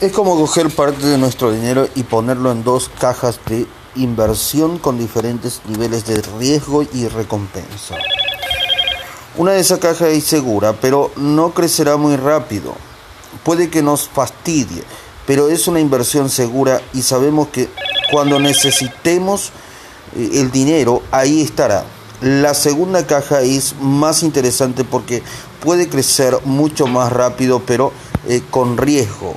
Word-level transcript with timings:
Es 0.00 0.12
como 0.12 0.36
coger 0.36 0.70
parte 0.70 1.04
de 1.04 1.18
nuestro 1.18 1.50
dinero 1.50 1.88
y 1.96 2.04
ponerlo 2.04 2.52
en 2.52 2.62
dos 2.62 2.88
cajas 3.00 3.40
de 3.46 3.66
inversión 3.96 4.78
con 4.78 4.96
diferentes 4.96 5.60
niveles 5.66 6.06
de 6.06 6.22
riesgo 6.38 6.84
y 6.84 7.08
recompensa. 7.08 7.96
Una 9.36 9.52
de 9.52 9.60
esas 9.60 9.80
cajas 9.80 10.10
es 10.10 10.22
segura, 10.22 10.74
pero 10.80 11.10
no 11.16 11.50
crecerá 11.50 11.96
muy 11.96 12.14
rápido. 12.14 12.76
Puede 13.42 13.70
que 13.70 13.82
nos 13.82 14.08
fastidie, 14.08 14.84
pero 15.26 15.48
es 15.48 15.66
una 15.66 15.80
inversión 15.80 16.30
segura 16.30 16.80
y 16.94 17.02
sabemos 17.02 17.48
que 17.48 17.68
cuando 18.12 18.38
necesitemos 18.38 19.50
eh, 20.16 20.30
el 20.34 20.52
dinero, 20.52 21.02
ahí 21.10 21.40
estará. 21.40 21.84
La 22.20 22.54
segunda 22.54 23.04
caja 23.04 23.40
es 23.40 23.74
más 23.80 24.22
interesante 24.22 24.84
porque 24.84 25.24
puede 25.58 25.88
crecer 25.88 26.38
mucho 26.44 26.86
más 26.86 27.12
rápido, 27.12 27.62
pero 27.66 27.92
eh, 28.28 28.42
con 28.48 28.76
riesgo. 28.76 29.34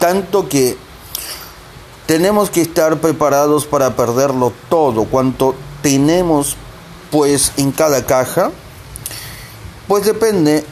Tanto 0.00 0.48
que 0.48 0.76
tenemos 2.06 2.50
que 2.50 2.62
estar 2.62 3.00
preparados 3.00 3.66
para 3.66 3.94
perderlo 3.94 4.52
todo, 4.68 5.04
cuanto 5.04 5.54
tenemos 5.82 6.56
pues 7.12 7.52
en 7.56 7.70
cada 7.70 8.04
caja, 8.04 8.50
pues 9.86 10.04
depende 10.04 10.64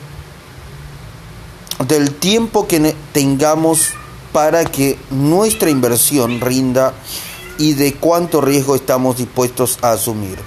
del 1.87 2.15
tiempo 2.15 2.67
que 2.67 2.95
tengamos 3.13 3.91
para 4.33 4.65
que 4.65 4.99
nuestra 5.11 5.71
inversión 5.71 6.41
rinda 6.41 6.93
y 7.59 7.75
de 7.75 7.95
cuánto 7.95 8.41
riesgo 8.41 8.75
estamos 8.75 9.17
dispuestos 9.17 9.79
a 9.83 9.93
asumir. 9.93 10.39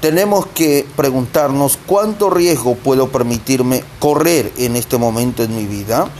Tenemos 0.00 0.46
que 0.46 0.86
preguntarnos 0.96 1.78
cuánto 1.86 2.28
riesgo 2.28 2.74
puedo 2.74 3.08
permitirme 3.08 3.82
correr 3.98 4.52
en 4.58 4.76
este 4.76 4.98
momento 4.98 5.42
en 5.42 5.56
mi 5.56 5.66
vida. 5.66 6.10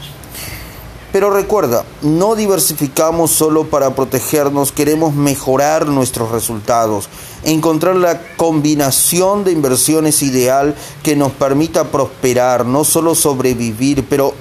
Pero 1.14 1.30
recuerda, 1.30 1.84
no 2.02 2.34
diversificamos 2.34 3.30
solo 3.30 3.68
para 3.68 3.94
protegernos, 3.94 4.72
queremos 4.72 5.14
mejorar 5.14 5.86
nuestros 5.86 6.32
resultados, 6.32 7.08
encontrar 7.44 7.94
la 7.94 8.20
combinación 8.36 9.44
de 9.44 9.52
inversiones 9.52 10.24
ideal 10.24 10.74
que 11.04 11.14
nos 11.14 11.30
permita 11.30 11.92
prosperar, 11.92 12.66
no 12.66 12.82
solo 12.82 13.14
sobrevivir, 13.14 14.04
pero 14.08 14.34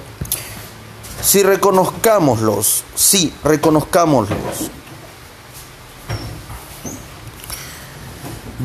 si 1.22 1.44
reconozcámoslos, 1.44 2.82
sí, 2.96 3.32
reconozcámoslos. 3.44 4.72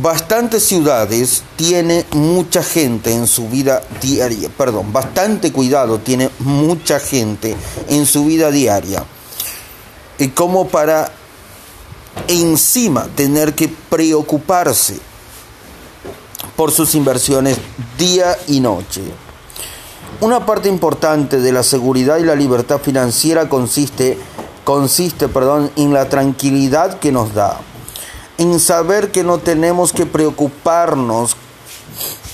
Bastantes 0.02 0.64
ciudades 0.64 1.44
tiene 1.56 2.06
mucha 2.12 2.64
gente 2.64 3.12
en 3.12 3.28
su 3.28 3.50
vida 3.50 3.82
diaria, 4.02 4.48
perdón, 4.50 4.94
bastante 4.94 5.52
cuidado 5.52 6.00
tiene 6.00 6.30
mucha 6.40 7.00
gente 7.00 7.56
en 7.90 8.06
su 8.06 8.24
vida 8.26 8.50
diaria. 8.50 9.04
Y 10.18 10.30
como 10.30 10.68
para 10.68 11.12
encima 12.28 13.08
tener 13.16 13.56
que 13.56 13.68
preocuparse 13.68 15.00
por 16.56 16.72
sus 16.72 16.96
inversiones 16.96 17.58
día 17.98 18.38
y 18.48 18.60
noche. 18.60 19.02
Una 20.22 20.46
parte 20.46 20.70
importante 20.70 21.40
de 21.40 21.52
la 21.52 21.64
seguridad 21.64 22.18
y 22.18 22.24
la 22.24 22.36
libertad 22.36 22.80
financiera 22.80 23.50
consiste, 23.50 24.18
consiste 24.64 25.28
perdón, 25.28 25.72
en 25.76 25.94
la 25.94 26.08
tranquilidad 26.10 27.00
que 27.00 27.12
nos 27.12 27.34
da, 27.34 27.60
en 28.40 28.60
saber 28.60 29.12
que 29.12 29.24
no 29.24 29.38
tenemos 29.38 29.92
que 29.92 30.06
preocuparnos 30.06 31.36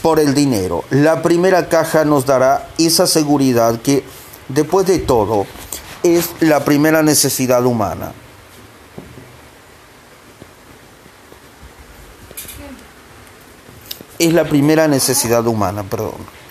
por 0.04 0.20
el 0.20 0.36
dinero. 0.36 0.84
La 0.92 1.24
primera 1.24 1.68
caja 1.68 2.06
nos 2.06 2.28
dará 2.28 2.70
esa 2.78 3.08
seguridad 3.08 3.82
que, 3.82 4.06
después 4.48 4.86
de 4.86 5.00
todo, 5.00 5.48
es 6.04 6.30
la 6.42 6.64
primera 6.64 7.02
necesidad 7.02 7.66
humana. 7.66 8.14
Es 14.20 14.32
la 14.32 14.46
primera 14.46 14.88
necesidad 14.88 15.46
humana, 15.48 15.82
perdón. 15.84 16.45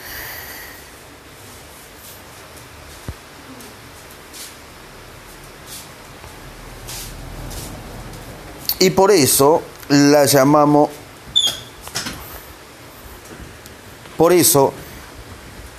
Y 8.85 8.91
por 8.91 9.11
eso 9.11 9.63
la 9.89 10.27
llamamos, 10.27 10.91
por 14.19 14.31
eso 14.35 14.75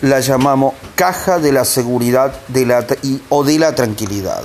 la 0.02 0.22
llamamos 0.22 0.74
caja 0.96 1.38
de 1.38 1.52
la 1.52 1.66
seguridad 1.66 2.34
de 2.48 2.66
la, 2.66 2.84
o 3.30 3.44
de 3.44 3.60
la 3.60 3.76
tranquilidad. 3.76 4.42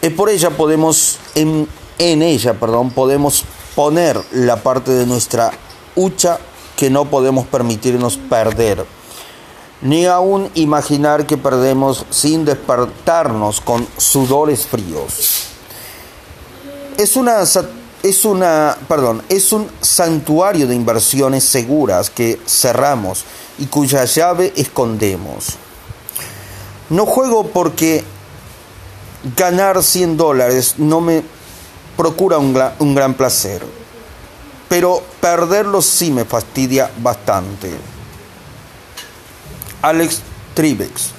Es 0.00 0.12
por 0.14 0.30
ella 0.30 0.48
podemos, 0.48 1.18
en, 1.34 1.68
en 1.98 2.22
ella, 2.22 2.54
perdón, 2.54 2.90
podemos 2.90 3.44
poner 3.74 4.18
la 4.32 4.62
parte 4.62 4.92
de 4.92 5.04
nuestra 5.04 5.50
hucha 5.94 6.38
que 6.74 6.88
no 6.88 7.04
podemos 7.04 7.46
permitirnos 7.46 8.16
perder 8.16 8.86
ni 9.82 10.06
aún 10.06 10.50
imaginar 10.54 11.26
que 11.26 11.38
perdemos 11.38 12.04
sin 12.10 12.44
despertarnos 12.44 13.60
con 13.60 13.86
sudores 13.96 14.66
fríos. 14.66 15.44
Es 16.98 17.16
una, 17.16 17.42
es 18.02 18.24
una, 18.24 18.76
perdón, 18.88 19.22
es 19.28 19.52
un 19.52 19.68
santuario 19.80 20.66
de 20.66 20.74
inversiones 20.74 21.44
seguras 21.44 22.10
que 22.10 22.38
cerramos 22.46 23.24
y 23.58 23.66
cuya 23.66 24.04
llave 24.04 24.52
escondemos. 24.56 25.56
No 26.90 27.06
juego 27.06 27.46
porque 27.46 28.04
ganar 29.36 29.82
100 29.82 30.16
dólares 30.16 30.74
no 30.76 31.00
me 31.00 31.22
procura 31.96 32.38
un, 32.38 32.58
un 32.80 32.94
gran 32.94 33.14
placer, 33.14 33.62
pero 34.68 35.02
perderlos 35.20 35.86
sí 35.86 36.10
me 36.10 36.24
fastidia 36.24 36.90
bastante. 36.98 37.99
Alex 39.82 40.20
Tribex. 40.54 41.10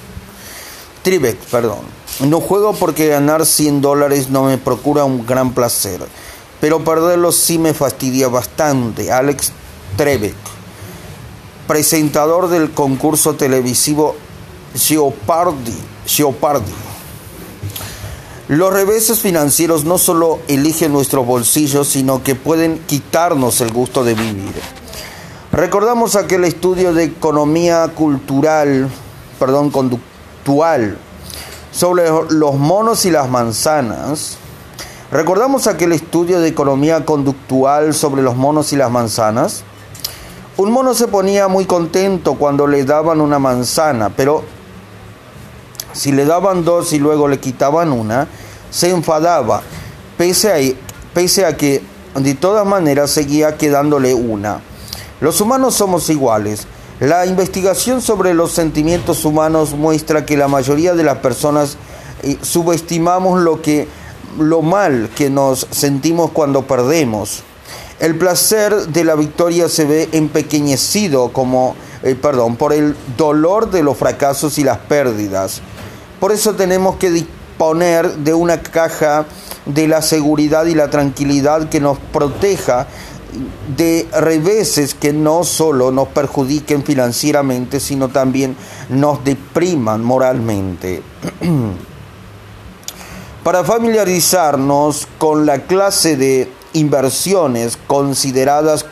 Tribex, 1.02 1.46
perdón. 1.50 1.80
No 2.20 2.40
juego 2.40 2.74
porque 2.74 3.08
ganar 3.08 3.46
100 3.46 3.80
dólares 3.80 4.30
no 4.30 4.44
me 4.44 4.58
procura 4.58 5.04
un 5.04 5.26
gran 5.26 5.54
placer, 5.54 6.00
pero 6.60 6.84
perderlos 6.84 7.36
sí 7.36 7.58
me 7.58 7.74
fastidia 7.74 8.28
bastante. 8.28 9.10
Alex 9.10 9.52
Tribex, 9.96 10.34
presentador 11.66 12.48
del 12.48 12.70
concurso 12.70 13.34
televisivo 13.34 14.14
Geopardy. 14.76 15.78
Geopardy. 16.06 16.72
Los 18.48 18.72
reveses 18.72 19.20
financieros 19.20 19.84
no 19.84 19.98
solo 19.98 20.40
eligen 20.48 20.92
nuestros 20.92 21.26
bolsillos, 21.26 21.88
sino 21.88 22.22
que 22.22 22.34
pueden 22.34 22.78
quitarnos 22.86 23.60
el 23.60 23.72
gusto 23.72 24.04
de 24.04 24.14
vivir. 24.14 24.52
Recordamos 25.52 26.16
aquel 26.16 26.44
estudio 26.44 26.94
de 26.94 27.04
economía 27.04 27.86
cultural, 27.88 28.88
perdón, 29.38 29.70
conductual, 29.70 30.96
sobre 31.70 32.04
los 32.30 32.54
monos 32.54 33.04
y 33.04 33.10
las 33.10 33.28
manzanas. 33.28 34.38
Recordamos 35.10 35.66
aquel 35.66 35.92
estudio 35.92 36.40
de 36.40 36.48
economía 36.48 37.04
conductual 37.04 37.92
sobre 37.92 38.22
los 38.22 38.34
monos 38.34 38.72
y 38.72 38.76
las 38.76 38.90
manzanas. 38.90 39.62
Un 40.56 40.72
mono 40.72 40.94
se 40.94 41.06
ponía 41.06 41.48
muy 41.48 41.66
contento 41.66 42.36
cuando 42.36 42.66
le 42.66 42.86
daban 42.86 43.20
una 43.20 43.38
manzana, 43.38 44.08
pero 44.08 44.44
si 45.92 46.12
le 46.12 46.24
daban 46.24 46.64
dos 46.64 46.94
y 46.94 46.98
luego 46.98 47.28
le 47.28 47.40
quitaban 47.40 47.92
una, 47.92 48.26
se 48.70 48.88
enfadaba, 48.88 49.60
pese 50.16 50.50
a, 50.50 50.74
pese 51.12 51.44
a 51.44 51.58
que 51.58 51.82
de 52.14 52.34
todas 52.34 52.66
maneras 52.66 53.10
seguía 53.10 53.58
quedándole 53.58 54.14
una. 54.14 54.71
Los 55.22 55.40
humanos 55.40 55.76
somos 55.76 56.10
iguales. 56.10 56.66
La 56.98 57.24
investigación 57.26 58.02
sobre 58.02 58.34
los 58.34 58.50
sentimientos 58.50 59.24
humanos 59.24 59.72
muestra 59.72 60.26
que 60.26 60.36
la 60.36 60.48
mayoría 60.48 60.94
de 60.94 61.04
las 61.04 61.18
personas 61.18 61.76
eh, 62.24 62.38
subestimamos 62.42 63.40
lo 63.40 63.62
que 63.62 63.86
lo 64.36 64.62
mal 64.62 65.10
que 65.14 65.30
nos 65.30 65.68
sentimos 65.70 66.32
cuando 66.32 66.66
perdemos. 66.66 67.44
El 68.00 68.18
placer 68.18 68.74
de 68.88 69.04
la 69.04 69.14
victoria 69.14 69.68
se 69.68 69.84
ve 69.84 70.08
empequeñecido 70.10 71.32
como 71.32 71.76
eh, 72.02 72.16
perdón, 72.16 72.56
por 72.56 72.72
el 72.72 72.96
dolor 73.16 73.70
de 73.70 73.84
los 73.84 73.96
fracasos 73.96 74.58
y 74.58 74.64
las 74.64 74.78
pérdidas. 74.78 75.60
Por 76.18 76.32
eso 76.32 76.54
tenemos 76.54 76.96
que 76.96 77.12
disponer 77.12 78.12
de 78.16 78.34
una 78.34 78.60
caja 78.60 79.26
de 79.66 79.86
la 79.86 80.02
seguridad 80.02 80.66
y 80.66 80.74
la 80.74 80.90
tranquilidad 80.90 81.68
que 81.68 81.78
nos 81.78 81.98
proteja 82.12 82.88
de 83.76 84.08
reveses 84.12 84.94
que 84.94 85.12
no 85.12 85.44
solo 85.44 85.90
nos 85.90 86.08
perjudiquen 86.08 86.84
financieramente, 86.84 87.80
sino 87.80 88.08
también 88.08 88.56
nos 88.88 89.24
depriman 89.24 90.04
moralmente. 90.04 91.02
Para 93.44 93.64
familiarizarnos 93.64 95.08
con 95.18 95.46
la 95.46 95.62
clase 95.62 96.16
de 96.16 96.52
inversiones 96.74 97.76
consideradas 97.86 98.86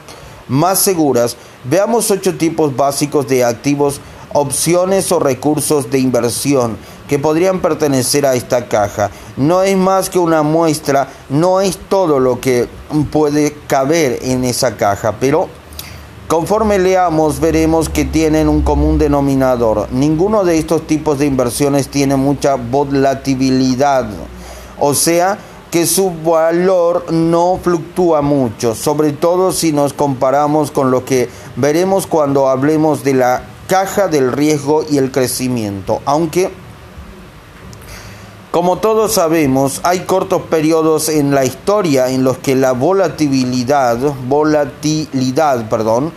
más 0.48 0.81
seguras, 0.81 1.36
Veamos 1.64 2.10
ocho 2.10 2.38
tipos 2.38 2.75
básicos 2.75 3.28
de 3.28 3.44
activos, 3.44 4.00
opciones 4.32 5.12
o 5.12 5.19
recursos 5.19 5.90
de 5.90 5.98
inversión 5.98 6.78
que 7.10 7.18
podrían 7.18 7.58
pertenecer 7.58 8.24
a 8.24 8.34
esta 8.34 8.68
caja. 8.68 9.10
No 9.36 9.64
es 9.64 9.76
más 9.76 10.08
que 10.08 10.20
una 10.20 10.44
muestra, 10.44 11.08
no 11.28 11.60
es 11.60 11.76
todo 11.76 12.20
lo 12.20 12.38
que 12.38 12.68
puede 13.10 13.52
caber 13.66 14.20
en 14.22 14.44
esa 14.44 14.76
caja, 14.76 15.16
pero 15.18 15.48
conforme 16.28 16.78
leamos 16.78 17.40
veremos 17.40 17.88
que 17.88 18.04
tienen 18.04 18.48
un 18.48 18.62
común 18.62 18.96
denominador. 18.96 19.88
Ninguno 19.90 20.44
de 20.44 20.56
estos 20.56 20.86
tipos 20.86 21.18
de 21.18 21.26
inversiones 21.26 21.88
tiene 21.88 22.14
mucha 22.14 22.54
volatilidad, 22.54 24.08
o 24.78 24.94
sea, 24.94 25.36
que 25.72 25.86
su 25.86 26.12
valor 26.24 27.12
no 27.12 27.58
fluctúa 27.60 28.22
mucho, 28.22 28.76
sobre 28.76 29.10
todo 29.10 29.50
si 29.50 29.72
nos 29.72 29.94
comparamos 29.94 30.70
con 30.70 30.92
lo 30.92 31.04
que 31.04 31.28
veremos 31.56 32.06
cuando 32.06 32.48
hablemos 32.48 33.02
de 33.02 33.14
la 33.14 33.42
caja 33.66 34.06
del 34.06 34.30
riesgo 34.30 34.84
y 34.88 34.98
el 34.98 35.10
crecimiento, 35.10 36.02
aunque 36.04 36.69
como 38.50 38.79
todos 38.79 39.14
sabemos, 39.14 39.81
hay 39.85 40.00
cortos 40.00 40.43
periodos 40.43 41.08
en 41.08 41.32
la 41.32 41.44
historia 41.44 42.11
en 42.11 42.25
los 42.25 42.38
que 42.38 42.56
la 42.56 42.73
volatilidad, 42.73 43.97
volatilidad, 44.26 45.69
perdón, 45.69 46.12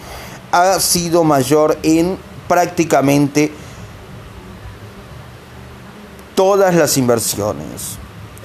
ha 0.51 0.79
sido 0.79 1.23
mayor 1.23 1.77
en 1.83 2.17
prácticamente 2.47 3.51
todas 6.33 6.73
las 6.73 6.97
inversiones. 6.97 7.97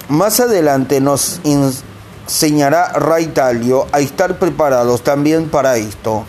Más 0.07 0.39
adelante 0.39 1.01
nos 1.01 1.41
enseñará 1.43 2.93
Ray 2.93 3.27
Talio 3.27 3.87
a 3.91 3.99
estar 4.01 4.37
preparados 4.37 5.01
también 5.03 5.49
para 5.49 5.77
esto. 5.77 6.25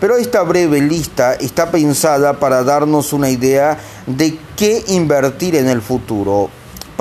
Pero 0.00 0.16
esta 0.16 0.42
breve 0.42 0.80
lista 0.80 1.34
está 1.34 1.70
pensada 1.70 2.40
para 2.40 2.64
darnos 2.64 3.12
una 3.12 3.30
idea 3.30 3.78
de 4.06 4.36
qué 4.56 4.82
invertir 4.88 5.54
en 5.54 5.68
el 5.68 5.80
futuro. 5.80 6.50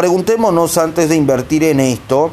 Preguntémonos 0.01 0.79
antes 0.79 1.09
de 1.09 1.15
invertir 1.15 1.63
en 1.63 1.79
esto, 1.79 2.31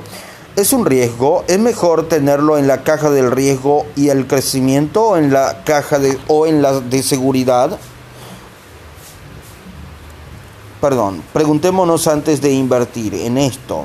¿es 0.56 0.72
un 0.72 0.86
riesgo? 0.86 1.44
¿Es 1.48 1.58
mejor 1.58 2.08
tenerlo 2.08 2.56
en 2.56 2.66
la 2.66 2.82
caja 2.82 3.10
del 3.10 3.30
riesgo 3.30 3.84
y 3.94 4.08
el 4.08 4.26
crecimiento 4.26 5.08
o 5.08 5.16
en 5.18 5.34
la 5.34 5.64
caja 5.64 5.98
de 5.98 6.18
o 6.28 6.46
en 6.46 6.62
la 6.62 6.80
de 6.80 7.02
seguridad? 7.02 7.78
perdón, 10.80 11.22
preguntémonos 11.34 12.06
antes 12.06 12.40
de 12.40 12.54
invertir 12.54 13.14
en 13.14 13.36
esto. 13.36 13.84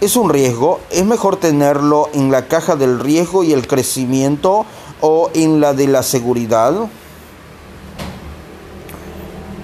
¿Es 0.00 0.16
un 0.16 0.28
riesgo? 0.28 0.80
¿Es 0.90 1.04
mejor 1.04 1.36
tenerlo 1.36 2.08
en 2.14 2.32
la 2.32 2.48
caja 2.48 2.74
del 2.74 2.98
riesgo 2.98 3.44
y 3.44 3.52
el 3.52 3.68
crecimiento 3.68 4.66
o 5.00 5.30
en 5.34 5.60
la 5.60 5.72
de 5.72 5.86
la 5.86 6.02
seguridad? 6.02 6.74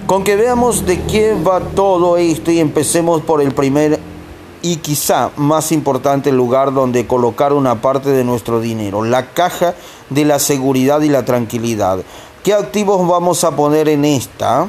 Con 0.07 0.23
que 0.23 0.35
veamos 0.35 0.85
de 0.85 1.01
qué 1.01 1.33
va 1.33 1.59
todo 1.59 2.17
esto 2.17 2.51
y 2.51 2.59
empecemos 2.59 3.21
por 3.21 3.41
el 3.41 3.53
primer 3.53 3.99
y 4.61 4.77
quizá 4.77 5.31
más 5.35 5.71
importante 5.71 6.31
lugar 6.31 6.75
donde 6.75 7.07
colocar 7.07 7.53
una 7.53 7.81
parte 7.81 8.11
de 8.11 8.23
nuestro 8.23 8.59
dinero, 8.59 9.03
la 9.03 9.31
caja 9.33 9.73
de 10.11 10.23
la 10.23 10.37
seguridad 10.37 11.01
y 11.01 11.09
la 11.09 11.25
tranquilidad. 11.25 11.99
¿Qué 12.43 12.53
activos 12.53 13.07
vamos 13.07 13.43
a 13.43 13.55
poner 13.55 13.89
en 13.89 14.05
esta? 14.05 14.67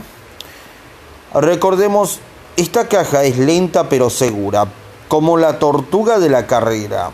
Recordemos, 1.34 2.18
esta 2.56 2.88
caja 2.88 3.24
es 3.24 3.36
lenta 3.36 3.90
pero 3.90 4.08
segura, 4.08 4.66
como 5.08 5.36
la 5.36 5.58
tortuga 5.58 6.18
de 6.18 6.30
la 6.30 6.46
carrera 6.46 7.10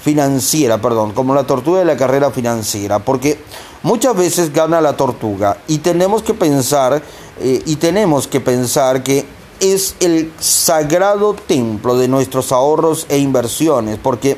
financiera, 0.00 0.80
perdón, 0.80 1.10
como 1.10 1.34
la 1.34 1.42
tortuga 1.44 1.80
de 1.80 1.86
la 1.86 1.96
carrera 1.96 2.30
financiera, 2.30 3.00
porque 3.00 3.38
muchas 3.84 4.16
veces 4.16 4.52
gana 4.52 4.80
la 4.80 4.96
tortuga 4.96 5.58
y 5.68 5.78
tenemos 5.78 6.22
que 6.22 6.34
pensar 6.34 7.00
eh, 7.40 7.62
y 7.64 7.76
tenemos 7.76 8.26
que 8.26 8.40
pensar 8.40 9.04
que 9.04 9.24
es 9.60 9.94
el 10.00 10.32
sagrado 10.40 11.34
templo 11.34 11.96
de 11.96 12.08
nuestros 12.08 12.50
ahorros 12.50 13.06
e 13.08 13.18
inversiones, 13.18 13.98
porque 14.02 14.36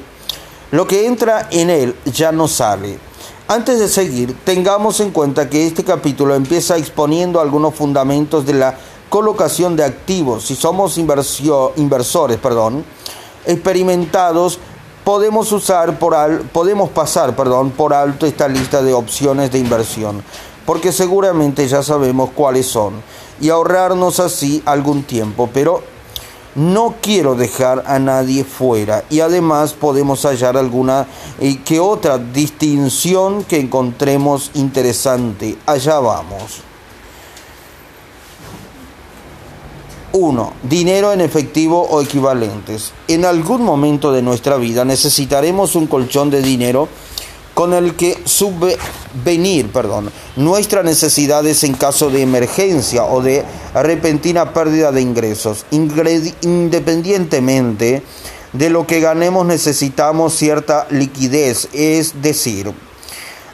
lo 0.73 0.87
que 0.87 1.07
entra 1.07 1.49
en 1.51 1.71
él 1.71 1.97
ya 2.05 2.33
no 2.33 2.49
sale. 2.49 2.99
Antes 3.49 3.79
de 3.79 3.89
seguir, 3.89 4.37
tengamos 4.45 5.01
en 5.01 5.13
cuenta 5.13 5.49
que 5.49 5.67
este 5.67 5.85
capítulo 5.85 6.35
empieza 6.35 6.77
exponiendo 6.77 7.41
algunos 7.41 7.75
fundamentos 7.75 8.45
de 8.45 8.55
la 8.55 8.77
colocación 9.09 9.77
de 9.77 9.85
activos. 9.85 10.45
Si 10.45 10.57
somos 10.57 10.99
inversores, 10.99 12.39
perdón, 12.39 12.85
experimentados, 13.47 14.59
podemos 15.07 15.53
usar 15.53 16.01
por 16.01 16.17
al, 16.17 16.41
podemos 16.41 16.91
pasar, 16.91 17.37
perdón, 17.37 17.71
por 17.71 17.95
alto 17.95 18.27
esta 18.27 18.49
lista 18.49 18.83
de 18.83 18.93
opciones 18.93 19.53
de 19.53 19.61
inversión, 19.61 20.21
porque 20.65 20.91
seguramente 20.91 21.69
ya 21.69 21.85
sabemos 21.85 22.31
cuáles 22.35 22.67
son 22.67 22.95
y 23.41 23.51
ahorrarnos 23.51 24.19
así 24.19 24.65
algún 24.67 25.05
tiempo, 25.05 25.49
pero 25.55 25.81
no 26.57 26.97
quiero 27.01 27.37
dejar 27.37 27.85
a 27.87 28.01
nadie 28.01 28.43
fuera 28.43 29.05
y 29.09 29.21
además 29.21 29.75
podemos 29.75 30.25
hallar 30.25 30.57
alguna 30.57 31.07
eh, 31.39 31.61
que 31.65 31.79
otra 31.79 32.19
distinción 32.19 33.45
que 33.45 33.61
encontremos 33.61 34.51
interesante. 34.55 35.57
Allá 35.67 36.01
vamos. 36.01 36.63
1. 40.17 40.53
Dinero 40.63 41.13
en 41.13 41.21
efectivo 41.21 41.83
o 41.83 42.01
equivalentes. 42.01 42.93
En 43.07 43.27
algún 43.27 43.63
momento 43.63 44.13
de 44.13 44.23
nuestra 44.23 44.57
vida 44.57 44.87
necesitaremos 44.87 45.75
un 45.75 45.87
colchón 45.87 46.31
de 46.31 46.41
dinero 46.41 46.89
con 47.53 47.75
el 47.75 47.97
que 47.97 48.17
subvenir 48.25 49.71
perdón, 49.73 50.11
nuestras 50.37 50.85
necesidades 50.85 51.65
en 51.65 51.75
caso 51.75 52.09
de 52.09 52.23
emergencia 52.23 53.05
o 53.05 53.21
de 53.23 53.45
repentina 53.75 54.55
pérdida 54.55 54.91
de 54.91 55.03
ingresos. 55.03 55.67
Independientemente 55.71 58.03
de 58.55 58.71
lo 58.71 58.87
que 58.87 59.01
ganemos 59.01 59.45
necesitamos 59.45 60.35
cierta 60.35 60.87
liquidez, 60.91 61.69
es 61.75 62.23
decir, 62.23 62.73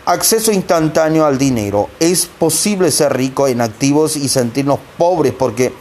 acceso 0.05 0.53
instantáneo 0.53 1.27
al 1.27 1.39
dinero. 1.39 1.89
Es 1.99 2.27
posible 2.27 2.93
ser 2.93 3.17
rico 3.17 3.49
en 3.49 3.61
activos 3.61 4.17
y 4.17 4.29
sentirnos 4.29 4.79
pobres 4.97 5.33
porque 5.37 5.73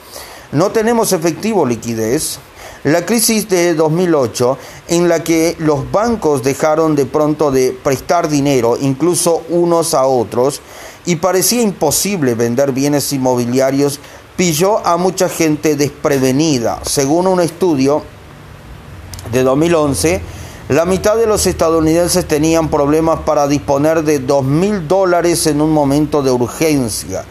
no 0.51 0.71
tenemos 0.71 1.13
efectivo 1.13 1.65
liquidez. 1.65 2.39
La 2.83 3.05
crisis 3.05 3.47
de 3.47 3.75
2008, 3.75 4.57
en 4.87 5.07
la 5.07 5.23
que 5.23 5.55
los 5.59 5.91
bancos 5.91 6.41
dejaron 6.43 6.95
de 6.95 7.05
pronto 7.05 7.51
de 7.51 7.71
prestar 7.71 8.27
dinero, 8.27 8.75
incluso 8.79 9.43
unos 9.49 9.93
a 9.93 10.05
otros, 10.05 10.61
y 11.05 11.17
parecía 11.17 11.61
imposible 11.61 12.33
vender 12.33 12.71
bienes 12.71 13.13
inmobiliarios, 13.13 13.99
pilló 14.35 14.85
a 14.85 14.97
mucha 14.97 15.29
gente 15.29 15.75
desprevenida. 15.75 16.79
Según 16.83 17.27
un 17.27 17.39
estudio 17.39 18.01
de 19.31 19.43
2011, 19.43 20.21
la 20.69 20.85
mitad 20.85 21.17
de 21.17 21.27
los 21.27 21.45
estadounidenses 21.45 22.27
tenían 22.27 22.69
problemas 22.69 23.19
para 23.19 23.47
disponer 23.47 24.03
de 24.03 24.19
dos 24.19 24.43
mil 24.43 24.87
dólares 24.87 25.45
en 25.45 25.61
un 25.61 25.71
momento 25.71 26.23
de 26.23 26.31
urgencia 26.31 27.25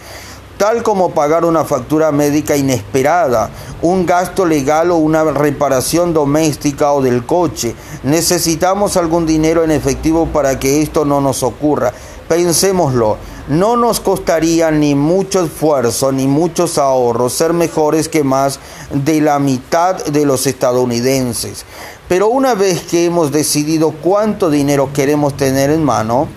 tal 0.60 0.82
como 0.82 1.12
pagar 1.12 1.46
una 1.46 1.64
factura 1.64 2.12
médica 2.12 2.54
inesperada, 2.54 3.48
un 3.80 4.04
gasto 4.04 4.44
legal 4.44 4.90
o 4.90 4.96
una 4.96 5.24
reparación 5.24 6.12
doméstica 6.12 6.92
o 6.92 7.00
del 7.00 7.24
coche. 7.24 7.74
Necesitamos 8.02 8.98
algún 8.98 9.24
dinero 9.24 9.64
en 9.64 9.70
efectivo 9.70 10.26
para 10.26 10.58
que 10.58 10.82
esto 10.82 11.06
no 11.06 11.22
nos 11.22 11.42
ocurra. 11.42 11.94
Pensémoslo, 12.28 13.16
no 13.48 13.78
nos 13.78 14.00
costaría 14.00 14.70
ni 14.70 14.94
mucho 14.94 15.42
esfuerzo 15.42 16.12
ni 16.12 16.26
muchos 16.26 16.76
ahorros 16.76 17.32
ser 17.32 17.54
mejores 17.54 18.10
que 18.10 18.22
más 18.22 18.60
de 18.92 19.22
la 19.22 19.38
mitad 19.38 20.04
de 20.04 20.26
los 20.26 20.46
estadounidenses. 20.46 21.64
Pero 22.06 22.28
una 22.28 22.54
vez 22.54 22.82
que 22.82 23.06
hemos 23.06 23.32
decidido 23.32 23.92
cuánto 23.92 24.50
dinero 24.50 24.90
queremos 24.92 25.38
tener 25.38 25.70
en 25.70 25.82
mano, 25.82 26.28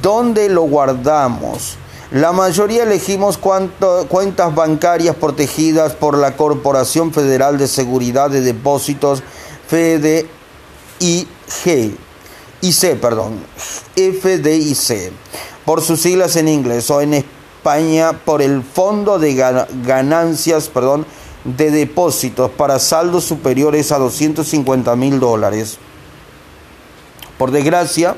¿dónde 0.00 0.48
lo 0.48 0.62
guardamos? 0.62 1.76
La 2.10 2.32
mayoría 2.32 2.84
elegimos 2.84 3.36
cuentas 3.36 4.54
bancarias 4.54 5.14
protegidas 5.14 5.92
por 5.92 6.16
la 6.16 6.36
Corporación 6.36 7.12
Federal 7.12 7.58
de 7.58 7.68
Seguridad 7.68 8.30
de 8.30 8.40
Depósitos, 8.40 9.22
FDIC, 9.68 10.26
IC, 12.62 12.98
perdón, 12.98 13.44
FDIC, 13.94 15.12
por 15.66 15.82
sus 15.82 16.00
siglas 16.00 16.36
en 16.36 16.48
inglés, 16.48 16.90
o 16.90 17.02
en 17.02 17.12
España 17.12 18.14
por 18.24 18.40
el 18.40 18.62
Fondo 18.62 19.18
de 19.18 19.34
Ganancias, 19.84 20.70
de 21.44 21.70
Depósitos 21.70 22.50
para 22.52 22.78
saldos 22.78 23.24
superiores 23.24 23.92
a 23.92 23.98
250 23.98 24.96
mil 24.96 25.20
dólares. 25.20 25.76
Por 27.36 27.50
desgracia, 27.50 28.16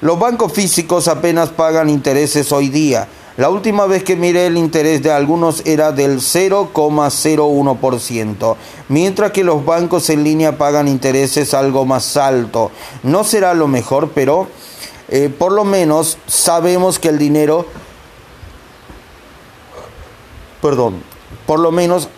los 0.00 0.18
bancos 0.18 0.52
físicos 0.52 1.08
apenas 1.08 1.50
pagan 1.50 1.88
intereses 1.88 2.52
hoy 2.52 2.68
día. 2.68 3.08
La 3.38 3.48
última 3.50 3.86
vez 3.86 4.02
que 4.02 4.16
miré 4.16 4.46
el 4.46 4.56
interés 4.56 5.02
de 5.02 5.10
algunos 5.10 5.60
era 5.66 5.92
del 5.92 6.20
0,01%, 6.20 8.56
mientras 8.88 9.32
que 9.32 9.44
los 9.44 9.62
bancos 9.64 10.08
en 10.08 10.24
línea 10.24 10.56
pagan 10.56 10.88
intereses 10.88 11.52
algo 11.52 11.84
más 11.84 12.16
alto. 12.16 12.70
No 13.02 13.24
será 13.24 13.52
lo 13.52 13.68
mejor, 13.68 14.12
pero 14.14 14.46
eh, 15.08 15.28
por 15.28 15.52
lo 15.52 15.64
menos 15.64 16.16
sabemos 16.26 16.98
que 16.98 17.08
el 17.08 17.18
dinero, 17.18 17.66
perdón, 20.62 21.02
por 21.46 21.60
lo 21.60 21.72
menos 21.72 22.08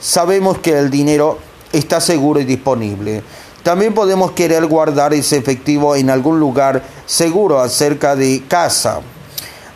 sabemos 0.00 0.58
que 0.58 0.78
el 0.78 0.90
dinero 0.90 1.38
está 1.72 2.00
seguro 2.00 2.40
y 2.40 2.44
disponible. 2.44 3.22
También 3.62 3.94
podemos 3.94 4.32
querer 4.32 4.66
guardar 4.66 5.12
ese 5.14 5.36
efectivo 5.36 5.94
en 5.94 6.10
algún 6.10 6.40
lugar 6.40 6.82
seguro 7.06 7.60
acerca 7.60 8.16
de 8.16 8.42
casa 8.48 9.00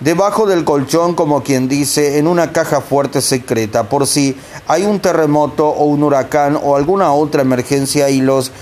debajo 0.00 0.46
del 0.46 0.64
colchón, 0.64 1.14
como 1.14 1.42
quien 1.42 1.66
dice, 1.66 2.18
en 2.18 2.26
una 2.26 2.52
caja 2.52 2.82
fuerte 2.82 3.22
secreta, 3.22 3.84
por 3.84 4.06
si 4.06 4.36
hay 4.66 4.84
un 4.84 5.00
terremoto 5.00 5.66
o 5.66 5.84
un 5.84 6.02
huracán 6.02 6.58
o 6.62 6.76
alguna 6.76 7.12
otra 7.12 7.40
emergencia 7.40 8.10
y 8.10 8.20
los 8.20 8.52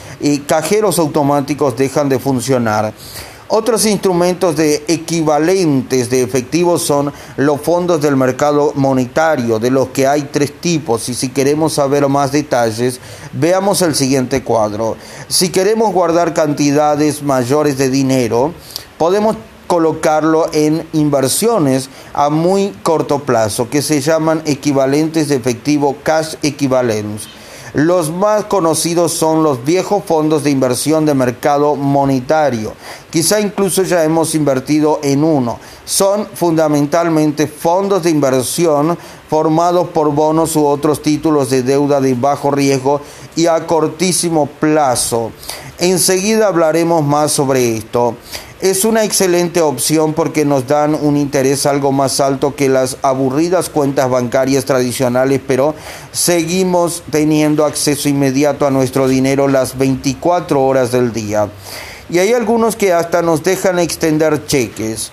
cajeros 0.47 1.01
automáticos 1.01 1.77
dejan 1.77 2.09
de 2.09 2.21
funcionar. 2.21 2.93
Otros 3.55 3.85
instrumentos 3.85 4.57
de 4.57 4.83
equivalentes 4.89 6.09
de 6.09 6.23
efectivo 6.23 6.79
son 6.79 7.13
los 7.37 7.61
fondos 7.61 8.01
del 8.01 8.17
mercado 8.17 8.73
monetario, 8.77 9.59
de 9.59 9.71
los 9.71 9.89
que 9.89 10.07
hay 10.07 10.23
tres 10.33 10.59
tipos. 10.59 11.07
Y 11.11 11.15
si 11.15 11.29
queremos 11.29 11.75
saber 11.75 12.09
más 12.09 12.33
detalles, 12.33 12.99
veamos 13.35 13.83
el 13.83 13.95
siguiente 13.95 14.43
cuadro. 14.43 14.97
Si 15.29 15.51
queremos 15.51 15.93
guardar 15.93 16.33
cantidades 16.33 17.23
mayores 17.23 17.77
de 17.77 17.91
dinero, 17.91 18.55
podemos 18.97 19.37
colocarlo 19.67 20.47
en 20.55 20.89
inversiones 20.95 21.91
a 22.15 22.31
muy 22.31 22.71
corto 22.83 23.19
plazo 23.19 23.69
que 23.69 23.83
se 23.83 24.01
llaman 24.01 24.41
equivalentes 24.47 25.29
de 25.29 25.37
efectivo 25.37 25.99
cash 26.03 26.37
equivalents. 26.43 27.29
Los 27.75 28.11
más 28.11 28.45
conocidos 28.45 29.13
son 29.13 29.43
los 29.43 29.65
viejos 29.65 30.05
fondos 30.05 30.45
de 30.45 30.51
inversión 30.51 31.07
de 31.07 31.15
mercado 31.15 31.75
monetario. 31.75 32.75
Quizá 33.11 33.41
incluso 33.41 33.83
ya 33.83 34.05
hemos 34.05 34.35
invertido 34.35 35.01
en 35.03 35.25
uno. 35.25 35.59
Son 35.87 36.29
fundamentalmente 36.35 37.47
fondos 37.47 38.03
de 38.03 38.11
inversión 38.11 38.99
formados 39.31 39.89
por 39.89 40.13
bonos 40.13 40.55
u 40.55 40.67
otros 40.67 41.01
títulos 41.01 41.49
de 41.49 41.63
deuda 41.63 41.99
de 42.03 42.13
bajo 42.13 42.51
riesgo 42.51 43.01
y 43.37 43.47
a 43.47 43.67
cortísimo 43.67 44.45
plazo. 44.45 45.33
Enseguida 45.79 46.49
hablaremos 46.49 47.03
más 47.03 47.33
sobre 47.33 47.79
esto 47.79 48.17
es 48.63 48.85
una 48.85 49.03
excelente 49.03 49.61
opción 49.61 50.13
porque 50.15 50.45
nos 50.45 50.69
dan 50.69 50.95
un 50.95 51.17
interés 51.17 51.67
algo 51.67 51.91
más 51.91 52.21
alto 52.21 52.55
que 52.55 52.69
las 52.69 52.97
aburridas 53.03 53.69
cuentas 53.69 54.09
bancarias 54.09 54.65
tradicionales, 54.65 55.41
pero 55.45 55.75
seguimos 56.13 57.03
teniendo 57.11 57.65
acceso 57.65 58.09
inmediato 58.09 58.65
a 58.65 58.71
nuestro 58.71 59.09
dinero 59.09 59.49
las 59.49 59.77
24 59.77 60.63
horas 60.63 60.93
del 60.93 61.13
día. 61.13 61.49
Y 62.09 62.21
hay 62.21 62.35
algunos 62.35 62.77
que 62.77 62.93
hasta 62.93 63.21
nos 63.21 63.43
dejan 63.43 63.81
extender 63.81 64.47
cheques. 64.47 65.11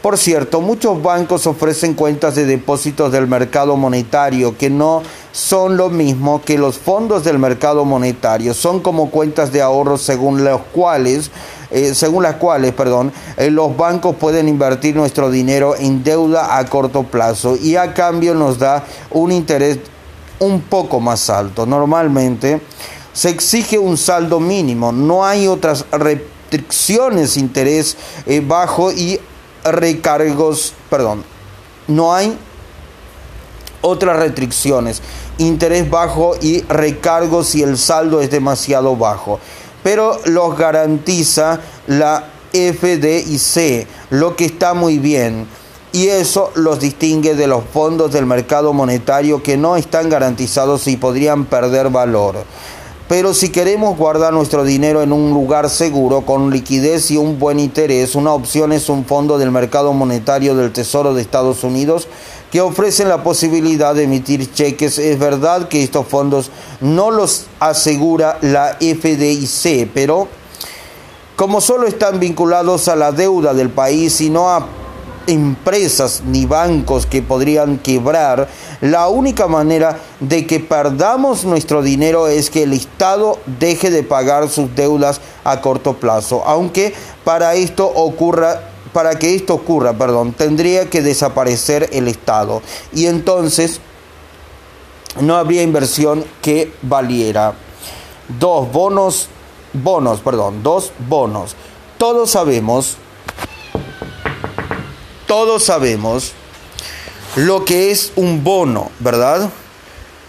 Por 0.00 0.16
cierto, 0.16 0.60
muchos 0.60 1.02
bancos 1.02 1.48
ofrecen 1.48 1.94
cuentas 1.94 2.36
de 2.36 2.44
depósitos 2.44 3.10
del 3.10 3.26
mercado 3.26 3.74
monetario 3.76 4.56
que 4.56 4.70
no 4.70 5.02
son 5.32 5.76
lo 5.78 5.88
mismo 5.88 6.42
que 6.42 6.58
los 6.58 6.76
fondos 6.76 7.24
del 7.24 7.38
mercado 7.38 7.84
monetario. 7.86 8.54
Son 8.54 8.80
como 8.80 9.10
cuentas 9.10 9.50
de 9.50 9.62
ahorro 9.62 9.96
según 9.96 10.44
los 10.44 10.60
cuales 10.72 11.30
eh, 11.70 11.94
según 11.94 12.22
las 12.22 12.36
cuales, 12.36 12.72
perdón, 12.72 13.12
eh, 13.36 13.50
los 13.50 13.76
bancos 13.76 14.16
pueden 14.16 14.48
invertir 14.48 14.94
nuestro 14.96 15.30
dinero 15.30 15.74
en 15.76 16.04
deuda 16.04 16.56
a 16.56 16.64
corto 16.66 17.04
plazo 17.04 17.56
y 17.56 17.76
a 17.76 17.94
cambio 17.94 18.34
nos 18.34 18.58
da 18.58 18.84
un 19.10 19.32
interés 19.32 19.78
un 20.38 20.60
poco 20.60 21.00
más 21.00 21.30
alto. 21.30 21.66
Normalmente 21.66 22.60
se 23.12 23.30
exige 23.30 23.78
un 23.78 23.96
saldo 23.96 24.40
mínimo, 24.40 24.92
no 24.92 25.24
hay 25.24 25.46
otras 25.46 25.86
restricciones, 25.92 27.36
interés 27.36 27.96
eh, 28.26 28.42
bajo 28.44 28.92
y 28.92 29.20
recargos, 29.64 30.74
perdón, 30.90 31.24
no 31.86 32.14
hay 32.14 32.36
otras 33.80 34.18
restricciones, 34.18 35.02
interés 35.38 35.88
bajo 35.88 36.34
y 36.40 36.62
recargos 36.62 37.48
si 37.48 37.62
el 37.62 37.78
saldo 37.78 38.20
es 38.20 38.30
demasiado 38.30 38.96
bajo 38.96 39.38
pero 39.84 40.18
los 40.24 40.58
garantiza 40.58 41.60
la 41.86 42.24
FDIC, 42.52 43.86
lo 44.10 44.34
que 44.34 44.46
está 44.46 44.74
muy 44.74 44.98
bien. 44.98 45.46
Y 45.92 46.08
eso 46.08 46.50
los 46.56 46.80
distingue 46.80 47.36
de 47.36 47.46
los 47.46 47.62
fondos 47.72 48.10
del 48.10 48.26
mercado 48.26 48.72
monetario 48.72 49.44
que 49.44 49.56
no 49.56 49.76
están 49.76 50.08
garantizados 50.08 50.88
y 50.88 50.96
podrían 50.96 51.44
perder 51.44 51.90
valor. 51.90 52.36
Pero 53.06 53.34
si 53.34 53.50
queremos 53.50 53.98
guardar 53.98 54.32
nuestro 54.32 54.64
dinero 54.64 55.02
en 55.02 55.12
un 55.12 55.30
lugar 55.30 55.68
seguro, 55.68 56.22
con 56.22 56.50
liquidez 56.50 57.10
y 57.10 57.18
un 57.18 57.38
buen 57.38 57.60
interés, 57.60 58.14
una 58.14 58.32
opción 58.32 58.72
es 58.72 58.88
un 58.88 59.04
fondo 59.04 59.36
del 59.36 59.50
mercado 59.50 59.92
monetario 59.92 60.56
del 60.56 60.72
Tesoro 60.72 61.12
de 61.12 61.20
Estados 61.20 61.62
Unidos 61.62 62.08
que 62.54 62.60
ofrecen 62.60 63.08
la 63.08 63.24
posibilidad 63.24 63.96
de 63.96 64.04
emitir 64.04 64.52
cheques. 64.52 65.00
Es 65.00 65.18
verdad 65.18 65.66
que 65.66 65.82
estos 65.82 66.06
fondos 66.06 66.52
no 66.80 67.10
los 67.10 67.46
asegura 67.58 68.38
la 68.42 68.76
FDIC, 68.78 69.90
pero 69.92 70.28
como 71.34 71.60
solo 71.60 71.88
están 71.88 72.20
vinculados 72.20 72.86
a 72.86 72.94
la 72.94 73.10
deuda 73.10 73.54
del 73.54 73.70
país 73.70 74.20
y 74.20 74.30
no 74.30 74.50
a 74.50 74.68
empresas 75.26 76.22
ni 76.24 76.46
bancos 76.46 77.06
que 77.06 77.22
podrían 77.22 77.78
quebrar, 77.78 78.48
la 78.80 79.08
única 79.08 79.48
manera 79.48 79.98
de 80.20 80.46
que 80.46 80.60
perdamos 80.60 81.44
nuestro 81.44 81.82
dinero 81.82 82.28
es 82.28 82.50
que 82.50 82.62
el 82.62 82.72
Estado 82.72 83.36
deje 83.58 83.90
de 83.90 84.04
pagar 84.04 84.48
sus 84.48 84.72
deudas 84.76 85.20
a 85.42 85.60
corto 85.60 85.94
plazo, 85.94 86.44
aunque 86.46 86.94
para 87.24 87.56
esto 87.56 87.84
ocurra 87.84 88.73
para 88.94 89.18
que 89.18 89.34
esto 89.34 89.54
ocurra, 89.54 89.92
perdón, 89.92 90.32
tendría 90.32 90.88
que 90.88 91.02
desaparecer 91.02 91.90
el 91.92 92.06
Estado 92.06 92.62
y 92.94 93.06
entonces 93.06 93.80
no 95.20 95.36
habría 95.36 95.62
inversión 95.62 96.24
que 96.40 96.72
valiera. 96.80 97.54
Dos 98.38 98.70
bonos, 98.70 99.28
bonos, 99.72 100.20
perdón, 100.20 100.62
dos 100.62 100.92
bonos. 101.08 101.56
Todos 101.98 102.30
sabemos, 102.30 102.96
todos 105.26 105.64
sabemos 105.64 106.32
lo 107.34 107.64
que 107.64 107.90
es 107.90 108.12
un 108.14 108.44
bono, 108.44 108.92
¿verdad? 109.00 109.50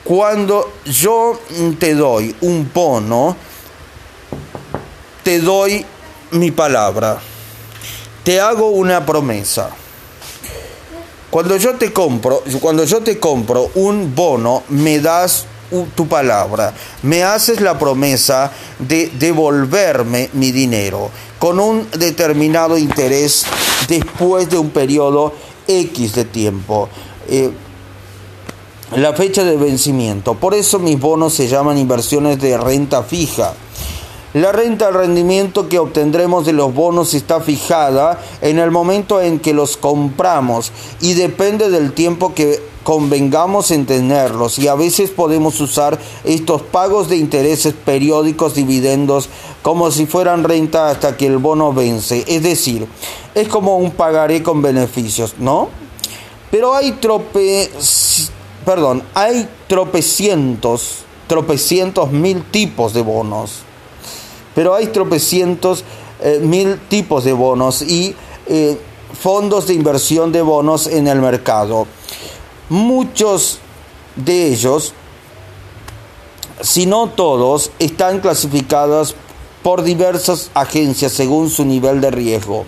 Cuando 0.04 0.74
yo 0.86 1.40
te 1.80 1.94
doy 1.94 2.36
un 2.42 2.70
bono, 2.74 3.38
te 5.24 5.40
doy 5.40 5.86
mi 6.32 6.50
palabra 6.50 7.22
te 8.26 8.42
hago 8.42 8.70
una 8.70 9.06
promesa. 9.06 9.70
Cuando 11.30 11.56
yo 11.58 11.76
te 11.76 11.94
compro, 11.94 12.44
cuando 12.60 12.84
yo 12.84 13.02
te 13.02 13.20
compro 13.20 13.70
un 13.76 14.14
bono, 14.16 14.64
me 14.70 15.00
das 15.00 15.46
tu 15.96 16.08
palabra, 16.08 16.74
me 17.04 17.24
haces 17.24 17.62
la 17.62 17.78
promesa 17.78 18.52
de 18.80 19.12
devolverme 19.20 20.30
mi 20.34 20.52
dinero 20.52 21.10
con 21.40 21.60
un 21.60 21.88
determinado 21.92 22.78
interés 22.78 23.46
después 23.88 24.50
de 24.50 24.58
un 24.58 24.72
periodo 24.72 25.34
X 25.68 26.16
de 26.16 26.26
tiempo. 26.26 26.90
Eh, 27.28 27.52
la 28.96 29.14
fecha 29.14 29.44
de 29.44 29.58
vencimiento. 29.58 30.36
Por 30.36 30.54
eso 30.54 30.80
mis 30.80 31.00
bonos 31.00 31.34
se 31.34 31.48
llaman 31.48 31.78
inversiones 31.78 32.40
de 32.40 32.58
renta 32.58 33.04
fija. 33.04 33.54
La 34.36 34.52
renta 34.52 34.90
al 34.90 34.96
rendimiento 34.96 35.70
que 35.70 35.80
obtendremos 35.80 36.46
de 36.46 36.52
los 36.52 36.74
bonos 36.74 37.14
está 37.14 37.40
fijada 37.40 38.20
en 38.42 38.60
el 38.60 38.70
momento 38.70 39.22
en 39.22 39.40
que 39.40 39.54
los 39.54 39.78
compramos 39.78 40.74
y 41.00 41.14
depende 41.14 41.70
del 41.70 41.94
tiempo 41.94 42.34
que 42.34 42.62
convengamos 42.84 43.72
en 43.72 43.86
tenerlos 43.86 44.60
y 44.60 44.68
a 44.68 44.76
veces 44.76 45.12
podemos 45.12 45.62
usar 45.62 45.98
estos 46.26 46.62
pagos 46.64 47.08
de 47.08 47.16
intereses 47.16 47.74
periódicos 47.74 48.56
dividendos 48.56 49.30
como 49.62 49.90
si 49.90 50.06
fueran 50.06 50.44
renta 50.44 50.90
hasta 50.90 51.16
que 51.16 51.28
el 51.28 51.38
bono 51.38 51.72
vence. 51.72 52.26
Es 52.28 52.44
decir, 52.44 52.86
es 53.36 53.48
como 53.48 53.78
un 53.78 53.92
pagaré 53.92 54.44
con 54.44 54.62
beneficios, 54.62 55.36
¿no? 55.40 55.70
Pero 56.52 56.76
hay 56.76 56.92
trope... 56.92 57.72
Perdón, 58.66 59.02
hay 59.14 59.48
tropecientos, 59.68 61.06
tropecientos 61.28 62.12
mil 62.12 62.44
tipos 62.44 62.94
de 62.94 63.02
bonos 63.02 63.64
pero 64.56 64.74
hay 64.74 64.88
tropecientos 64.88 65.84
eh, 66.24 66.40
mil 66.42 66.80
tipos 66.88 67.24
de 67.26 67.34
bonos 67.34 67.82
y 67.82 68.16
eh, 68.48 68.80
fondos 69.14 69.68
de 69.68 69.74
inversión 69.74 70.32
de 70.32 70.42
bonos 70.42 70.88
en 70.88 71.08
el 71.08 71.20
mercado. 71.20 71.86
Muchos 72.70 73.60
de 74.16 74.48
ellos, 74.48 74.94
si 76.62 76.86
no 76.86 77.10
todos, 77.10 77.72
están 77.78 78.22
clasificados 78.22 79.16
por 79.62 79.84
diversas 79.84 80.52
agencias 80.54 81.12
según 81.12 81.50
su 81.50 81.66
nivel 81.66 82.00
de 82.00 82.12
riesgo. 82.12 82.66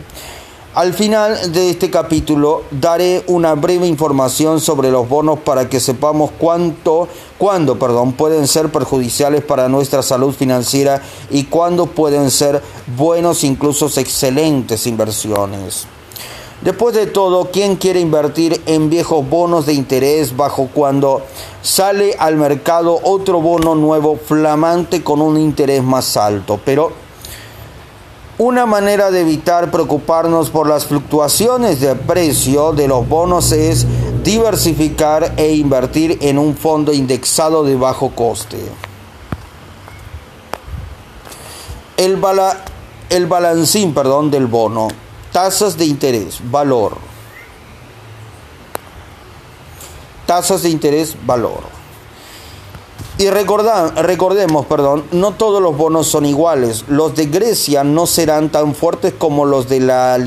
Al 0.77 0.93
final 0.93 1.53
de 1.53 1.71
este 1.71 1.89
capítulo 1.89 2.61
daré 2.69 3.23
una 3.25 3.55
breve 3.55 3.87
información 3.87 4.61
sobre 4.61 4.91
los 4.91 5.09
bonos 5.09 5.39
para 5.39 5.67
que 5.67 5.79
sepamos 5.79 6.29
cuánto, 6.37 7.07
cuándo 7.39 7.79
perdón, 7.79 8.13
pueden 8.13 8.47
ser 8.47 8.71
perjudiciales 8.71 9.43
para 9.43 9.69
nuestra 9.69 10.03
salud 10.03 10.35
financiera 10.35 11.01
y 11.31 11.45
cuándo 11.45 11.87
pueden 11.87 12.29
ser 12.29 12.61
buenos, 12.95 13.43
incluso 13.43 13.87
excelentes 13.87 14.85
inversiones. 14.85 15.87
Después 16.61 16.93
de 16.93 17.07
todo, 17.07 17.49
¿quién 17.51 17.77
quiere 17.77 17.99
invertir 17.99 18.61
en 18.67 18.91
viejos 18.91 19.27
bonos 19.27 19.65
de 19.65 19.73
interés 19.73 20.37
bajo 20.37 20.69
cuando 20.71 21.23
sale 21.63 22.15
al 22.19 22.35
mercado 22.35 22.99
otro 23.01 23.41
bono 23.41 23.73
nuevo 23.73 24.15
flamante 24.15 25.03
con 25.03 25.23
un 25.23 25.39
interés 25.39 25.81
más 25.81 26.15
alto? 26.17 26.59
Pero 26.63 27.06
una 28.39 28.67
manera 28.67 29.09
de 29.09 29.21
evitar 29.21 29.71
preocuparnos 29.71 30.51
por 30.51 30.67
las 30.67 30.85
fluctuaciones 30.85 31.79
de 31.79 31.95
precio 31.95 32.71
de 32.71 32.87
los 32.87 33.07
bonos 33.07 33.51
es 33.51 33.87
diversificar 34.23 35.33
e 35.37 35.55
invertir 35.55 36.19
en 36.21 36.37
un 36.37 36.55
fondo 36.55 36.93
indexado 36.93 37.63
de 37.63 37.75
bajo 37.75 38.11
coste. 38.11 38.59
El, 41.97 42.21
el 43.09 43.25
balancín 43.25 43.95
perdón, 43.95 44.29
del 44.29 44.45
bono, 44.45 44.89
tasas 45.31 45.75
de 45.75 45.85
interés, 45.85 46.39
valor. 46.51 46.97
Tasas 50.27 50.61
de 50.61 50.69
interés, 50.69 51.15
valor. 51.25 51.76
Y 53.19 53.31
recordemos, 53.31 54.67
perdón, 54.67 55.05
no 55.11 55.31
todos 55.31 55.59
los 55.59 55.75
bonos 55.75 56.05
son 56.05 56.27
iguales. 56.27 56.85
Los 56.87 57.15
de 57.15 57.25
Grecia 57.25 57.83
no 57.83 58.05
serán 58.05 58.49
tan 58.49 58.75
fuertes 58.75 59.11
como 59.17 59.45
los 59.45 59.67
de 59.67 59.79
la 59.79 60.19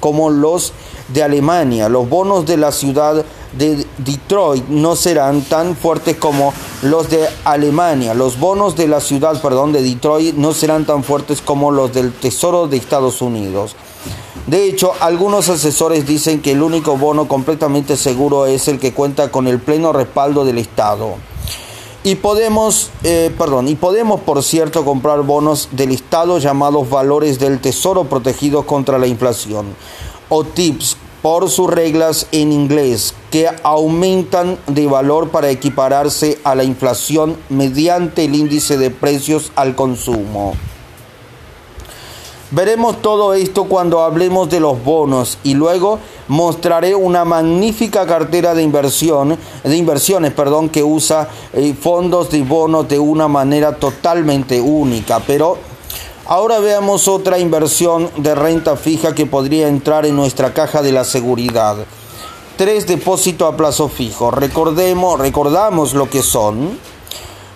como 0.00 0.30
los 0.30 0.72
de 1.08 1.22
Alemania. 1.22 1.90
Los 1.90 2.08
bonos 2.08 2.46
de 2.46 2.56
la 2.56 2.72
ciudad 2.72 3.26
de 3.52 3.86
Detroit 3.98 4.66
no 4.68 4.96
serán 4.96 5.42
tan 5.42 5.76
fuertes 5.76 6.16
como 6.16 6.54
los 6.80 7.10
de 7.10 7.28
Alemania. 7.44 8.14
Los 8.14 8.40
bonos 8.40 8.74
de 8.74 8.88
la 8.88 9.02
ciudad, 9.02 9.38
perdón, 9.42 9.72
de 9.72 9.82
Detroit 9.82 10.34
no 10.34 10.54
serán 10.54 10.86
tan 10.86 11.04
fuertes 11.04 11.42
como 11.42 11.70
los 11.70 11.92
del 11.92 12.10
Tesoro 12.10 12.68
de 12.68 12.78
Estados 12.78 13.20
Unidos. 13.20 13.76
De 14.46 14.64
hecho, 14.64 14.92
algunos 15.00 15.50
asesores 15.50 16.06
dicen 16.06 16.40
que 16.40 16.52
el 16.52 16.62
único 16.62 16.96
bono 16.96 17.28
completamente 17.28 17.98
seguro 17.98 18.46
es 18.46 18.66
el 18.66 18.78
que 18.78 18.94
cuenta 18.94 19.30
con 19.30 19.46
el 19.46 19.60
pleno 19.60 19.92
respaldo 19.92 20.46
del 20.46 20.56
Estado. 20.56 21.16
Y 22.02 22.14
podemos, 22.14 22.88
eh, 23.04 23.30
perdón, 23.36 23.68
y 23.68 23.74
podemos, 23.74 24.20
por 24.20 24.42
cierto, 24.42 24.86
comprar 24.86 25.20
bonos 25.22 25.68
del 25.72 25.92
Estado 25.92 26.38
llamados 26.38 26.88
valores 26.88 27.38
del 27.38 27.60
tesoro 27.60 28.04
protegidos 28.04 28.64
contra 28.64 28.98
la 28.98 29.06
inflación, 29.06 29.66
o 30.30 30.44
TIPS, 30.44 30.96
por 31.20 31.50
sus 31.50 31.68
reglas 31.68 32.26
en 32.32 32.52
inglés, 32.52 33.14
que 33.30 33.48
aumentan 33.62 34.58
de 34.66 34.86
valor 34.86 35.28
para 35.28 35.50
equipararse 35.50 36.38
a 36.42 36.54
la 36.54 36.64
inflación 36.64 37.36
mediante 37.50 38.24
el 38.24 38.34
índice 38.34 38.78
de 38.78 38.88
precios 38.88 39.52
al 39.54 39.74
consumo. 39.74 40.54
Veremos 42.52 43.00
todo 43.00 43.32
esto 43.34 43.64
cuando 43.64 44.02
hablemos 44.02 44.50
de 44.50 44.58
los 44.58 44.82
bonos 44.82 45.38
y 45.44 45.54
luego 45.54 46.00
mostraré 46.26 46.96
una 46.96 47.24
magnífica 47.24 48.04
cartera 48.06 48.54
de 48.54 48.62
inversión, 48.64 49.38
de 49.62 49.76
inversiones, 49.76 50.32
perdón, 50.32 50.68
que 50.68 50.82
usa 50.82 51.28
eh, 51.52 51.74
fondos 51.80 52.28
de 52.30 52.42
bonos 52.42 52.88
de 52.88 52.98
una 52.98 53.28
manera 53.28 53.76
totalmente 53.76 54.60
única, 54.60 55.20
pero 55.20 55.58
ahora 56.26 56.58
veamos 56.58 57.06
otra 57.06 57.38
inversión 57.38 58.10
de 58.16 58.34
renta 58.34 58.76
fija 58.76 59.14
que 59.14 59.26
podría 59.26 59.68
entrar 59.68 60.04
en 60.04 60.16
nuestra 60.16 60.52
caja 60.52 60.82
de 60.82 60.90
la 60.90 61.04
seguridad. 61.04 61.76
Tres 62.56 62.84
depósitos 62.84 63.54
a 63.54 63.56
plazo 63.56 63.88
fijo. 63.88 64.32
Recordemos, 64.32 65.20
recordamos 65.20 65.94
lo 65.94 66.10
que 66.10 66.24
son 66.24 66.76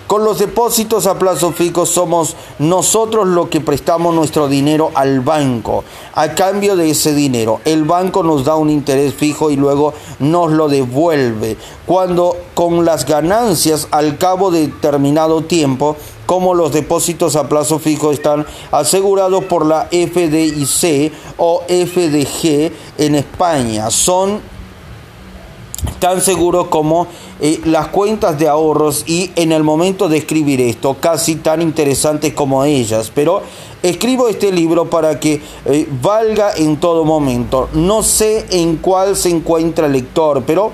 con 0.06 0.22
los 0.22 0.38
depósitos 0.38 1.06
a 1.06 1.18
plazo 1.18 1.52
fijo 1.52 1.86
somos 1.86 2.36
nosotros 2.58 3.26
los 3.26 3.48
que 3.48 3.60
prestamos 3.60 4.14
nuestro 4.14 4.48
dinero 4.48 4.90
al 4.94 5.20
banco. 5.20 5.82
A 6.14 6.34
cambio 6.34 6.76
de 6.76 6.90
ese 6.90 7.14
dinero, 7.14 7.60
el 7.64 7.84
banco 7.84 8.22
nos 8.22 8.44
da 8.44 8.56
un 8.56 8.68
interés 8.68 9.14
fijo 9.14 9.50
y 9.50 9.56
luego 9.56 9.94
nos 10.18 10.50
lo 10.52 10.68
devuelve. 10.68 11.56
Cuando 11.86 12.36
con 12.52 12.84
las 12.84 13.06
ganancias 13.06 13.88
al 13.90 14.18
cabo 14.18 14.50
de 14.50 14.66
determinado 14.66 15.42
tiempo, 15.42 15.96
como 16.26 16.54
los 16.54 16.72
depósitos 16.72 17.36
a 17.36 17.48
plazo 17.48 17.78
fijo 17.78 18.12
están 18.12 18.46
asegurados 18.70 19.44
por 19.44 19.66
la 19.66 19.88
FDIC 19.90 21.12
o 21.38 21.62
FDG 21.66 22.72
en 22.98 23.14
España, 23.14 23.90
son 23.90 24.40
tan 25.98 26.20
seguros 26.20 26.68
como 26.68 27.06
eh, 27.40 27.60
las 27.64 27.88
cuentas 27.88 28.38
de 28.38 28.48
ahorros 28.48 29.04
y 29.06 29.30
en 29.36 29.52
el 29.52 29.62
momento 29.62 30.08
de 30.08 30.18
escribir 30.18 30.60
esto, 30.60 30.96
casi 31.00 31.36
tan 31.36 31.62
interesantes 31.62 32.32
como 32.32 32.64
ellas. 32.64 33.10
Pero 33.14 33.42
escribo 33.82 34.28
este 34.28 34.52
libro 34.52 34.88
para 34.90 35.18
que 35.20 35.40
eh, 35.66 35.88
valga 36.02 36.52
en 36.56 36.76
todo 36.76 37.04
momento. 37.04 37.68
No 37.72 38.02
sé 38.02 38.46
en 38.50 38.76
cuál 38.76 39.16
se 39.16 39.30
encuentra 39.30 39.86
el 39.86 39.92
lector, 39.92 40.42
pero 40.46 40.70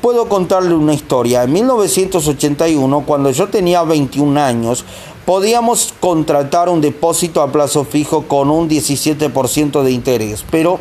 puedo 0.00 0.28
contarle 0.28 0.74
una 0.74 0.94
historia. 0.94 1.44
En 1.44 1.52
1981, 1.52 3.04
cuando 3.06 3.30
yo 3.30 3.48
tenía 3.48 3.82
21 3.82 4.40
años, 4.40 4.84
podíamos 5.26 5.94
contratar 6.00 6.68
un 6.68 6.80
depósito 6.80 7.42
a 7.42 7.52
plazo 7.52 7.84
fijo 7.84 8.22
con 8.26 8.50
un 8.50 8.68
17% 8.68 9.82
de 9.82 9.92
interés, 9.92 10.44
pero 10.50 10.80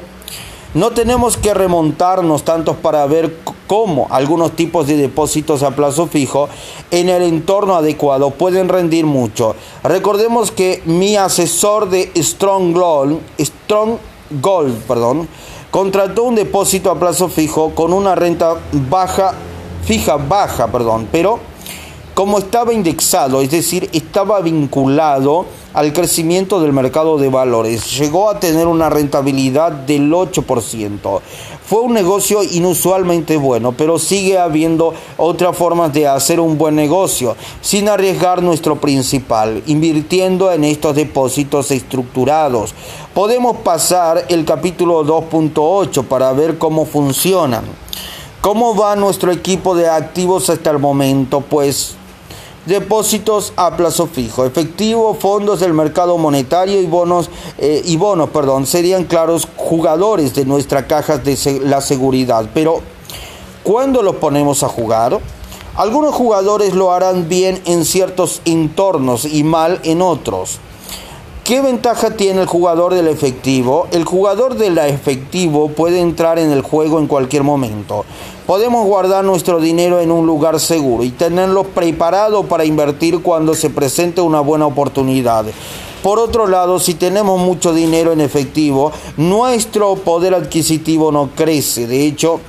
no 0.73 0.91
tenemos 0.91 1.35
que 1.35 1.53
remontarnos 1.53 2.43
tantos 2.43 2.77
para 2.77 3.05
ver 3.07 3.37
cómo 3.65 4.07
algunos 4.11 4.51
tipos 4.55 4.87
de 4.87 4.97
depósitos 4.97 5.63
a 5.63 5.71
plazo 5.71 6.07
fijo 6.07 6.47
en 6.91 7.09
el 7.09 7.23
entorno 7.23 7.75
adecuado 7.75 8.29
pueden 8.31 8.69
rendir 8.69 9.05
mucho. 9.05 9.55
Recordemos 9.83 10.51
que 10.51 10.81
mi 10.85 11.15
asesor 11.15 11.89
de 11.89 12.11
Strong 12.15 12.73
Gold, 12.73 13.19
Strong 13.39 13.97
Gold, 14.41 14.75
perdón, 14.83 15.27
contrató 15.71 16.23
un 16.23 16.35
depósito 16.35 16.91
a 16.91 16.99
plazo 16.99 17.29
fijo 17.29 17.71
con 17.73 17.91
una 17.91 18.13
renta 18.13 18.55
baja, 18.71 19.33
fija 19.83 20.17
baja, 20.17 20.67
perdón, 20.67 21.07
pero 21.11 21.48
como 22.19 22.39
estaba 22.39 22.73
indexado, 22.73 23.41
es 23.41 23.49
decir, 23.49 23.89
estaba 23.93 24.41
vinculado 24.41 25.45
al 25.73 25.93
crecimiento 25.93 26.59
del 26.59 26.73
mercado 26.73 27.17
de 27.17 27.29
valores. 27.29 27.97
Llegó 27.97 28.29
a 28.29 28.41
tener 28.41 28.67
una 28.67 28.89
rentabilidad 28.89 29.71
del 29.71 30.11
8%. 30.11 31.21
Fue 31.65 31.79
un 31.79 31.93
negocio 31.93 32.43
inusualmente 32.43 33.37
bueno, 33.37 33.71
pero 33.71 33.97
sigue 33.97 34.37
habiendo 34.37 34.93
otras 35.15 35.55
formas 35.55 35.93
de 35.93 36.09
hacer 36.09 36.41
un 36.41 36.57
buen 36.57 36.75
negocio 36.75 37.37
sin 37.61 37.87
arriesgar 37.87 38.43
nuestro 38.43 38.81
principal, 38.81 39.63
invirtiendo 39.67 40.51
en 40.51 40.65
estos 40.65 40.97
depósitos 40.97 41.71
estructurados. 41.71 42.73
Podemos 43.13 43.55
pasar 43.59 44.25
el 44.27 44.43
capítulo 44.43 45.05
2.8 45.05 46.03
para 46.03 46.33
ver 46.33 46.57
cómo 46.57 46.85
funcionan. 46.85 47.63
¿Cómo 48.41 48.75
va 48.75 48.97
nuestro 48.97 49.31
equipo 49.31 49.73
de 49.73 49.87
activos 49.87 50.49
hasta 50.49 50.69
el 50.71 50.79
momento? 50.79 51.39
Pues 51.41 51.95
depósitos 52.69 53.51
a 53.57 53.75
plazo 53.75 54.07
fijo, 54.07 54.45
efectivo, 54.45 55.13
fondos 55.15 55.59
del 55.59 55.73
mercado 55.73 56.17
monetario 56.17 56.81
y 56.81 56.85
bonos 56.85 57.29
eh, 57.57 57.81
y 57.83 57.97
bonos, 57.97 58.29
perdón, 58.29 58.65
serían 58.65 59.03
claros 59.03 59.47
jugadores 59.57 60.33
de 60.33 60.45
nuestra 60.45 60.87
caja 60.87 61.17
de 61.17 61.61
la 61.65 61.81
seguridad. 61.81 62.49
Pero 62.53 62.81
¿cuándo 63.63 64.01
los 64.01 64.15
ponemos 64.15 64.63
a 64.63 64.69
jugar? 64.69 65.19
Algunos 65.75 66.13
jugadores 66.13 66.73
lo 66.73 66.91
harán 66.91 67.27
bien 67.27 67.61
en 67.65 67.85
ciertos 67.85 68.41
entornos 68.45 69.25
y 69.25 69.43
mal 69.43 69.79
en 69.83 70.01
otros. 70.01 70.59
¿Qué 71.49 71.61
ventaja 71.61 72.11
tiene 72.11 72.41
el 72.41 72.45
jugador 72.45 72.93
del 72.93 73.07
efectivo? 73.07 73.87
El 73.89 74.03
jugador 74.05 74.53
del 74.53 74.77
efectivo 74.77 75.69
puede 75.69 75.99
entrar 75.99 76.37
en 76.37 76.51
el 76.51 76.61
juego 76.61 76.99
en 76.99 77.07
cualquier 77.07 77.41
momento. 77.41 78.05
Podemos 78.45 78.85
guardar 78.85 79.25
nuestro 79.25 79.59
dinero 79.59 79.99
en 79.99 80.11
un 80.11 80.27
lugar 80.27 80.59
seguro 80.59 81.03
y 81.03 81.09
tenerlo 81.09 81.63
preparado 81.63 82.43
para 82.43 82.65
invertir 82.65 83.23
cuando 83.23 83.55
se 83.55 83.71
presente 83.71 84.21
una 84.21 84.41
buena 84.41 84.67
oportunidad. 84.67 85.45
Por 86.03 86.19
otro 86.19 86.45
lado, 86.45 86.79
si 86.79 86.93
tenemos 86.93 87.39
mucho 87.39 87.73
dinero 87.73 88.11
en 88.11 88.21
efectivo, 88.21 88.91
nuestro 89.17 89.95
poder 89.95 90.35
adquisitivo 90.35 91.11
no 91.11 91.31
crece. 91.35 91.87
De 91.87 92.05
hecho, 92.05 92.41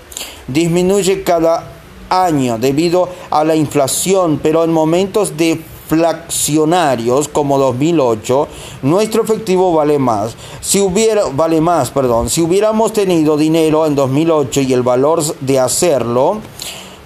disminuye 0.47 1.23
cada 1.23 1.73
año 2.11 2.59
debido 2.59 3.09
a 3.31 3.45
la 3.45 3.57
inflación, 3.57 4.39
pero 4.43 4.63
en 4.63 4.75
momentos 4.75 5.39
de 5.39 5.70
flaccionarios 5.91 7.27
como 7.27 7.59
2008, 7.59 8.47
nuestro 8.83 9.25
efectivo 9.25 9.73
vale 9.73 9.99
más. 9.99 10.37
Si 10.61 10.79
hubiera 10.79 11.25
vale 11.35 11.61
más, 11.61 11.91
perdón, 11.91 12.31
si 12.31 12.43
hubiéramos 12.43 12.93
tenido 12.93 13.37
dinero 13.37 13.87
en 13.87 13.97
2008 13.97 14.61
y 14.61 14.73
el 14.73 14.83
valor 14.83 15.21
de 15.41 15.59
hacerlo, 15.59 16.39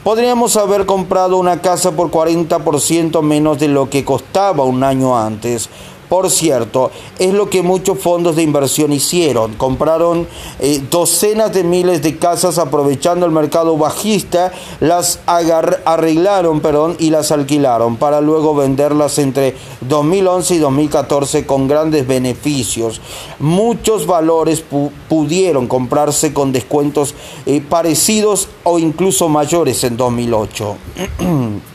podríamos 0.02 0.58
haber 0.58 0.84
comprado 0.84 1.38
una 1.38 1.62
casa 1.62 1.92
por 1.92 2.10
40% 2.10 3.22
menos 3.22 3.58
de 3.58 3.68
lo 3.68 3.88
que 3.88 4.04
costaba 4.04 4.64
un 4.64 4.84
año 4.84 5.18
antes. 5.18 5.70
Por 6.14 6.30
cierto, 6.30 6.92
es 7.18 7.34
lo 7.34 7.50
que 7.50 7.64
muchos 7.64 7.98
fondos 7.98 8.36
de 8.36 8.44
inversión 8.44 8.92
hicieron. 8.92 9.54
Compraron 9.54 10.28
eh, 10.60 10.80
docenas 10.88 11.52
de 11.52 11.64
miles 11.64 12.04
de 12.04 12.18
casas 12.18 12.58
aprovechando 12.58 13.26
el 13.26 13.32
mercado 13.32 13.76
bajista, 13.76 14.52
las 14.78 15.18
arreglaron 15.26 16.60
perdón, 16.60 16.94
y 17.00 17.10
las 17.10 17.32
alquilaron 17.32 17.96
para 17.96 18.20
luego 18.20 18.54
venderlas 18.54 19.18
entre 19.18 19.56
2011 19.80 20.54
y 20.54 20.58
2014 20.58 21.46
con 21.46 21.66
grandes 21.66 22.06
beneficios. 22.06 23.00
Muchos 23.40 24.06
valores 24.06 24.62
pudieron 25.08 25.66
comprarse 25.66 26.32
con 26.32 26.52
descuentos 26.52 27.16
eh, 27.44 27.60
parecidos 27.60 28.50
o 28.62 28.78
incluso 28.78 29.28
mayores 29.28 29.82
en 29.82 29.96
2008. 29.96 30.76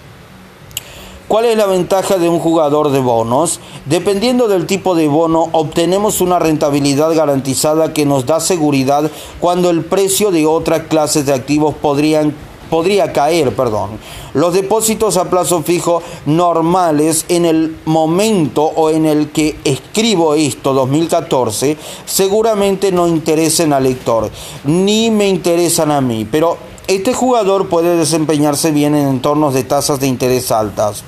¿Cuál 1.30 1.46
es 1.46 1.56
la 1.56 1.68
ventaja 1.68 2.18
de 2.18 2.28
un 2.28 2.40
jugador 2.40 2.90
de 2.90 2.98
bonos? 2.98 3.60
Dependiendo 3.86 4.48
del 4.48 4.66
tipo 4.66 4.96
de 4.96 5.08
bono, 5.08 5.50
obtenemos 5.52 6.22
una 6.22 6.40
rentabilidad 6.40 7.14
garantizada 7.14 7.94
que 7.94 8.04
nos 8.04 8.26
da 8.26 8.40
seguridad 8.40 9.12
cuando 9.40 9.70
el 9.70 9.86
precio 9.86 10.32
de 10.32 10.48
otras 10.48 10.88
clases 10.88 11.28
de 11.28 11.36
activos 11.36 11.76
podrían 11.76 12.34
podría 12.72 13.14
caer, 13.14 13.56
perdón. 13.56 13.92
Los 14.34 14.56
depósitos 14.56 15.18
a 15.18 15.30
plazo 15.30 15.62
fijo 15.62 16.02
normales 16.26 17.26
en 17.30 17.46
el 17.46 17.78
momento 17.86 18.64
o 18.64 18.90
en 18.90 19.06
el 19.06 19.30
que 19.30 19.56
escribo 19.64 20.34
esto, 20.34 20.74
2014, 20.74 21.78
seguramente 22.06 22.92
no 22.92 23.08
interesen 23.08 23.72
al 23.74 23.84
lector, 23.84 24.32
ni 24.64 25.12
me 25.12 25.30
interesan 25.30 25.92
a 25.92 26.02
mí, 26.02 26.28
pero 26.30 26.58
este 26.88 27.14
jugador 27.14 27.70
puede 27.70 27.98
desempeñarse 27.98 28.72
bien 28.72 28.96
en 28.96 29.08
entornos 29.08 29.54
de 29.54 29.64
tasas 29.64 30.00
de 30.00 30.08
interés 30.08 30.52
altas. 30.52 31.04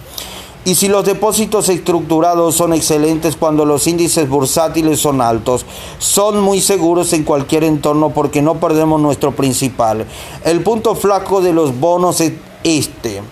Y 0.63 0.76
si 0.76 0.88
los 0.88 1.06
depósitos 1.06 1.69
estructurados 1.69 2.54
son 2.56 2.74
excelentes 2.74 3.36
cuando 3.36 3.65
los 3.65 3.88
índices 3.88 4.30
bursátiles 4.30 5.00
son 5.00 5.19
altos, 5.19 5.65
son 5.97 6.39
muy 6.39 6.62
seguros 6.62 7.13
en 7.13 7.24
cualquier 7.24 7.63
entorno 7.63 8.12
porque 8.12 8.43
no 8.43 8.60
perdemos 8.60 9.02
nuestro 9.02 9.32
principal. 9.32 10.06
El 10.45 10.62
punto 10.62 10.93
flaco 10.93 11.41
de 11.41 11.54
los 11.54 11.80
bonos 11.80 12.21
es 12.21 12.34
este. 12.63 13.24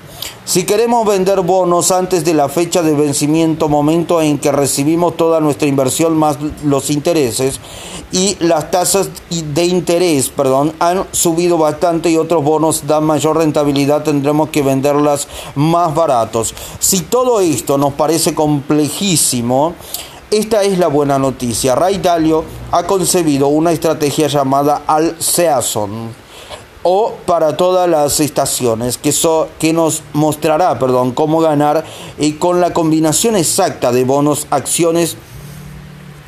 Si 0.49 0.63
queremos 0.63 1.05
vender 1.05 1.41
bonos 1.41 1.91
antes 1.91 2.25
de 2.25 2.33
la 2.33 2.49
fecha 2.49 2.81
de 2.81 2.95
vencimiento, 2.95 3.69
momento 3.69 4.19
en 4.19 4.39
que 4.39 4.51
recibimos 4.51 5.15
toda 5.15 5.39
nuestra 5.39 5.67
inversión 5.67 6.17
más 6.17 6.39
los 6.63 6.89
intereses 6.89 7.59
y 8.11 8.35
las 8.39 8.71
tasas 8.71 9.11
de 9.29 9.65
interés, 9.65 10.29
perdón, 10.29 10.73
han 10.79 11.05
subido 11.11 11.59
bastante 11.59 12.09
y 12.09 12.17
otros 12.17 12.43
bonos 12.43 12.87
dan 12.87 13.03
mayor 13.03 13.37
rentabilidad, 13.37 14.01
tendremos 14.01 14.49
que 14.49 14.63
venderlas 14.63 15.27
más 15.53 15.93
baratos. 15.93 16.55
Si 16.79 17.01
todo 17.01 17.41
esto 17.41 17.77
nos 17.77 17.93
parece 17.93 18.33
complejísimo, 18.33 19.75
esta 20.31 20.63
es 20.63 20.79
la 20.79 20.87
buena 20.87 21.19
noticia. 21.19 21.75
Ray 21.75 21.99
Dalio 21.99 22.43
ha 22.71 22.87
concebido 22.87 23.49
una 23.49 23.71
estrategia 23.71 24.27
llamada 24.27 24.81
Al 24.87 25.15
Season 25.21 26.28
o 26.91 27.13
para 27.27 27.55
todas 27.55 27.87
las 27.87 28.19
estaciones, 28.19 28.97
que, 28.97 29.13
que 29.59 29.73
nos 29.73 30.01
mostrará 30.13 30.79
perdón, 30.79 31.11
cómo 31.11 31.39
ganar 31.39 31.85
y 32.17 32.33
con 32.33 32.61
la 32.61 32.73
combinación 32.73 33.35
exacta 33.35 33.91
de 33.91 34.05
bonos, 34.05 34.47
acciones, 34.49 35.15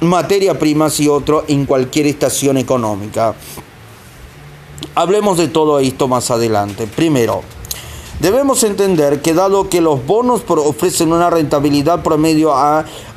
materia 0.02 0.60
primas 0.60 1.00
y 1.00 1.08
otro 1.08 1.46
en 1.48 1.66
cualquier 1.66 2.06
estación 2.06 2.58
económica. 2.58 3.34
Hablemos 4.94 5.40
de 5.40 5.48
todo 5.48 5.80
esto 5.80 6.08
más 6.08 6.30
adelante. 6.30 6.86
Primero, 6.86 7.42
Debemos 8.22 8.64
entender 8.64 9.24
que 9.24 9.34
dado 9.34 9.68
que 9.68 9.82
los 9.82 10.06
bonos 10.06 10.44
ofrecen 10.48 11.12
una 11.12 11.32
rentabilidad 11.32 12.04
promedio 12.04 12.54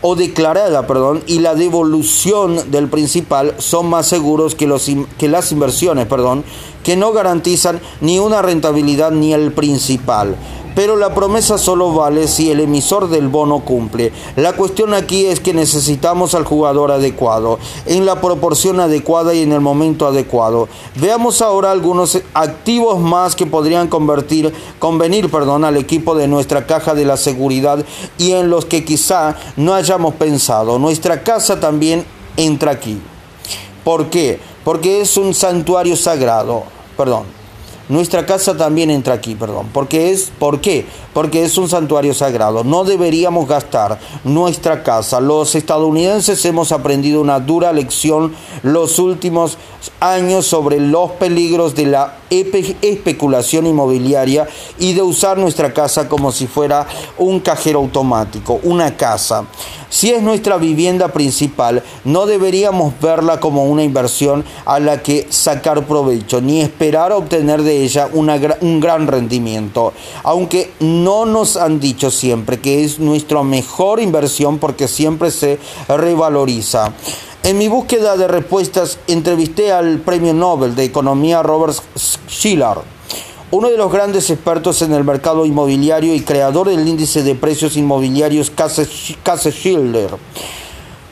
o 0.01 0.17
declarada 0.17 0.87
perdón, 0.87 1.23
y 1.27 1.41
la 1.41 1.55
devolución 1.55 2.71
del 2.71 2.89
principal 2.89 3.55
son 3.59 3.91
más 3.91 4.07
seguros 4.07 4.55
que, 4.55 4.67
los, 4.67 4.91
que 5.19 5.29
las 5.29 5.53
inversiones 5.53 6.07
perdón, 6.07 6.43
que 6.85 6.97
no 6.97 7.13
garantizan 7.13 7.81
ni 8.01 8.21
una 8.21 8.43
rentabilidad 8.43 9.11
ni 9.11 9.35
el 9.35 9.53
principal 9.53 10.37
pero 10.75 10.97
la 10.97 11.15
promesa 11.15 11.57
solo 11.59 11.93
vale 11.93 12.29
si 12.29 12.51
el 12.51 12.61
emisor 12.61 13.09
del 13.09 13.29
bono 13.29 13.61
cumple. 13.61 14.13
La 14.37 14.55
cuestión 14.55 14.93
aquí 14.93 15.27
es 15.27 15.41
que 15.41 15.55
necesitamos 15.55 16.35
al 16.35 16.45
jugador 16.45 16.91
adecuado, 16.91 17.59
en 17.87 18.05
la 18.05 18.21
proporción 18.21 18.81
adecuada 18.81 19.35
y 19.35 19.43
en 19.43 19.53
el 19.53 19.61
momento 19.61 20.07
adecuado. 20.07 20.69
Veamos 20.97 21.43
ahora 21.43 21.71
algunos 21.71 22.21
activos 22.35 22.99
más 22.99 23.37
que 23.37 23.47
podrían 23.47 23.89
convertir, 23.89 24.53
convenir 24.79 25.31
perdón, 25.31 25.65
al 25.65 25.77
equipo 25.77 26.15
de 26.15 26.29
nuestra 26.29 26.67
caja 26.67 26.95
de 26.95 27.05
la 27.05 27.17
seguridad 27.17 27.85
y 28.19 28.33
en 28.33 28.51
los 28.51 28.65
que 28.65 28.85
quizá 28.85 29.37
no 29.57 29.75
hayamos 29.75 30.15
pensado. 30.15 30.79
Nuestra 30.79 31.23
casa 31.23 31.61
también 31.61 32.05
entra 32.37 32.73
aquí. 32.73 33.01
¿Por 33.85 34.07
qué? 34.07 34.41
Porque 34.65 35.03
es 35.03 35.17
un 35.17 35.35
santuario 35.35 35.95
sagrado. 35.95 36.74
Perdón 36.97 37.44
nuestra 37.89 38.25
casa 38.25 38.57
también 38.57 38.91
entra 38.91 39.15
aquí, 39.15 39.35
perdón. 39.35 39.69
Porque 39.73 40.11
es, 40.11 40.33
¿Por 40.39 40.61
qué? 40.61 40.87
Porque 41.13 41.45
es 41.45 41.59
un 41.59 41.69
santuario 41.69 42.15
sagrado. 42.15 42.65
No 42.65 42.85
deberíamos 42.85 43.47
gastar 43.47 43.99
nuestra 44.25 44.83
casa. 44.83 45.21
Los 45.21 45.55
estadounidenses 45.55 46.45
hemos 46.45 46.73
aprendido 46.73 47.21
una 47.21 47.41
dura 47.41 47.73
lección 47.73 48.35
los 48.63 48.99
últimos 48.99 49.59
años 50.01 50.47
sobre 50.47 50.81
los 50.81 51.13
peligros 51.13 51.75
de 51.75 51.87
la 51.87 52.17
especulación 52.31 53.67
inmobiliaria 53.67 54.49
y 54.79 54.95
de 54.95 55.03
usar 55.03 55.39
nuestra 55.39 55.73
casa 55.73 56.09
como 56.09 56.33
si 56.33 56.47
fuera 56.47 56.87
un 57.19 57.41
cajero 57.41 57.79
automático, 57.81 58.61
una 58.63 58.97
casa. 58.97 59.45
Si 59.89 60.11
es 60.11 60.23
nuestra 60.23 60.57
vivienda 60.57 61.09
principal, 61.09 61.83
no 62.05 62.27
deberíamos 62.27 62.95
verla 63.01 63.39
como 63.39 63.67
una 63.67 63.85
inversión 63.85 64.45
a 64.65 64.81
la 64.81 65.03
que 65.03 65.29
sacar 65.31 65.87
provecho, 65.87 66.41
ni 66.41 66.61
esperar 66.61 67.13
obtener 67.13 67.63
de 67.63 67.74
ella 67.83 68.09
un 68.13 68.81
gran 68.81 69.07
rendimiento, 69.07 69.93
aunque 70.23 70.73
no 70.81 71.27
nos 71.27 71.57
han 71.57 71.81
dicho 71.81 72.11
siempre 72.11 72.61
que 72.61 72.85
es 72.85 72.99
nuestra 72.99 73.43
mejor 73.43 74.01
inversión 74.01 74.59
porque 74.59 74.87
siempre 74.87 75.31
se 75.31 75.59
revaloriza. 75.89 76.93
En 77.43 77.59
mi 77.59 77.69
búsqueda 77.69 78.17
de 78.17 78.29
respuestas 78.29 78.99
entrevisté 79.07 79.73
al 79.73 79.99
Premio 79.99 80.33
Nobel 80.33 80.75
de 80.75 80.85
Economía 80.85 81.43
Robert 81.43 81.77
Schiller 82.29 82.79
uno 83.51 83.71
de 83.71 83.77
los 83.77 83.93
grandes 83.93 84.31
expertos 84.31 84.83
en 84.83 84.93
el 84.95 85.05
mercado 85.05 85.47
inmobiliario 85.47 86.13
y 86.13 86.23
creador 86.23 86.69
del 86.69 86.89
índice 86.89 87.23
de 87.23 87.37
precios 87.37 87.77
inmobiliarios 87.77 88.51
Case 88.51 89.53
Schiller. 89.53 90.11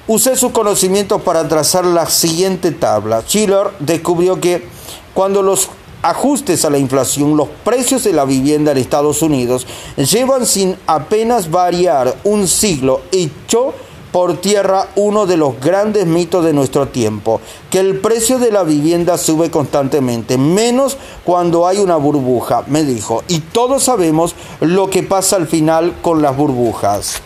Usé 0.09 0.35
sus 0.35 0.51
conocimientos 0.51 1.23
para 1.23 1.47
trazar 1.47 1.85
la 1.87 2.07
siguiente 2.07 2.73
tabla. 2.73 3.23
Schiller 3.23 3.71
descubrió 3.79 4.41
que 4.41 4.67
cuando 5.15 5.41
los 5.43 5.69
ajustes 6.03 6.65
a 6.65 6.71
la 6.71 6.79
inflación, 6.79 7.37
los 7.37 7.49
precios 7.65 8.05
de 8.05 8.13
la 8.13 8.25
vivienda 8.25 8.73
en 8.73 8.79
Estados 8.79 9.23
Unidos 9.23 9.67
llevan 9.97 10.47
sin 10.47 10.77
apenas 10.87 11.51
variar 11.51 12.17
un 12.25 12.49
siglo 12.49 13.01
hecho 13.13 13.73
por 14.13 14.37
tierra 14.37 14.89
uno 14.95 15.27
de 15.27 15.39
los 15.39 15.59
grandes 15.59 16.07
mitos 16.07 16.45
de 16.45 16.53
nuestro 16.53 16.87
tiempo, 16.89 17.41
que 17.71 17.81
el 17.81 17.99
precio 17.99 18.39
de 18.39 18.53
la 18.53 18.63
vivienda 18.63 19.17
sube 19.17 19.51
constantemente, 19.51 20.37
menos 20.37 20.99
cuando 21.25 21.67
hay 21.67 21.79
una 21.79 21.97
burbuja, 21.97 22.63
me 22.67 22.85
dijo. 22.85 23.25
Y 23.27 23.41
todos 23.41 23.85
sabemos 23.85 24.35
lo 24.61 24.91
que 24.91 25.03
pasa 25.03 25.37
al 25.37 25.49
final 25.49 25.95
con 26.03 26.21
las 26.21 26.37
burbujas. 26.37 27.23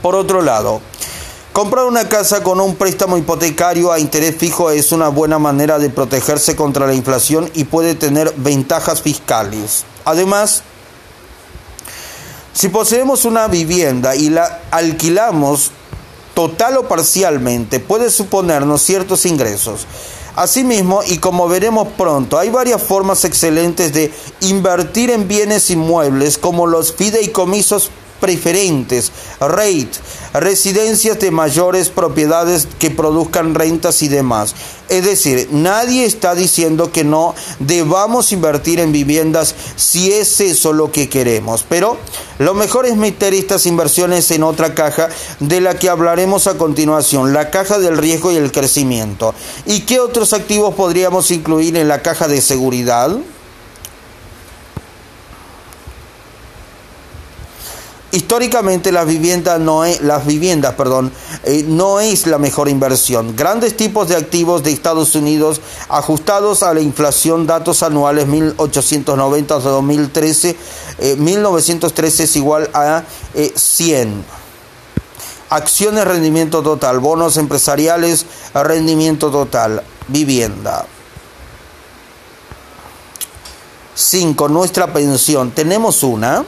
Por 0.00 0.14
otro 0.14 0.40
lado, 0.40 0.80
comprar 1.52 1.84
una 1.86 2.08
casa 2.08 2.42
con 2.42 2.60
un 2.60 2.76
préstamo 2.76 3.18
hipotecario 3.18 3.92
a 3.92 3.98
interés 3.98 4.36
fijo 4.36 4.70
es 4.70 4.92
una 4.92 5.08
buena 5.08 5.38
manera 5.38 5.78
de 5.78 5.90
protegerse 5.90 6.56
contra 6.56 6.86
la 6.86 6.94
inflación 6.94 7.50
y 7.54 7.64
puede 7.64 7.94
tener 7.94 8.32
ventajas 8.36 9.02
fiscales. 9.02 9.84
Además, 10.04 10.62
si 12.52 12.68
poseemos 12.68 13.24
una 13.24 13.46
vivienda 13.46 14.16
y 14.16 14.30
la 14.30 14.62
alquilamos 14.70 15.70
total 16.34 16.78
o 16.78 16.88
parcialmente, 16.88 17.80
puede 17.80 18.10
suponernos 18.10 18.82
ciertos 18.82 19.26
ingresos. 19.26 19.86
Asimismo, 20.36 21.02
y 21.04 21.18
como 21.18 21.48
veremos 21.48 21.88
pronto, 21.96 22.38
hay 22.38 22.48
varias 22.48 22.80
formas 22.80 23.24
excelentes 23.24 23.92
de 23.92 24.12
invertir 24.42 25.10
en 25.10 25.26
bienes 25.26 25.68
inmuebles 25.70 26.38
como 26.38 26.68
los 26.68 26.92
fideicomisos 26.94 27.90
preferentes, 28.20 29.10
rate, 29.40 29.90
residencias 30.32 31.18
de 31.18 31.30
mayores 31.30 31.88
propiedades 31.88 32.68
que 32.78 32.90
produzcan 32.90 33.54
rentas 33.54 34.02
y 34.02 34.08
demás. 34.08 34.54
Es 34.88 35.04
decir, 35.04 35.48
nadie 35.52 36.04
está 36.04 36.34
diciendo 36.34 36.92
que 36.92 37.04
no 37.04 37.34
debamos 37.58 38.32
invertir 38.32 38.80
en 38.80 38.92
viviendas 38.92 39.54
si 39.76 40.12
es 40.12 40.40
eso 40.40 40.72
lo 40.72 40.92
que 40.92 41.08
queremos, 41.08 41.64
pero 41.68 41.98
lo 42.38 42.54
mejor 42.54 42.86
es 42.86 42.96
meter 42.96 43.34
estas 43.34 43.66
inversiones 43.66 44.30
en 44.30 44.42
otra 44.42 44.74
caja 44.74 45.08
de 45.40 45.60
la 45.60 45.78
que 45.78 45.88
hablaremos 45.88 46.46
a 46.46 46.56
continuación, 46.56 47.32
la 47.32 47.50
caja 47.50 47.78
del 47.78 47.98
riesgo 47.98 48.32
y 48.32 48.36
el 48.36 48.52
crecimiento. 48.52 49.34
¿Y 49.66 49.80
qué 49.80 50.00
otros 50.00 50.32
activos 50.32 50.74
podríamos 50.74 51.30
incluir 51.30 51.76
en 51.76 51.88
la 51.88 52.00
caja 52.00 52.28
de 52.28 52.40
seguridad? 52.40 53.18
Históricamente 58.18 58.90
las 58.90 59.06
viviendas 59.06 59.60
no 59.60 59.84
es, 59.84 60.00
las 60.00 60.26
viviendas, 60.26 60.74
perdón, 60.74 61.12
eh, 61.44 61.64
no 61.68 62.00
es 62.00 62.26
la 62.26 62.38
mejor 62.38 62.68
inversión. 62.68 63.36
Grandes 63.36 63.76
tipos 63.76 64.08
de 64.08 64.16
activos 64.16 64.64
de 64.64 64.72
Estados 64.72 65.14
Unidos 65.14 65.60
ajustados 65.88 66.64
a 66.64 66.74
la 66.74 66.80
inflación, 66.80 67.46
datos 67.46 67.84
anuales 67.84 68.26
1890 68.26 69.54
a 69.54 69.58
2013, 69.60 70.56
1913 71.16 72.24
es 72.24 72.34
igual 72.34 72.68
a 72.74 73.04
100. 73.54 74.24
Acciones, 75.50 76.04
rendimiento 76.04 76.60
total. 76.60 76.98
Bonos 76.98 77.36
empresariales, 77.36 78.26
rendimiento 78.52 79.30
total. 79.30 79.84
Vivienda. 80.08 80.86
5. 83.94 84.48
Nuestra 84.48 84.92
pensión. 84.92 85.52
Tenemos 85.52 86.02
una. 86.02 86.44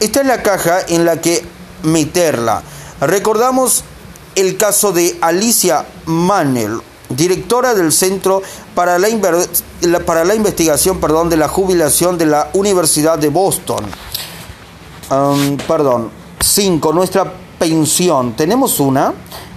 Esta 0.00 0.20
es 0.20 0.26
la 0.26 0.42
caja 0.42 0.80
en 0.88 1.04
la 1.04 1.20
que 1.20 1.44
meterla. 1.82 2.62
Recordamos 3.00 3.84
el 4.34 4.56
caso 4.56 4.92
de 4.92 5.18
Alicia 5.20 5.86
Manel, 6.06 6.80
directora 7.08 7.74
del 7.74 7.90
Centro 7.92 8.42
para 8.74 8.98
la, 8.98 9.08
para 10.06 10.24
la 10.24 10.34
Investigación 10.34 11.00
perdón, 11.00 11.28
de 11.28 11.36
la 11.36 11.48
Jubilación 11.48 12.16
de 12.16 12.26
la 12.26 12.50
Universidad 12.54 13.18
de 13.18 13.28
Boston. 13.28 13.84
perdón. 15.66 16.10
5. 16.40 16.92
Nuestra 16.92 17.32
pensión. 17.58 18.36
Tenemos 18.36 18.78
una. 18.78 19.12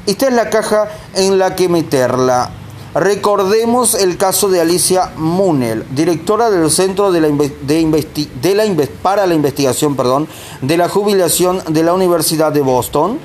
Esta 0.08 0.27
es 0.27 0.34
la 0.34 0.49
caja 0.49 0.89
en 1.13 1.38
la 1.38 1.56
que 1.56 1.69
meterla. 1.69 2.49
Recordemos 2.93 3.93
el 3.93 4.17
caso 4.17 4.49
de 4.49 4.60
Alicia 4.60 5.13
Munel, 5.15 5.86
directora 5.91 6.49
del 6.49 6.69
Centro 6.69 7.13
de 7.13 7.21
la, 7.21 7.30
de 7.30 8.54
la 8.54 8.86
para 9.01 9.25
la 9.25 9.34
Investigación 9.34 9.95
perdón, 9.95 10.27
de 10.62 10.75
la 10.75 10.89
Jubilación 10.89 11.62
de 11.69 11.84
la 11.84 11.93
Universidad 11.93 12.51
de 12.51 12.60
Boston. 12.60 13.17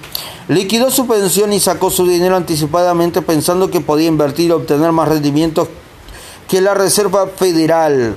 Liquidó 0.47 0.93
su 0.93 1.09
pensión 1.09 1.53
y 1.53 1.59
sacó 1.59 1.91
su 1.91 2.07
dinero 2.07 2.37
anticipadamente 2.37 3.23
pensando 3.23 3.69
que 3.69 3.81
podía 3.81 4.07
invertir 4.07 4.51
y 4.51 4.53
obtener 4.53 4.93
más 4.93 5.09
rendimientos 5.09 5.67
que 6.47 6.61
la 6.61 6.75
Reserva 6.75 7.27
Federal, 7.27 8.15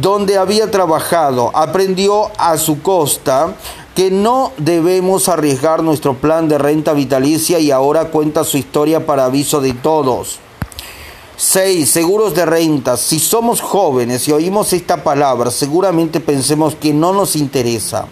donde 0.00 0.38
había 0.38 0.70
trabajado. 0.70 1.50
Aprendió 1.52 2.30
a 2.38 2.58
su 2.58 2.80
costa 2.80 3.56
que 3.96 4.12
no 4.12 4.52
debemos 4.56 5.28
arriesgar 5.28 5.82
nuestro 5.82 6.14
plan 6.14 6.48
de 6.48 6.58
renta 6.58 6.92
vitalicia 6.92 7.58
y 7.58 7.72
ahora 7.72 8.10
cuenta 8.12 8.44
su 8.44 8.56
historia 8.56 9.04
para 9.04 9.24
aviso 9.24 9.60
de 9.60 9.72
todos. 9.72 10.45
6. 11.36 11.88
Seguros 11.88 12.34
de 12.34 12.46
renta. 12.46 12.96
Si 12.96 13.18
somos 13.18 13.60
jóvenes 13.60 14.26
y 14.26 14.32
oímos 14.32 14.72
esta 14.72 15.02
palabra, 15.04 15.50
seguramente 15.50 16.20
pensemos 16.20 16.74
que 16.74 16.92
no 16.94 17.12
nos 17.12 17.36
interesa. 17.36 18.06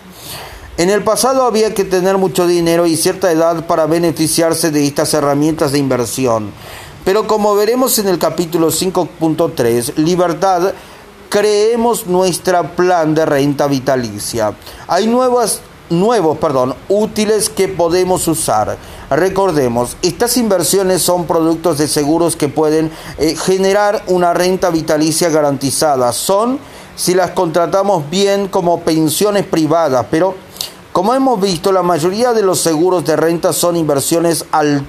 En 0.76 0.90
el 0.90 1.02
pasado 1.04 1.44
había 1.44 1.72
que 1.72 1.84
tener 1.84 2.18
mucho 2.18 2.46
dinero 2.46 2.86
y 2.86 2.96
cierta 2.96 3.30
edad 3.30 3.66
para 3.66 3.86
beneficiarse 3.86 4.70
de 4.70 4.86
estas 4.86 5.14
herramientas 5.14 5.72
de 5.72 5.78
inversión. 5.78 6.50
Pero 7.04 7.26
como 7.26 7.54
veremos 7.54 7.98
en 7.98 8.08
el 8.08 8.18
capítulo 8.18 8.68
5.3, 8.68 9.96
libertad, 9.96 10.72
creemos 11.28 12.06
nuestro 12.06 12.74
plan 12.74 13.14
de 13.14 13.24
renta 13.24 13.66
vitalicia. 13.68 14.54
Hay 14.88 15.06
nuevas 15.06 15.60
nuevos, 15.90 16.38
perdón, 16.38 16.74
útiles 16.88 17.48
que 17.50 17.68
podemos 17.68 18.26
usar. 18.28 18.76
Recordemos, 19.10 19.96
estas 20.02 20.36
inversiones 20.36 21.02
son 21.02 21.26
productos 21.26 21.78
de 21.78 21.88
seguros 21.88 22.36
que 22.36 22.48
pueden 22.48 22.90
eh, 23.18 23.36
generar 23.36 24.02
una 24.06 24.32
renta 24.32 24.70
vitalicia 24.70 25.28
garantizada. 25.28 26.12
Son 26.12 26.58
si 26.96 27.14
las 27.14 27.32
contratamos 27.32 28.08
bien 28.08 28.48
como 28.48 28.80
pensiones 28.80 29.44
privadas, 29.44 30.06
pero 30.10 30.34
como 30.92 31.14
hemos 31.14 31.40
visto, 31.40 31.72
la 31.72 31.82
mayoría 31.82 32.32
de 32.32 32.42
los 32.42 32.60
seguros 32.60 33.04
de 33.04 33.16
renta 33.16 33.52
son 33.52 33.76
inversiones 33.76 34.44
al, 34.52 34.86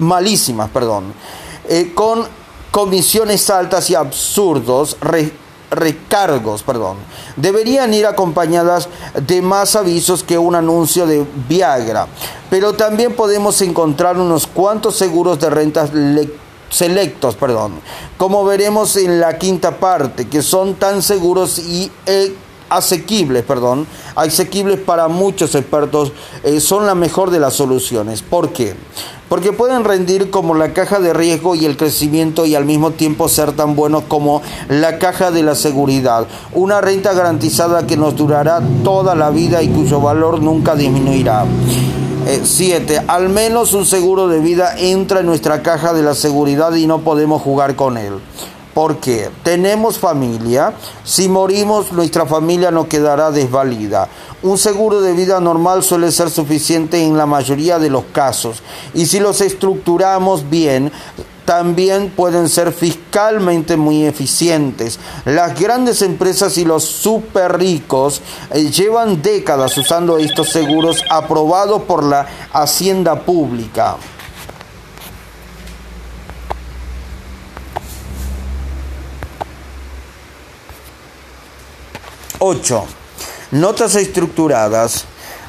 malísimas, 0.00 0.68
perdón, 0.70 1.14
eh, 1.68 1.92
con 1.94 2.26
comisiones 2.72 3.48
altas 3.50 3.88
y 3.90 3.94
absurdos 3.94 4.96
recargos, 5.72 6.62
perdón, 6.62 6.98
deberían 7.36 7.92
ir 7.94 8.06
acompañadas 8.06 8.88
de 9.26 9.42
más 9.42 9.74
avisos 9.74 10.22
que 10.22 10.38
un 10.38 10.54
anuncio 10.54 11.06
de 11.06 11.26
Viagra. 11.48 12.06
Pero 12.50 12.74
también 12.74 13.14
podemos 13.14 13.60
encontrar 13.62 14.18
unos 14.18 14.46
cuantos 14.46 14.96
seguros 14.96 15.40
de 15.40 15.50
rentas 15.50 15.90
selectos, 16.70 17.36
perdón, 17.36 17.80
como 18.16 18.44
veremos 18.44 18.96
en 18.96 19.20
la 19.20 19.38
quinta 19.38 19.78
parte, 19.78 20.28
que 20.28 20.42
son 20.42 20.74
tan 20.74 21.02
seguros 21.02 21.58
y 21.58 21.90
eh, 22.06 22.34
asequibles, 22.70 23.44
perdón, 23.44 23.86
asequibles 24.14 24.80
para 24.80 25.08
muchos 25.08 25.54
expertos, 25.54 26.12
eh, 26.42 26.60
son 26.60 26.86
la 26.86 26.94
mejor 26.94 27.30
de 27.30 27.40
las 27.40 27.54
soluciones. 27.54 28.22
¿Por 28.22 28.52
qué? 28.52 28.74
Porque 29.32 29.54
pueden 29.54 29.84
rendir 29.84 30.28
como 30.28 30.54
la 30.54 30.74
caja 30.74 31.00
de 31.00 31.14
riesgo 31.14 31.54
y 31.54 31.64
el 31.64 31.78
crecimiento 31.78 32.44
y 32.44 32.54
al 32.54 32.66
mismo 32.66 32.90
tiempo 32.90 33.30
ser 33.30 33.52
tan 33.52 33.74
buenos 33.74 34.02
como 34.06 34.42
la 34.68 34.98
caja 34.98 35.30
de 35.30 35.42
la 35.42 35.54
seguridad. 35.54 36.26
Una 36.52 36.82
renta 36.82 37.14
garantizada 37.14 37.86
que 37.86 37.96
nos 37.96 38.14
durará 38.14 38.60
toda 38.84 39.14
la 39.14 39.30
vida 39.30 39.62
y 39.62 39.68
cuyo 39.68 40.02
valor 40.02 40.42
nunca 40.42 40.74
disminuirá. 40.74 41.46
7. 42.44 42.94
Eh, 42.94 43.02
al 43.08 43.30
menos 43.30 43.72
un 43.72 43.86
seguro 43.86 44.28
de 44.28 44.40
vida 44.40 44.74
entra 44.76 45.20
en 45.20 45.26
nuestra 45.26 45.62
caja 45.62 45.94
de 45.94 46.02
la 46.02 46.14
seguridad 46.14 46.74
y 46.74 46.86
no 46.86 46.98
podemos 47.00 47.40
jugar 47.40 47.74
con 47.74 47.96
él 47.96 48.12
porque 48.74 49.30
tenemos 49.42 49.98
familia, 49.98 50.72
si 51.04 51.28
morimos 51.28 51.92
nuestra 51.92 52.26
familia 52.26 52.70
no 52.70 52.88
quedará 52.88 53.30
desvalida. 53.30 54.08
Un 54.42 54.58
seguro 54.58 55.00
de 55.00 55.12
vida 55.12 55.40
normal 55.40 55.82
suele 55.82 56.10
ser 56.10 56.30
suficiente 56.30 57.02
en 57.02 57.16
la 57.16 57.26
mayoría 57.26 57.78
de 57.78 57.90
los 57.90 58.04
casos 58.12 58.62
y 58.94 59.06
si 59.06 59.20
los 59.20 59.40
estructuramos 59.40 60.48
bien, 60.48 60.90
también 61.44 62.10
pueden 62.10 62.48
ser 62.48 62.72
fiscalmente 62.72 63.76
muy 63.76 64.06
eficientes. 64.06 64.98
Las 65.24 65.58
grandes 65.58 66.02
empresas 66.02 66.56
y 66.58 66.64
los 66.64 66.84
super 66.84 67.58
ricos 67.58 68.22
eh, 68.50 68.70
llevan 68.70 69.22
décadas 69.22 69.76
usando 69.76 70.18
estos 70.18 70.50
seguros 70.50 71.02
aprobados 71.10 71.82
por 71.82 72.04
la 72.04 72.26
hacienda 72.52 73.20
pública. 73.20 73.96
8. 82.44 82.84
Notas 83.52 83.94
estructuradas. 83.94 85.04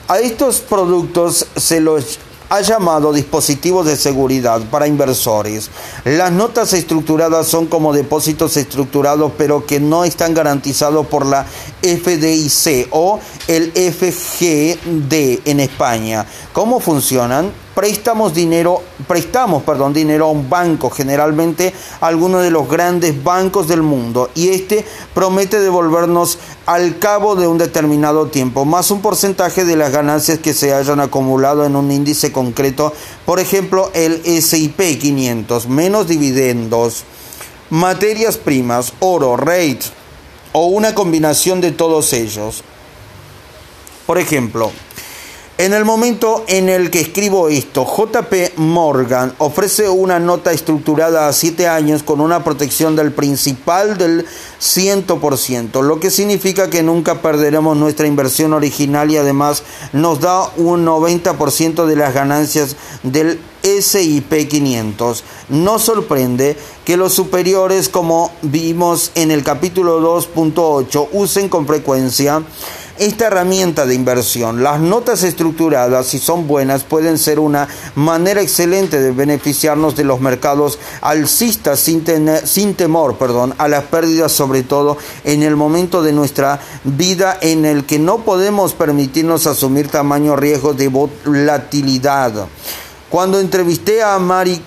A 0.08 0.20
estos 0.20 0.60
productos 0.60 1.48
se 1.56 1.82
los 1.82 2.20
ha 2.50 2.62
llamado 2.62 3.12
dispositivos 3.12 3.88
de 3.88 3.98
seguridad 3.98 4.62
para 4.70 4.86
inversores. 4.86 5.72
Las 6.06 6.32
notas 6.32 6.72
estructuradas 6.74 7.48
son 7.48 7.66
como 7.66 7.94
depósitos 7.94 8.58
estructurados 8.58 9.32
pero 9.40 9.66
que 9.66 9.80
no 9.80 10.04
están 10.04 10.36
garantizados 10.36 11.08
por 11.08 11.26
la 11.26 11.48
FDIC 11.82 12.90
o 12.92 13.20
el 13.48 13.72
FGD 13.72 15.50
en 15.50 15.62
España. 15.62 16.28
¿Cómo 16.52 16.80
funcionan? 16.80 17.63
Prestamos 17.76 18.36
dinero, 18.36 18.84
prestamos, 19.08 19.64
perdón, 19.64 19.94
dinero 19.94 20.26
a 20.26 20.32
un 20.32 20.48
banco, 20.48 20.92
generalmente 20.92 21.74
a 22.02 22.08
alguno 22.08 22.40
de 22.40 22.52
los 22.52 22.70
grandes 22.70 23.24
bancos 23.24 23.68
del 23.68 23.82
mundo, 23.82 24.30
y 24.36 24.50
este 24.50 24.86
promete 25.16 25.60
devolvernos 25.60 26.38
al 26.68 27.00
cabo 27.00 27.36
de 27.36 27.48
un 27.48 27.58
determinado 27.58 28.28
tiempo, 28.28 28.64
más 28.64 28.92
un 28.92 29.02
porcentaje 29.02 29.66
de 29.66 29.76
las 29.76 29.92
ganancias 29.92 30.38
que 30.38 30.54
se 30.54 30.74
hayan 30.74 31.00
acumulado 31.00 31.66
en 31.66 31.76
un 31.76 31.92
índice 31.92 32.32
concreto, 32.32 32.94
por 33.26 33.40
ejemplo, 33.40 33.90
el 33.96 34.24
SIP 34.24 35.00
500, 35.00 35.68
menos 35.68 36.08
dividendos, 36.08 37.06
materias 37.72 38.38
primas, 38.38 38.94
oro, 39.00 39.36
rate 39.36 39.82
o 40.52 40.68
una 40.68 40.94
combinación 40.94 41.60
de 41.60 41.72
todos 41.72 42.14
ellos. 42.14 42.64
Por 44.06 44.20
ejemplo, 44.20 44.72
en 45.60 45.74
el 45.74 45.86
momento 45.86 46.44
en 46.48 46.68
el 46.68 46.90
que 46.90 47.00
escribo 47.00 47.48
esto, 47.48 47.86
JP 47.86 48.58
Morgan 48.58 49.34
ofrece 49.38 49.88
una 49.88 50.20
nota 50.20 50.52
estructurada 50.52 51.28
a 51.28 51.34
7 51.34 51.68
años 51.68 52.02
con 52.02 52.22
una 52.22 52.44
protección 52.44 52.96
del 52.96 53.12
principal 53.12 53.98
del 53.98 54.26
100%, 54.60 55.84
lo 55.84 56.00
que 56.00 56.10
significa 56.10 56.72
que 56.72 56.82
nunca 56.82 57.22
perderemos 57.22 57.78
nuestra 57.78 58.08
inversión 58.08 58.54
original 58.54 59.12
y 59.12 59.18
además 59.18 59.62
nos 59.94 60.22
da 60.22 60.50
un 60.58 60.86
90% 60.88 61.86
de 61.86 61.96
las 61.96 62.16
ganancias 62.16 62.76
del 63.04 63.40
SIP 63.62 64.48
500. 64.50 65.24
No 65.50 65.78
sorprende 65.78 66.58
que 66.84 66.98
los 66.98 67.14
superiores, 67.14 67.90
como 67.90 68.32
vimos 68.42 69.12
en 69.14 69.30
el 69.30 69.44
capítulo 69.44 70.02
2.8, 70.02 71.10
usen 71.14 71.48
con 71.48 71.68
frecuencia 71.68 72.42
esta 72.98 73.28
herramienta 73.28 73.86
de 73.86 73.96
inversión. 73.96 74.64
Las 74.64 74.80
notas 74.80 75.24
estructuradas, 75.24 76.08
si 76.08 76.20
son 76.20 76.48
buenas, 76.48 76.84
pueden 76.84 77.18
ser 77.18 77.40
una 77.40 77.68
manera 77.96 78.42
excelente 78.42 79.00
de 79.02 79.12
beneficiarnos 79.12 79.96
de 79.96 80.04
los 80.04 80.20
mercados 80.22 80.80
alcistas 81.02 81.80
sin, 81.80 82.04
sin 82.46 82.76
temor 82.76 83.18
perdón, 83.18 83.54
a 83.58 83.68
las 83.68 83.86
pérdidas, 83.86 84.32
sobre 84.32 84.64
todo 84.64 84.98
en 85.24 85.44
el 85.44 85.56
momento 85.56 86.02
de 86.04 86.14
nuestra 86.14 86.60
vida 86.84 87.38
en 87.42 87.66
el 87.66 87.86
que 87.86 88.00
no 88.00 88.20
podemos 88.20 88.74
permitirnos 88.74 89.48
asumir 89.48 89.88
tamaño 89.88 90.36
riesgo 90.36 90.74
de 90.74 90.88
volatilidad. 90.88 92.48
Cuando 93.10 93.40
entrevisté 93.40 94.02
a 94.02 94.18
Mari 94.20 94.62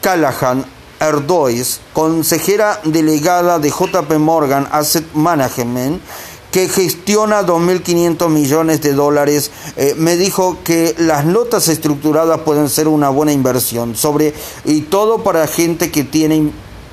Callahan, 0.00 0.64
Erdois, 1.00 1.80
consejera 1.94 2.78
delegada 2.84 3.58
de 3.58 3.70
JP 3.70 4.12
Morgan 4.18 4.68
Asset 4.70 5.04
Management, 5.14 6.02
que 6.50 6.68
gestiona 6.68 7.46
2.500 7.46 8.28
millones 8.28 8.82
de 8.82 8.92
dólares, 8.92 9.50
eh, 9.76 9.94
me 9.96 10.16
dijo 10.16 10.58
que 10.64 10.94
las 10.98 11.24
notas 11.24 11.68
estructuradas 11.68 12.40
pueden 12.40 12.68
ser 12.68 12.88
una 12.88 13.08
buena 13.08 13.32
inversión, 13.32 13.94
sobre 13.94 14.34
y 14.64 14.82
todo 14.82 15.22
para 15.22 15.46
gente 15.46 15.90
que 15.90 16.04
tiene 16.04 16.50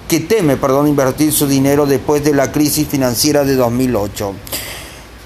que 0.07 0.19
teme, 0.21 0.55
perdón, 0.55 0.87
invertir 0.87 1.33
su 1.33 1.47
dinero 1.47 1.85
después 1.85 2.23
de 2.23 2.33
la 2.33 2.51
crisis 2.51 2.87
financiera 2.87 3.43
de 3.43 3.55
2008. 3.55 4.33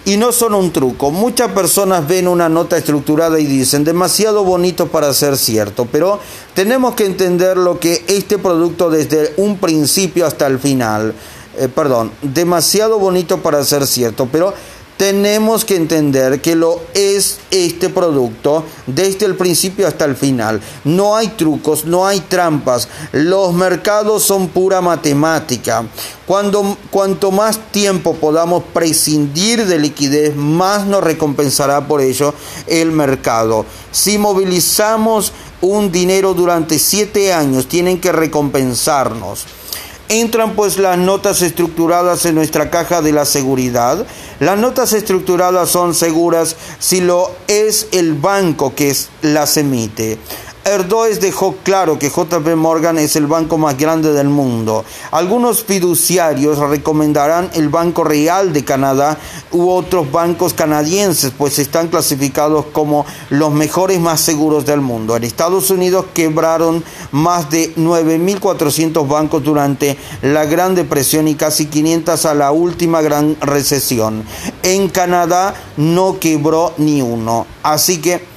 Y 0.04 0.17
no 0.17 0.32
son 0.32 0.56
un 0.56 0.72
truco. 0.72 1.12
Muchas 1.12 1.52
personas 1.52 2.08
ven 2.08 2.28
una 2.28 2.50
nota 2.50 2.76
estructurada 2.76 3.39
y 3.39 3.46
dicen 3.46 3.84
demasiado 3.84 4.44
bonito 4.44 4.88
para 4.88 5.13
ser 5.13 5.38
cierto, 5.38 5.88
pero 5.91 6.20
tenemos 6.56 6.96
que 6.96 7.06
entender 7.06 7.56
lo 7.56 7.80
que 7.80 8.04
este 8.08 8.39
producto 8.39 8.89
desde 8.89 9.36
un 9.38 9.58
principio 9.58 10.26
hasta 10.26 10.48
el 10.48 10.58
final, 10.58 11.13
eh, 11.58 11.68
perdón, 11.68 12.12
demasiado 12.22 13.00
bonito 13.00 13.40
para 13.40 13.64
ser 13.64 13.86
cierto, 13.88 14.28
pero 14.32 14.54
tenemos 15.02 15.66
que 15.66 15.78
entender 15.78 16.42
que 16.42 16.56
lo 16.56 16.80
es 16.94 17.40
este 17.50 17.90
producto 17.90 18.64
desde 18.86 19.26
el 19.26 19.36
principio 19.36 19.88
hasta 19.88 20.06
el 20.06 20.16
final. 20.16 20.62
No 20.84 21.16
hay 21.16 21.30
trucos, 21.30 21.86
no 21.86 22.06
hay 22.06 22.20
trampas. 22.20 22.88
Los 23.12 23.52
mercados 23.52 24.22
son 24.22 24.50
pura 24.50 24.80
matemática. 24.80 25.86
Cuando, 26.28 26.78
cuanto 26.92 27.32
más 27.32 27.72
tiempo 27.72 28.14
podamos 28.14 28.62
prescindir 28.74 29.66
de 29.66 29.80
liquidez, 29.80 30.36
más 30.36 30.86
nos 30.86 31.04
recompensará 31.04 31.88
por 31.88 32.02
ello 32.02 32.36
el 32.68 32.92
mercado. 32.92 33.66
Si 33.92 34.20
movilizamos 34.20 35.34
un 35.62 35.92
dinero 35.92 36.36
durante 36.36 36.78
siete 36.78 37.34
años, 37.34 37.68
tienen 37.68 38.00
que 38.00 38.12
recompensarnos. 38.12 39.48
Entran 40.12 40.56
pues 40.56 40.78
las 40.78 40.97
notas 40.97 41.41
estructuradas 41.41 42.26
en 42.26 42.36
nuestra 42.36 42.69
caja 42.69 43.02
de 43.02 43.13
la 43.13 43.24
seguridad. 43.24 44.06
Las 44.41 44.60
notas 44.60 44.91
estructuradas 44.91 45.69
son 45.69 45.95
seguras 45.95 46.58
si 46.80 47.00
lo 47.00 47.32
es 47.47 47.88
el 47.93 48.15
banco 48.15 48.76
que 48.76 48.93
las 49.21 49.56
emite. 49.56 50.19
Erdoes 50.63 51.19
dejó 51.19 51.56
claro 51.63 51.97
que 51.97 52.12
JP 52.12 52.56
Morgan 52.56 53.00
es 53.00 53.15
el 53.15 53.26
banco 53.26 53.58
más 53.58 53.80
grande 53.80 54.13
del 54.13 54.30
mundo. 54.30 54.86
Algunos 55.10 55.63
fiduciarios 55.63 56.60
recomendarán 56.60 57.50
el 57.56 57.69
Banco 57.69 58.04
Real 58.04 58.54
de 58.54 58.63
Canadá 58.63 59.17
u 59.52 59.71
otros 59.71 60.12
bancos 60.12 60.54
canadienses, 60.54 61.34
pues 61.36 61.58
están 61.58 61.88
clasificados 61.88 62.65
como 62.74 63.08
los 63.32 63.52
mejores 63.52 64.00
más 64.00 64.21
seguros 64.21 64.67
del 64.67 64.82
mundo. 64.82 65.15
En 65.15 65.24
Estados 65.24 65.71
Unidos 65.71 66.06
quebraron 66.13 66.84
más 67.12 67.50
de 67.50 67.74
9.400 67.76 69.08
bancos 69.08 69.43
durante 69.43 69.97
la 70.21 70.45
Gran 70.45 70.76
Depresión 70.76 71.28
y 71.28 71.34
casi 71.34 71.65
500 71.65 72.24
a 72.28 72.36
la 72.36 72.52
última 72.52 73.02
gran 73.02 73.36
recesión. 73.41 74.24
En 74.62 74.89
Canadá 74.89 75.56
no 75.78 76.19
quebró 76.19 76.74
ni 76.78 77.02
uno. 77.02 77.47
Así 77.63 78.00
que 78.00 78.31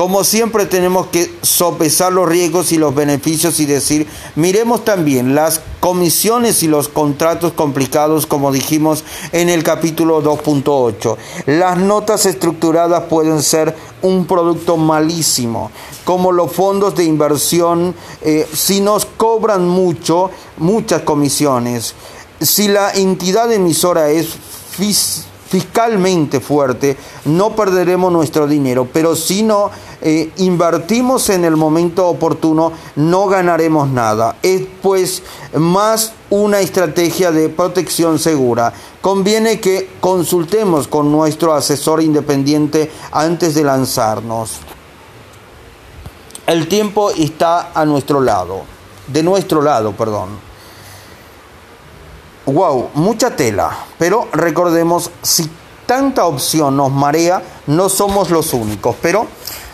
como 0.00 0.24
siempre 0.24 0.64
tenemos 0.64 1.08
que 1.08 1.30
sopesar 1.42 2.10
los 2.10 2.26
riesgos 2.26 2.72
y 2.72 2.78
los 2.78 2.94
beneficios 2.94 3.60
y 3.60 3.66
decir, 3.66 4.06
miremos 4.34 4.82
también 4.82 5.34
las 5.34 5.60
comisiones 5.78 6.62
y 6.62 6.68
los 6.68 6.88
contratos 6.88 7.52
complicados 7.52 8.24
como 8.24 8.50
dijimos 8.50 9.04
en 9.32 9.50
el 9.50 9.62
capítulo 9.62 10.22
2.8. 10.22 11.18
Las 11.44 11.76
notas 11.76 12.24
estructuradas 12.24 13.02
pueden 13.10 13.42
ser 13.42 13.76
un 14.00 14.24
producto 14.24 14.78
malísimo, 14.78 15.70
como 16.06 16.32
los 16.32 16.50
fondos 16.50 16.94
de 16.94 17.04
inversión, 17.04 17.94
eh, 18.22 18.48
si 18.54 18.80
nos 18.80 19.04
cobran 19.04 19.68
mucho, 19.68 20.30
muchas 20.56 21.02
comisiones. 21.02 21.94
Si 22.40 22.68
la 22.68 22.90
entidad 22.92 23.52
emisora 23.52 24.08
es 24.08 24.28
fiscalmente 25.50 26.38
fuerte, 26.38 26.96
no 27.24 27.56
perderemos 27.56 28.12
nuestro 28.12 28.46
dinero, 28.46 28.88
pero 28.90 29.16
si 29.16 29.42
no 29.42 29.72
eh, 30.00 30.30
invertimos 30.36 31.28
en 31.28 31.44
el 31.44 31.56
momento 31.56 32.06
oportuno, 32.06 32.72
no 32.94 33.26
ganaremos 33.26 33.88
nada. 33.88 34.36
Es 34.42 34.62
pues 34.80 35.24
más 35.52 36.12
una 36.30 36.60
estrategia 36.60 37.32
de 37.32 37.48
protección 37.48 38.20
segura. 38.20 38.72
Conviene 39.00 39.58
que 39.58 39.90
consultemos 39.98 40.86
con 40.86 41.10
nuestro 41.10 41.52
asesor 41.52 42.00
independiente 42.00 42.92
antes 43.10 43.56
de 43.56 43.64
lanzarnos. 43.64 44.58
El 46.46 46.68
tiempo 46.68 47.10
está 47.10 47.72
a 47.74 47.84
nuestro 47.84 48.20
lado, 48.20 48.62
de 49.08 49.24
nuestro 49.24 49.62
lado, 49.62 49.92
perdón. 49.92 50.49
Wow, 52.46 52.90
mucha 52.94 53.36
tela. 53.36 53.86
Pero 53.98 54.28
recordemos, 54.32 55.10
si 55.22 55.48
tanta 55.86 56.24
opción 56.26 56.76
nos 56.76 56.90
marea, 56.90 57.42
no 57.66 57.88
somos 57.88 58.30
los 58.30 58.54
únicos. 58.54 58.96
Pero 59.02 59.26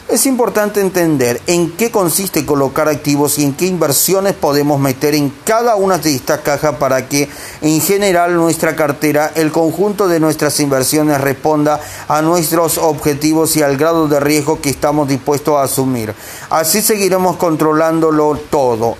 es 0.08 0.24
importante 0.26 0.80
entender 0.80 1.42
en 1.48 1.72
qué 1.72 1.90
consiste 1.90 2.46
colocar 2.46 2.88
activos 2.88 3.40
y 3.40 3.44
en 3.44 3.54
qué 3.54 3.66
inversiones 3.66 4.34
podemos 4.34 4.78
meter 4.78 5.16
en 5.16 5.32
cada 5.42 5.74
una 5.74 5.98
de 5.98 6.14
estas 6.14 6.42
cajas 6.42 6.76
para 6.76 7.08
que 7.08 7.28
en 7.60 7.80
general 7.80 8.36
nuestra 8.36 8.76
cartera, 8.76 9.32
el 9.34 9.50
conjunto 9.50 10.06
de 10.06 10.20
nuestras 10.20 10.60
inversiones 10.60 11.20
responda 11.20 11.80
a 12.06 12.22
nuestros 12.22 12.78
objetivos 12.78 13.56
y 13.56 13.62
al 13.62 13.76
grado 13.76 14.06
de 14.06 14.20
riesgo 14.20 14.60
que 14.60 14.70
estamos 14.70 15.08
dispuestos 15.08 15.56
a 15.56 15.64
asumir. 15.64 16.14
Así 16.50 16.82
seguiremos 16.82 17.36
controlándolo 17.36 18.38
todo. 18.48 18.96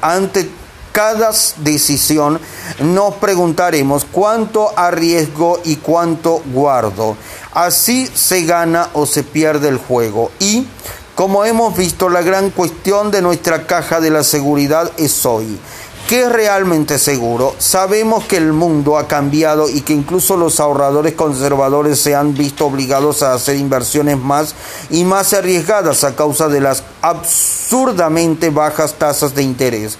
Cada 0.96 1.30
decisión 1.59 2.40
nos 2.80 3.16
preguntaremos 3.16 4.06
cuánto 4.11 4.70
arriesgo 4.78 5.61
y 5.62 5.76
cuánto 5.76 6.40
guardo. 6.46 7.18
Así 7.52 8.06
se 8.14 8.46
gana 8.46 8.88
o 8.94 9.04
se 9.04 9.22
pierde 9.22 9.68
el 9.68 9.76
juego. 9.76 10.30
Y, 10.40 10.66
como 11.14 11.44
hemos 11.44 11.76
visto, 11.76 12.09
la 12.09 12.22
gran 12.22 12.48
cuestión 12.48 13.11
de 13.11 13.20
nuestra 13.20 13.66
caja 13.66 14.00
de 14.00 14.09
la 14.09 14.24
seguridad 14.24 14.90
es 14.96 15.26
hoy. 15.26 15.61
¿Qué 16.09 16.22
es 16.22 16.32
realmente 16.32 16.98
seguro? 16.98 17.54
Sabemos 17.59 18.24
que 18.24 18.38
el 18.38 18.54
mundo 18.54 18.96
ha 18.96 19.06
cambiado 19.06 19.68
y 19.68 19.82
que 19.82 19.92
incluso 19.92 20.38
los 20.38 20.61
ahorradores 20.61 21.12
conservadores 21.12 22.00
se 22.00 22.14
han 22.14 22.32
visto 22.32 22.64
obligados 22.64 23.22
a 23.22 23.35
hacer 23.35 23.56
inversiones 23.56 24.16
más 24.16 24.54
y 24.88 25.04
más 25.04 25.35
arriesgadas 25.35 26.04
a 26.04 26.16
causa 26.16 26.48
de 26.48 26.62
las 26.62 26.85
absurdamente 27.02 28.48
bajas 28.48 28.94
tasas 28.94 29.35
de 29.35 29.42
interés. 29.42 29.98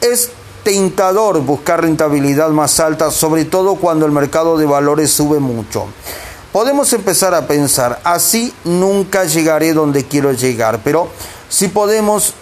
Es 0.00 0.30
tentador 0.62 1.40
buscar 1.40 1.82
rentabilidad 1.82 2.50
más 2.50 2.80
alta, 2.80 3.10
sobre 3.10 3.44
todo 3.44 3.76
cuando 3.76 4.06
el 4.06 4.12
mercado 4.12 4.56
de 4.56 4.66
valores 4.66 5.10
sube 5.10 5.40
mucho. 5.40 5.86
Podemos 6.52 6.92
empezar 6.92 7.34
a 7.34 7.46
pensar, 7.46 8.00
así 8.02 8.52
nunca 8.64 9.24
llegaré 9.24 9.72
donde 9.72 10.04
quiero 10.04 10.32
llegar, 10.32 10.80
pero 10.82 11.08
si 11.48 11.68
podemos, 11.68 12.34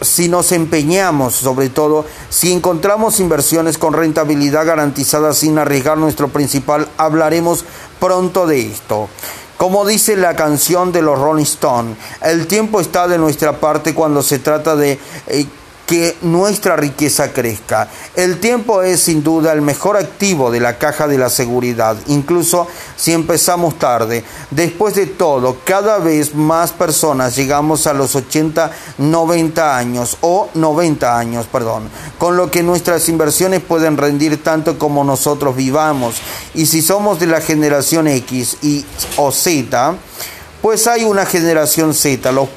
si 0.00 0.28
nos 0.28 0.50
empeñamos, 0.52 1.36
sobre 1.36 1.68
todo, 1.68 2.04
si 2.28 2.52
encontramos 2.52 3.20
inversiones 3.20 3.78
con 3.78 3.92
rentabilidad 3.92 4.66
garantizada 4.66 5.32
sin 5.32 5.58
arriesgar 5.58 5.96
nuestro 5.96 6.28
principal, 6.28 6.88
hablaremos 6.96 7.64
pronto 8.00 8.46
de 8.46 8.66
esto. 8.66 9.08
Como 9.58 9.86
dice 9.86 10.16
la 10.16 10.34
canción 10.34 10.90
de 10.90 11.02
los 11.02 11.16
Rolling 11.20 11.44
Stones, 11.44 11.96
el 12.20 12.48
tiempo 12.48 12.80
está 12.80 13.06
de 13.06 13.18
nuestra 13.18 13.60
parte 13.60 13.94
cuando 13.94 14.24
se 14.24 14.40
trata 14.40 14.74
de 14.74 14.98
eh, 15.28 15.46
que 15.92 16.16
nuestra 16.22 16.74
riqueza 16.74 17.34
crezca. 17.34 17.86
El 18.16 18.40
tiempo 18.40 18.80
es 18.80 19.02
sin 19.02 19.22
duda 19.22 19.52
el 19.52 19.60
mejor 19.60 19.98
activo 19.98 20.50
de 20.50 20.58
la 20.58 20.78
caja 20.78 21.06
de 21.06 21.18
la 21.18 21.28
seguridad, 21.28 21.98
incluso 22.06 22.66
si 22.96 23.12
empezamos 23.12 23.78
tarde. 23.78 24.24
Después 24.50 24.94
de 24.94 25.04
todo, 25.04 25.58
cada 25.66 25.98
vez 25.98 26.34
más 26.34 26.72
personas 26.72 27.36
llegamos 27.36 27.86
a 27.86 27.92
los 27.92 28.16
80, 28.16 28.70
90 28.96 29.76
años 29.76 30.16
o 30.22 30.48
90 30.54 31.18
años, 31.18 31.44
perdón, 31.44 31.90
con 32.16 32.38
lo 32.38 32.50
que 32.50 32.62
nuestras 32.62 33.10
inversiones 33.10 33.60
pueden 33.60 33.98
rendir 33.98 34.42
tanto 34.42 34.78
como 34.78 35.04
nosotros 35.04 35.54
vivamos. 35.54 36.14
Y 36.54 36.64
si 36.64 36.80
somos 36.80 37.20
de 37.20 37.26
la 37.26 37.42
generación 37.42 38.08
X 38.08 38.56
y 38.62 38.82
o 39.18 39.30
Z, 39.30 39.94
pues 40.62 40.86
hay 40.86 41.04
una 41.04 41.26
generación 41.26 41.92
Z, 41.92 42.32
los 42.32 42.48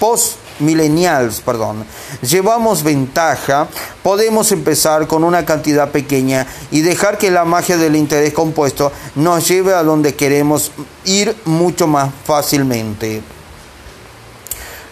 post 0.00 0.38
millennials, 0.60 1.40
perdón, 1.40 1.84
llevamos 2.22 2.82
ventaja, 2.82 3.68
podemos 4.02 4.52
empezar 4.52 5.06
con 5.06 5.24
una 5.24 5.44
cantidad 5.44 5.90
pequeña 5.90 6.46
y 6.70 6.82
dejar 6.82 7.18
que 7.18 7.30
la 7.30 7.44
magia 7.44 7.76
del 7.76 7.96
interés 7.96 8.32
compuesto 8.32 8.92
nos 9.14 9.46
lleve 9.48 9.74
a 9.74 9.82
donde 9.82 10.14
queremos 10.14 10.72
ir 11.04 11.36
mucho 11.44 11.86
más 11.86 12.10
fácilmente. 12.24 13.22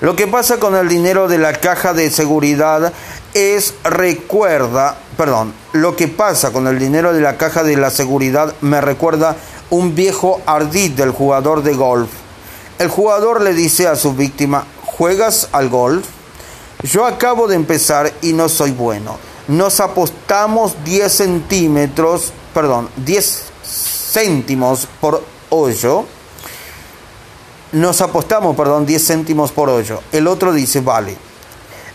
Lo 0.00 0.16
que 0.16 0.26
pasa 0.26 0.58
con 0.58 0.74
el 0.74 0.88
dinero 0.88 1.28
de 1.28 1.38
la 1.38 1.52
caja 1.52 1.94
de 1.94 2.10
seguridad 2.10 2.92
es, 3.34 3.74
recuerda, 3.84 4.96
perdón, 5.16 5.54
lo 5.72 5.94
que 5.94 6.08
pasa 6.08 6.50
con 6.50 6.66
el 6.66 6.78
dinero 6.78 7.12
de 7.12 7.20
la 7.20 7.36
caja 7.36 7.62
de 7.62 7.76
la 7.76 7.90
seguridad 7.90 8.52
me 8.62 8.80
recuerda 8.80 9.36
un 9.70 9.94
viejo 9.94 10.40
ardid 10.44 10.90
del 10.90 11.12
jugador 11.12 11.62
de 11.62 11.74
golf. 11.74 12.10
El 12.80 12.88
jugador 12.88 13.42
le 13.42 13.54
dice 13.54 13.86
a 13.86 13.94
su 13.94 14.12
víctima, 14.14 14.66
¿juegas 14.96 15.48
al 15.52 15.68
golf? 15.68 16.06
Yo 16.82 17.06
acabo 17.06 17.48
de 17.48 17.56
empezar 17.56 18.12
y 18.22 18.32
no 18.32 18.48
soy 18.48 18.72
bueno. 18.72 19.16
Nos 19.48 19.80
apostamos 19.80 20.74
10 20.84 21.12
centímetros, 21.12 22.32
perdón, 22.54 22.88
10 22.96 23.42
céntimos 24.12 24.88
por 25.00 25.22
hoyo 25.50 26.06
nos 27.72 28.02
apostamos, 28.02 28.54
perdón, 28.54 28.84
10 28.84 29.06
céntimos 29.06 29.50
por 29.50 29.70
hoyo. 29.70 30.00
El 30.12 30.26
otro 30.26 30.52
dice, 30.52 30.80
vale. 30.80 31.16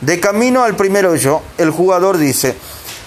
De 0.01 0.19
camino 0.19 0.63
al 0.63 0.75
primer 0.75 1.05
hoyo, 1.05 1.41
el 1.57 1.69
jugador 1.69 2.17
dice, 2.17 2.55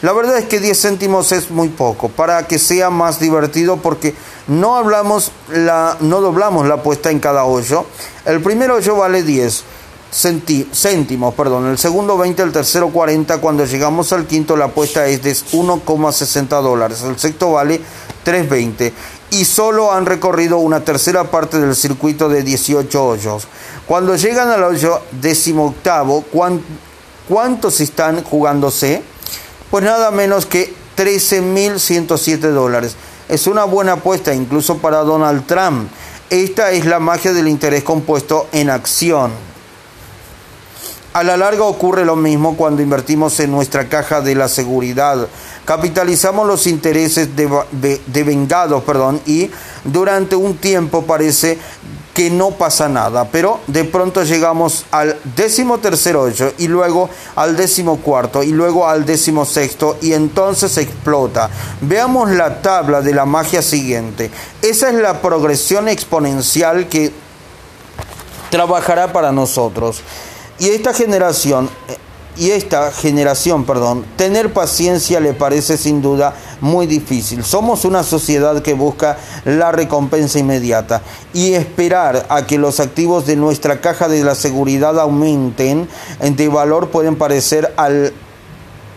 la 0.03 0.13
verdad 0.13 0.39
es 0.39 0.47
que 0.47 0.61
10 0.61 0.81
céntimos 0.81 1.33
es 1.33 1.51
muy 1.51 1.69
poco 1.69 2.09
para 2.09 2.47
que 2.47 2.59
sea 2.59 2.91
más 2.91 3.21
divertido 3.21 3.77
porque 3.77 4.15
no 4.47 4.77
hablamos 4.77 5.31
la 5.53 5.97
no 6.01 6.21
doblamos 6.21 6.67
la 6.67 6.77
apuesta 6.77 7.11
en 7.11 7.21
cada 7.21 7.45
hoyo. 7.45 7.87
El 8.25 8.41
primer 8.41 8.71
hoyo 8.71 8.97
vale 8.97 9.23
10 9.23 9.65
céntimos, 10.13 11.35
perdón, 11.35 11.67
el 11.67 11.79
segundo 11.79 12.19
20, 12.19 12.43
el 12.43 12.53
tercero 12.53 12.89
40, 12.89 13.39
cuando 13.39 13.65
llegamos 13.65 14.13
al 14.13 14.27
quinto 14.27 14.57
la 14.57 14.67
apuesta 14.67 15.07
es 15.07 15.23
de 15.23 15.33
1,60 15.33 16.63
dólares, 16.63 17.03
el 17.03 17.19
sexto 17.19 17.53
vale 17.53 17.81
3.20 18.25 18.93
y 19.31 19.45
solo 19.45 19.93
han 19.93 20.07
recorrido 20.07 20.59
una 20.59 20.81
tercera 20.81 21.31
parte 21.31 21.61
del 21.61 21.77
circuito 21.77 22.29
de 22.29 22.43
18 22.43 23.05
hoyos. 23.05 23.47
Cuando 23.87 24.17
llegan 24.17 24.51
al 24.51 24.65
hoyo 24.65 25.01
decimoctavo, 25.13 26.25
¿cuántos 27.29 27.81
están 27.81 28.25
jugándose? 28.25 29.03
Pues 29.71 29.85
nada 29.85 30.11
menos 30.11 30.47
que 30.47 30.75
13.107 30.97 32.39
dólares. 32.51 32.97
Es 33.29 33.47
una 33.47 33.65
buena 33.65 33.93
apuesta 33.93 34.35
incluso 34.35 34.79
para 34.79 34.99
Donald 34.99 35.47
Trump. 35.47 35.89
Esta 36.29 36.73
es 36.73 36.85
la 36.85 36.99
magia 36.99 37.33
del 37.33 37.47
interés 37.47 37.85
compuesto 37.85 38.49
en 38.53 38.71
acción. 38.71 39.50
A 41.13 41.25
la 41.25 41.37
larga 41.37 41.65
ocurre 41.65 42.05
lo 42.05 42.15
mismo 42.15 42.57
cuando 42.57 42.83
invertimos 42.83 43.41
en 43.41 43.51
nuestra 43.51 43.89
caja 43.89 44.21
de 44.21 44.37
la 44.37 44.49
seguridad. 44.49 45.27
Capitalizamos 45.65 46.47
los 46.47 46.69
intereses 46.69 47.31
de, 47.35 48.25
vengados 48.25 48.85
perdón, 48.85 49.21
y 49.27 49.51
durante 49.83 50.37
un 50.37 50.57
tiempo 50.59 51.03
parece 51.03 51.59
que 52.15 52.31
no 52.31 52.53
pasa 52.53 52.89
nada, 52.89 53.25
pero 53.25 53.59
de 53.67 53.83
pronto 53.83 54.23
llegamos 54.23 54.85
al 54.93 55.19
décimo 55.35 55.79
tercer 55.79 56.17
y 56.59 56.69
luego 56.69 57.11
al 57.35 57.57
décimo 57.57 57.97
cuarto 57.97 58.45
y 58.45 58.53
luego 58.53 58.89
al 58.89 59.05
décimo 59.05 59.45
sexto 59.45 59.97
y 60.01 60.13
entonces 60.13 60.77
explota. 60.79 61.51
Veamos 61.81 62.31
la 62.31 62.63
tabla 62.63 63.01
de 63.01 63.15
la 63.15 63.27
magia 63.27 63.63
siguiente. 63.63 64.31
Esa 64.63 64.91
es 64.91 64.95
la 64.95 65.21
progresión 65.21 65.89
exponencial 65.89 66.89
que 66.89 67.13
trabajará 68.51 69.13
para 69.13 69.33
nosotros. 69.33 70.03
Y 70.61 70.69
esta 70.69 70.93
generación, 70.93 71.71
y 72.37 72.51
esta 72.51 72.93
generación, 72.93 73.65
perdón, 73.65 74.05
tener 74.17 74.53
paciencia 74.53 75.19
le 75.19 75.33
parece 75.33 75.79
sin 75.79 76.03
duda 76.03 76.35
muy 76.61 76.87
difícil. 76.87 77.43
Somos 77.45 77.87
una 77.87 78.03
sociedad 78.03 78.61
que 78.61 78.75
busca 78.75 79.17
la 79.47 79.73
recompensa 79.73 80.39
inmediata 80.39 81.01
y 81.33 81.55
esperar 81.55 82.27
a 82.29 82.47
que 82.47 82.59
los 82.59 82.79
activos 82.79 83.25
de 83.25 83.37
nuestra 83.37 83.81
caja 83.81 84.07
de 84.07 84.23
la 84.23 84.35
seguridad 84.35 85.01
aumenten 85.01 85.89
de 86.21 86.49
valor 86.49 86.91
pueden 86.91 87.17
parecer 87.17 87.73
al 87.79 88.13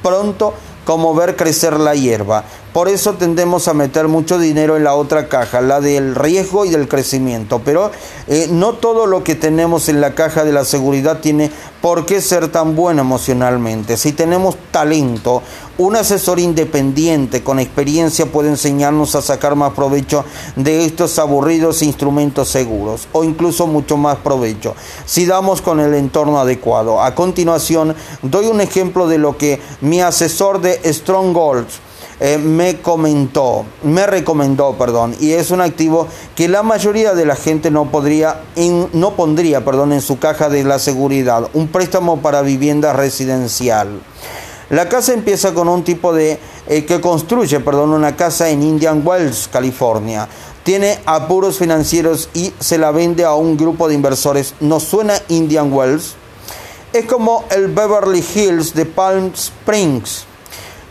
pronto 0.01 0.53
como 0.85 1.15
ver 1.15 1.37
crecer 1.37 1.79
la 1.79 1.95
hierba. 1.95 2.43
Por 2.73 2.89
eso 2.89 3.13
tendemos 3.13 3.67
a 3.67 3.75
meter 3.75 4.07
mucho 4.07 4.39
dinero 4.39 4.75
en 4.75 4.83
la 4.83 4.95
otra 4.95 5.29
caja, 5.29 5.61
la 5.61 5.79
del 5.79 6.15
riesgo 6.15 6.65
y 6.65 6.71
del 6.71 6.87
crecimiento. 6.87 7.61
Pero 7.63 7.91
eh, 8.27 8.47
no 8.49 8.73
todo 8.73 9.05
lo 9.05 9.23
que 9.23 9.35
tenemos 9.35 9.89
en 9.89 10.01
la 10.01 10.15
caja 10.15 10.43
de 10.43 10.53
la 10.53 10.65
seguridad 10.65 11.19
tiene 11.19 11.51
por 11.81 12.07
qué 12.07 12.19
ser 12.19 12.47
tan 12.47 12.75
bueno 12.75 13.01
emocionalmente. 13.01 13.95
Si 13.95 14.11
tenemos 14.11 14.55
talento, 14.71 15.43
un 15.77 15.95
asesor 15.95 16.39
independiente 16.39 17.43
con 17.43 17.59
experiencia 17.59 18.25
puede 18.25 18.49
enseñarnos 18.49 19.13
a 19.13 19.21
sacar 19.21 19.55
más 19.55 19.73
provecho 19.73 20.25
de 20.55 20.85
estos 20.85 21.19
aburridos 21.19 21.83
instrumentos 21.83 22.47
seguros 22.47 23.07
o 23.11 23.23
incluso 23.23 23.67
mucho 23.67 23.97
más 23.97 24.17
provecho 24.17 24.75
si 25.05 25.25
damos 25.25 25.61
con 25.61 25.79
el 25.79 25.93
entorno 25.93 26.39
adecuado. 26.39 27.01
A 27.03 27.13
continuación, 27.13 27.95
doy 28.23 28.47
un 28.47 28.61
ejemplo 28.61 29.07
de 29.07 29.19
lo 29.19 29.37
que 29.37 29.61
mi 29.81 30.01
asesor 30.01 30.59
de 30.59 30.79
Strong 30.91 31.33
eh, 32.25 32.37
me 32.37 32.79
comentó, 32.79 33.65
me 33.83 34.07
recomendó, 34.07 34.77
perdón, 34.77 35.13
y 35.19 35.33
es 35.33 35.51
un 35.51 35.59
activo 35.59 36.07
que 36.37 36.47
la 36.47 36.63
mayoría 36.63 37.13
de 37.13 37.25
la 37.25 37.35
gente 37.35 37.69
no 37.69 37.91
podría, 37.91 38.39
no 38.93 39.17
pondría, 39.17 39.65
perdón, 39.65 39.91
en 39.91 39.99
su 39.99 40.19
caja 40.19 40.47
de 40.47 40.63
la 40.63 40.79
seguridad, 40.79 41.49
un 41.53 41.67
préstamo 41.67 42.21
para 42.21 42.41
vivienda 42.41 42.93
residencial. 42.93 43.99
La 44.69 44.87
casa 44.87 45.11
empieza 45.11 45.53
con 45.53 45.67
un 45.67 45.83
tipo 45.83 46.13
de 46.13 46.39
eh, 46.67 46.85
que 46.85 47.01
construye, 47.01 47.59
perdón, 47.59 47.89
una 47.89 48.15
casa 48.15 48.47
en 48.47 48.63
Indian 48.63 49.01
Wells, 49.05 49.49
California. 49.51 50.29
Tiene 50.63 50.99
apuros 51.05 51.57
financieros 51.57 52.29
y 52.33 52.53
se 52.57 52.77
la 52.77 52.91
vende 52.91 53.25
a 53.25 53.33
un 53.33 53.57
grupo 53.57 53.89
de 53.89 53.95
inversores. 53.95 54.53
¿No 54.61 54.79
suena 54.79 55.15
Indian 55.27 55.73
Wells? 55.73 56.13
Es 56.93 57.03
como 57.03 57.43
el 57.51 57.67
Beverly 57.67 58.23
Hills 58.33 58.73
de 58.73 58.85
Palm 58.85 59.33
Springs 59.35 60.27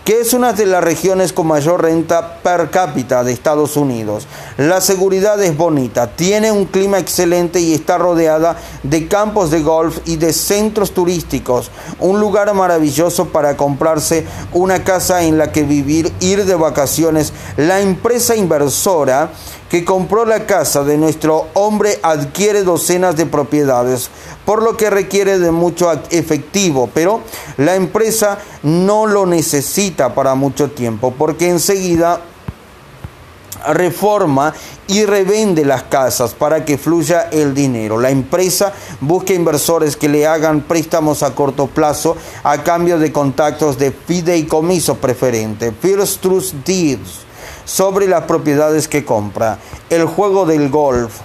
que 0.04 0.20
es 0.20 0.32
una 0.32 0.52
de 0.52 0.66
las 0.66 0.82
regiones 0.82 1.32
con 1.32 1.46
mayor 1.46 1.82
renta 1.82 2.38
per 2.42 2.70
cápita 2.70 3.22
de 3.22 3.32
Estados 3.32 3.76
Unidos. 3.76 4.26
La 4.56 4.80
seguridad 4.80 5.40
es 5.42 5.56
bonita, 5.56 6.08
tiene 6.08 6.50
un 6.50 6.64
clima 6.64 6.98
excelente 6.98 7.60
y 7.60 7.72
está 7.72 7.98
rodeada 7.98 8.56
de 8.82 9.06
campos 9.06 9.50
de 9.50 9.62
golf 9.62 9.98
y 10.04 10.16
de 10.16 10.32
centros 10.32 10.92
turísticos. 10.92 11.70
Un 12.00 12.18
lugar 12.18 12.52
maravilloso 12.52 13.28
para 13.28 13.56
comprarse 13.56 14.26
una 14.52 14.82
casa 14.82 15.22
en 15.22 15.38
la 15.38 15.52
que 15.52 15.62
vivir, 15.62 16.12
ir 16.20 16.44
de 16.44 16.54
vacaciones. 16.56 17.32
La 17.56 17.80
empresa 17.80 18.34
inversora 18.34 19.30
que 19.72 19.86
compró 19.86 20.26
la 20.26 20.44
casa 20.44 20.84
de 20.84 20.98
nuestro 20.98 21.46
hombre 21.54 21.98
adquiere 22.02 22.62
docenas 22.62 23.16
de 23.16 23.24
propiedades, 23.24 24.10
por 24.44 24.62
lo 24.62 24.76
que 24.76 24.90
requiere 24.90 25.38
de 25.38 25.50
mucho 25.50 25.90
efectivo, 26.10 26.90
pero 26.92 27.22
la 27.56 27.74
empresa 27.74 28.36
no 28.62 29.06
lo 29.06 29.24
necesita 29.24 30.14
para 30.14 30.34
mucho 30.34 30.72
tiempo, 30.72 31.14
porque 31.16 31.48
enseguida 31.48 32.20
reforma 33.72 34.52
y 34.88 35.06
revende 35.06 35.64
las 35.64 35.84
casas 35.84 36.34
para 36.34 36.66
que 36.66 36.76
fluya 36.76 37.30
el 37.32 37.54
dinero. 37.54 37.98
La 37.98 38.10
empresa 38.10 38.74
busca 39.00 39.32
inversores 39.32 39.96
que 39.96 40.10
le 40.10 40.26
hagan 40.26 40.60
préstamos 40.60 41.22
a 41.22 41.34
corto 41.34 41.66
plazo 41.66 42.14
a 42.42 42.62
cambio 42.62 42.98
de 42.98 43.10
contactos 43.10 43.78
de 43.78 43.90
fideicomiso 43.90 44.98
preferente, 44.98 45.72
First 45.72 46.20
Trust 46.20 46.54
Deeds 46.56 47.31
sobre 47.64 48.06
las 48.08 48.24
propiedades 48.24 48.88
que 48.88 49.04
compra. 49.04 49.58
El 49.90 50.06
juego 50.06 50.46
del 50.46 50.68
golf. 50.68 51.20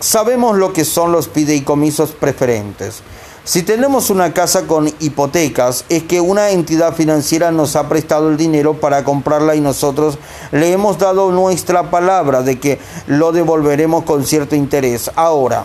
Sabemos 0.00 0.56
lo 0.56 0.72
que 0.72 0.84
son 0.84 1.12
los 1.12 1.28
fideicomisos 1.28 2.10
preferentes. 2.12 3.02
Si 3.48 3.62
tenemos 3.62 4.10
una 4.10 4.34
casa 4.34 4.66
con 4.66 4.92
hipotecas, 5.00 5.86
es 5.88 6.02
que 6.02 6.20
una 6.20 6.50
entidad 6.50 6.94
financiera 6.94 7.50
nos 7.50 7.76
ha 7.76 7.88
prestado 7.88 8.28
el 8.28 8.36
dinero 8.36 8.74
para 8.74 9.04
comprarla 9.04 9.56
y 9.56 9.60
nosotros 9.62 10.18
le 10.52 10.70
hemos 10.70 10.98
dado 10.98 11.32
nuestra 11.32 11.90
palabra 11.90 12.42
de 12.42 12.60
que 12.60 12.78
lo 13.06 13.32
devolveremos 13.32 14.04
con 14.04 14.26
cierto 14.26 14.54
interés. 14.54 15.10
Ahora, 15.16 15.64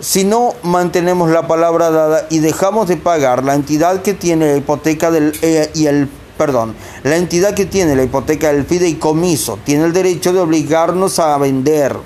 si 0.00 0.24
no 0.24 0.54
mantenemos 0.62 1.30
la 1.30 1.46
palabra 1.46 1.90
dada 1.90 2.26
y 2.30 2.40
dejamos 2.40 2.88
de 2.88 2.96
pagar, 2.96 3.44
la 3.44 3.54
entidad 3.54 4.02
que 4.02 4.14
tiene 4.14 4.52
la 4.52 4.56
hipoteca 4.58 5.10
del, 5.10 5.32
eh, 5.42 5.70
y 5.74 5.86
el 5.86 6.08
perdón, 6.36 6.74
la 7.02 7.16
entidad 7.16 7.54
que 7.54 7.64
tiene 7.64 7.96
la 7.96 8.02
hipoteca 8.02 8.52
del 8.52 8.66
fideicomiso 8.66 9.58
tiene 9.64 9.84
el 9.84 9.92
derecho 9.92 10.32
de 10.32 10.40
obligarnos 10.40 11.18
a 11.18 11.36
vender 11.38 11.96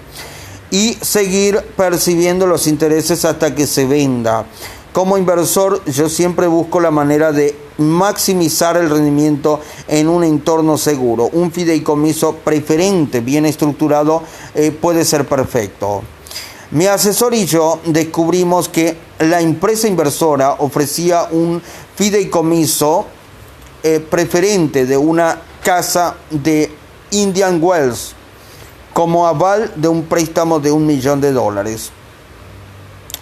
y 0.71 0.97
seguir 1.01 1.61
percibiendo 1.77 2.47
los 2.47 2.67
intereses 2.67 3.25
hasta 3.25 3.55
que 3.55 3.67
se 3.67 3.87
venda. 3.87 4.47
Como 4.93 5.19
inversor, 5.19 5.85
yo 5.85 6.09
siempre 6.09 6.47
busco 6.47 6.81
la 6.81 6.91
manera 6.91 7.33
de 7.33 7.57
maximizar 7.79 8.77
el 8.77 8.91
rendimiento 8.91 9.61
en 9.89 10.09
un 10.09 10.25
entorno 10.25 10.77
seguro. 10.79 11.29
Un 11.33 11.53
fideicomiso 11.53 12.37
preferente, 12.37 13.21
bien 13.21 13.47
estructurado, 13.47 14.23
eh, 14.55 14.71
puede 14.73 15.05
ser 15.05 15.27
perfecto. 15.27 16.03
Mi 16.73 16.87
asesor 16.87 17.35
y 17.35 17.47
yo 17.47 17.81
descubrimos 17.85 18.69
que 18.69 18.97
la 19.19 19.41
empresa 19.41 19.89
inversora 19.89 20.53
ofrecía 20.53 21.27
un 21.33 21.61
fideicomiso 21.97 23.07
eh, 23.83 23.99
preferente 23.99 24.87
de 24.87 24.97
una 24.97 25.43
casa 25.65 26.15
de 26.31 26.73
Indian 27.11 27.59
Wells 27.61 28.15
como 28.93 29.27
aval 29.27 29.73
de 29.75 29.89
un 29.89 30.05
préstamo 30.05 30.61
de 30.61 30.71
un 30.71 30.87
millón 30.87 31.21
de 31.21 31.33
dólares 31.33 31.91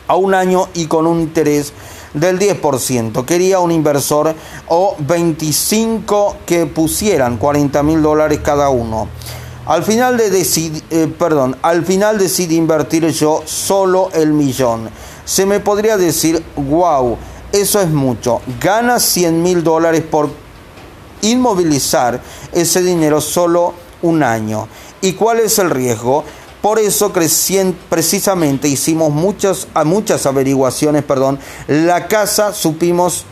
a 0.09 0.17
un 0.17 0.35
año 0.35 0.69
y 0.75 0.87
con 0.87 1.07
un 1.07 1.21
interés 1.21 1.73
del 2.13 2.39
10%. 2.39 3.25
Quería 3.25 3.61
un 3.61 3.71
inversor 3.71 4.35
o 4.69 4.95
25 4.99 6.37
que 6.45 6.67
pusieran 6.67 7.39
40 7.39 7.83
mil 7.83 8.03
dólares 8.03 8.41
cada 8.43 8.69
uno. 8.69 9.09
Al 9.69 9.85
final, 9.85 10.17
de 10.17 10.81
eh, 10.91 11.15
perdón, 11.19 11.55
al 11.61 11.85
final 11.85 12.17
decidí 12.17 12.57
invertir 12.57 13.07
yo 13.11 13.43
solo 13.45 14.09
el 14.15 14.33
millón. 14.33 14.89
Se 15.27 15.45
me 15.45 15.61
podría 15.61 15.99
decir, 15.99 16.43
wow, 16.57 17.19
eso 17.53 17.79
es 17.79 17.91
mucho. 17.91 18.41
Gana 18.59 18.99
100 18.99 19.43
mil 19.43 19.63
dólares 19.63 20.03
por 20.11 20.31
inmovilizar 21.21 22.19
ese 22.53 22.81
dinero 22.81 23.21
solo 23.21 23.75
un 24.01 24.23
año. 24.23 24.69
¿Y 25.03 25.13
cuál 25.13 25.41
es 25.41 25.59
el 25.59 25.69
riesgo? 25.69 26.25
Por 26.63 26.79
eso 26.79 27.13
precisamente 27.13 28.69
hicimos 28.69 29.11
muchas, 29.11 29.69
muchas 29.85 30.25
averiguaciones, 30.25 31.05
perdón. 31.05 31.39
La 31.67 32.09
casa 32.09 32.55
supimos, 32.55 33.27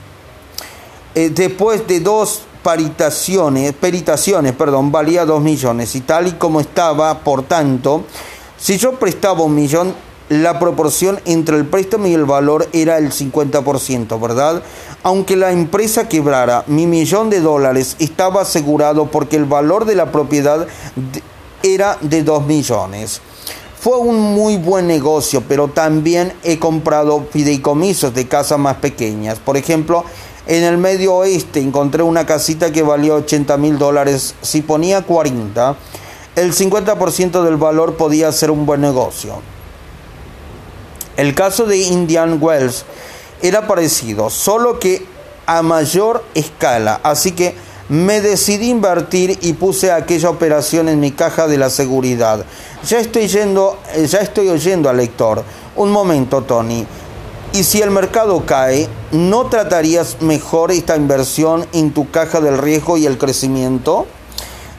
eh, 1.14 1.30
después 1.30 1.87
de 1.87 2.01
dos 2.01 2.43
paritaciones, 2.66 3.74
peritaciones, 3.74 4.52
perdón, 4.52 4.90
valía 4.90 5.24
2 5.24 5.40
millones 5.40 5.94
y 5.94 6.00
tal 6.00 6.26
y 6.26 6.32
como 6.32 6.58
estaba, 6.58 7.20
por 7.20 7.44
tanto, 7.44 8.02
si 8.58 8.76
yo 8.76 8.94
prestaba 8.98 9.44
un 9.44 9.54
millón, 9.54 9.94
la 10.30 10.58
proporción 10.58 11.20
entre 11.26 11.58
el 11.58 11.66
préstamo 11.66 12.08
y 12.08 12.14
el 12.14 12.24
valor 12.24 12.68
era 12.72 12.98
el 12.98 13.12
50%, 13.12 14.20
¿verdad? 14.20 14.64
Aunque 15.04 15.36
la 15.36 15.52
empresa 15.52 16.08
quebrara, 16.08 16.64
mi 16.66 16.88
millón 16.88 17.30
de 17.30 17.40
dólares 17.40 17.94
estaba 18.00 18.42
asegurado 18.42 19.12
porque 19.12 19.36
el 19.36 19.44
valor 19.44 19.84
de 19.84 19.94
la 19.94 20.10
propiedad 20.10 20.66
era 21.62 21.98
de 22.00 22.24
2 22.24 22.46
millones. 22.46 23.20
Fue 23.78 23.96
un 23.96 24.34
muy 24.34 24.56
buen 24.56 24.88
negocio, 24.88 25.40
pero 25.48 25.68
también 25.68 26.32
he 26.42 26.58
comprado 26.58 27.28
fideicomisos 27.30 28.12
de 28.12 28.26
casas 28.26 28.58
más 28.58 28.78
pequeñas. 28.78 29.38
Por 29.38 29.56
ejemplo, 29.56 30.04
en 30.47 30.62
el 30.62 30.78
medio 30.78 31.14
oeste 31.16 31.61
encontré 31.61 32.03
una 32.03 32.24
casita 32.24 32.70
que 32.70 32.82
valía 32.82 33.14
80 33.14 33.57
mil 33.57 33.78
dólares. 33.78 34.34
Si 34.42 34.62
ponía 34.62 35.03
40, 35.03 35.76
el 36.36 36.53
50% 36.53 37.42
del 37.42 37.57
valor 37.57 37.97
podía 37.97 38.30
ser 38.30 38.51
un 38.51 38.64
buen 38.64 38.80
negocio. 38.80 39.40
El 41.16 41.34
caso 41.34 41.64
de 41.64 41.78
Indian 41.78 42.38
Wells 42.40 42.84
era 43.42 43.66
parecido, 43.66 44.30
solo 44.30 44.78
que 44.78 45.05
a 45.47 45.62
mayor 45.62 46.24
escala. 46.34 47.01
Así 47.03 47.32
que 47.32 47.55
me 47.88 48.20
decidí 48.20 48.68
invertir 48.68 49.38
y 49.42 49.55
puse 49.55 49.92
aquella 49.92 50.28
operación 50.28 50.88
en 50.88 51.01
mi 51.01 51.12
caja 51.12 51.47
de 51.47 51.57
la 51.57 51.70
seguridad. 51.70 52.44
Ya 52.86 52.99
estoy, 52.99 53.28
yendo, 53.28 53.78
eh, 53.94 54.07
ya 54.07 54.18
estoy 54.20 54.49
oyendo 54.49 54.88
al 54.88 54.99
lector. 54.99 55.42
Un 55.76 55.90
momento, 55.90 56.42
Tony. 56.42 56.86
Y 57.53 57.64
si 57.64 57.80
el 57.80 57.90
mercado 57.90 58.42
cae, 58.44 58.88
¿no 59.12 59.47
tratarías 59.47 60.20
mejor 60.20 60.72
esta 60.72 60.97
inversión 60.97 61.66
en 61.72 61.92
tu 61.92 62.11
caja 62.11 62.40
del 62.40 62.59
riesgo 62.59 62.97
y 62.97 63.07
el 63.07 63.16
crecimiento? 63.16 64.07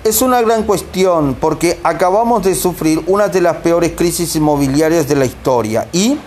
Es 0.04 0.22
una 0.22 0.42
gran 0.42 0.64
cuestión 0.64 1.36
porque 1.40 1.80
acabamos 1.84 2.44
de 2.44 2.54
sufrir 2.54 3.02
una 3.08 3.30
de 3.30 3.42
las 3.42 3.58
peores 3.58 3.94
crisis 3.96 4.36
inmobiliarias 4.36 5.08
de 5.08 5.16
la 5.16 5.26
historia 5.26 5.88
y 5.92 6.18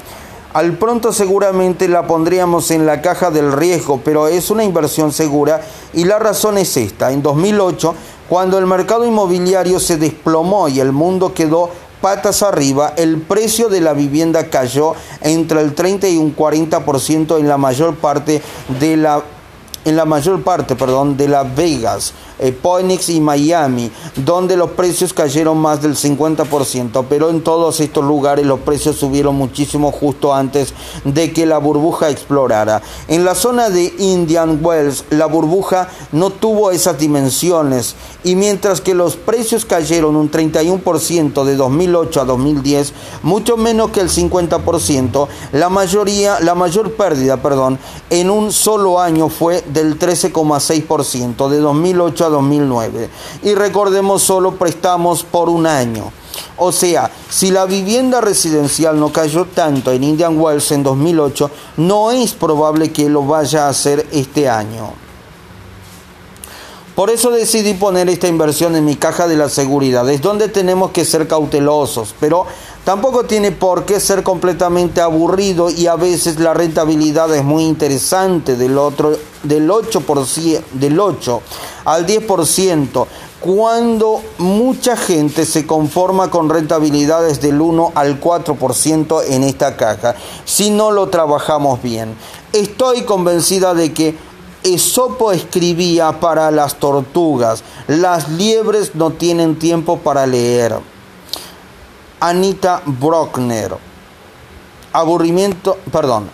al 0.53 0.72
pronto 0.76 1.12
seguramente 1.12 1.86
la 1.86 2.09
pondríamos 2.09 2.72
en 2.72 2.84
la 2.84 3.01
caja 3.01 3.30
del 3.30 3.53
riesgo, 3.53 4.01
pero 4.05 4.26
es 4.26 4.51
una 4.51 4.64
inversión 4.64 5.12
segura 5.12 5.61
y 5.95 6.05
la 6.05 6.18
razón 6.18 6.59
es 6.59 6.76
esta. 6.76 7.12
En 7.12 7.22
2008, 7.22 7.95
cuando 8.28 8.59
el 8.59 8.66
mercado 8.66 9.07
inmobiliario 9.07 9.78
se 9.78 9.97
desplomó 9.97 10.68
y 10.68 10.80
el 10.80 10.91
mundo 10.91 11.32
quedó 11.32 11.70
patas 12.01 12.42
arriba, 12.42 12.94
el 12.96 13.18
precio 13.18 13.68
de 13.68 13.80
la 13.80 13.92
vivienda 13.92 14.48
cayó 14.48 14.94
entre 15.20 15.61
el 15.61 15.74
30 15.74 16.09
y 16.09 16.16
un 16.16 16.34
40% 16.34 17.38
en 17.38 17.48
la 17.48 17.57
mayor 17.57 17.96
parte 17.96 18.42
de 18.80 18.96
la 18.96 19.22
en 19.84 19.96
la 19.96 20.05
mayor 20.05 20.42
parte, 20.42 20.76
perdón, 20.76 21.16
de 21.16 21.26
Las 21.26 21.57
Vegas, 21.57 22.12
Phoenix 22.62 23.09
y 23.09 23.20
Miami, 23.20 23.91
donde 24.16 24.57
los 24.57 24.70
precios 24.70 25.12
cayeron 25.12 25.59
más 25.59 25.82
del 25.82 25.95
50%, 25.95 27.05
pero 27.09 27.30
en 27.30 27.43
todos 27.43 27.80
estos 27.80 28.05
lugares 28.05 28.47
los 28.47 28.61
precios 28.61 28.97
subieron 28.97 29.36
muchísimo 29.36 29.93
justo 29.93 30.34
antes 30.34 30.72
de 31.05 31.32
que 31.32 31.47
la 31.47 31.59
burbuja 31.59 32.11
explorara. 32.11 32.82
En 33.09 33.24
la 33.24 33.34
zona 33.34 33.70
de 33.70 33.93
Indian 33.99 34.59
Wells, 34.62 35.05
la 35.11 35.26
burbuja 35.26 35.88
no 36.12 36.30
tuvo 36.30 36.70
esas 36.70 36.99
dimensiones 36.99 37.95
y 38.24 38.36
mientras 38.36 38.80
que 38.80 38.95
los 38.95 39.16
precios 39.16 39.64
cayeron 39.64 40.16
un 40.16 40.30
31% 40.30 41.45
de 41.45 41.57
2008 41.57 42.20
a 42.20 42.24
2010, 42.24 42.93
mucho 43.22 43.57
menos 43.57 43.91
que 43.91 44.01
el 44.01 44.09
50%, 44.09 45.28
la 45.53 45.68
mayoría, 45.68 46.41
la 46.41 46.55
mayor 46.55 46.93
pérdida, 46.93 47.36
perdón, 47.38 47.78
en 48.09 48.30
un 48.30 48.53
solo 48.53 49.01
año 49.01 49.28
fue 49.28 49.62
del 49.72 49.99
13,6% 49.99 51.49
de 51.49 51.59
2008 51.59 52.26
a 52.26 52.30
2009. 52.31 53.11
Y 53.43 53.55
recordemos 53.55 54.22
solo 54.22 54.53
prestamos 54.53 55.22
por 55.22 55.49
un 55.49 55.66
año. 55.66 56.11
O 56.57 56.72
sea, 56.72 57.11
si 57.28 57.51
la 57.51 57.64
vivienda 57.66 58.20
residencial 58.20 58.99
no 58.99 59.12
cayó 59.12 59.47
tanto 59.47 59.93
en 59.93 60.05
Indian 60.05 60.39
Wells 60.39 60.70
en 60.72 60.83
2008, 60.83 61.51
no 61.78 62.11
es 62.11 62.33
probable 62.33 62.93
que 62.93 63.09
lo 63.09 63.24
vaya 63.24 63.66
a 63.66 63.70
hacer 63.70 64.07
este 64.12 64.49
año. 64.49 65.09
Por 67.01 67.09
eso 67.09 67.30
decidí 67.30 67.72
poner 67.72 68.11
esta 68.11 68.28
inversión 68.28 68.76
en 68.76 68.84
mi 68.84 68.94
caja 68.94 69.26
de 69.26 69.34
la 69.34 69.48
seguridad. 69.48 70.07
Es 70.11 70.20
donde 70.20 70.48
tenemos 70.48 70.90
que 70.90 71.07
ser 71.07 71.26
cautelosos, 71.26 72.14
pero 72.20 72.44
tampoco 72.84 73.24
tiene 73.24 73.53
por 73.53 73.86
qué 73.86 73.98
ser 74.01 74.22
completamente 74.22 75.01
aburrido 75.01 75.70
y 75.70 75.86
a 75.86 75.96
veces 75.96 76.38
la 76.38 76.53
rentabilidad 76.53 77.34
es 77.34 77.42
muy 77.42 77.64
interesante 77.64 78.55
del 78.55 78.76
otro 78.76 79.16
del 79.44 79.70
8%, 79.70 80.61
del 80.72 81.01
8 81.01 81.40
al 81.86 82.07
10%, 82.07 83.07
cuando 83.40 84.20
mucha 84.36 84.94
gente 84.94 85.46
se 85.46 85.66
conforma 85.66 86.30
con 86.30 86.51
rentabilidades 86.51 87.40
del 87.40 87.62
1 87.62 87.92
al 87.94 88.20
4% 88.20 89.22
en 89.26 89.44
esta 89.44 89.78
caja, 89.78 90.16
si 90.44 90.68
no 90.68 90.90
lo 90.90 91.09
trabajamos 91.09 91.80
bien. 91.82 92.14
Estoy 92.53 93.05
convencida 93.05 93.72
de 93.72 93.94
que 93.94 94.30
Esopo 94.62 95.32
escribía 95.32 96.20
para 96.20 96.50
las 96.50 96.78
tortugas, 96.78 97.64
las 97.86 98.28
liebres 98.28 98.94
no 98.94 99.11
tienen 99.11 99.58
tiempo 99.58 99.98
para 99.98 100.26
leer. 100.26 100.78
Anita 102.20 102.82
Brockner. 102.84 103.74
Aburrimiento, 104.92 105.78
perdón. 105.90 106.28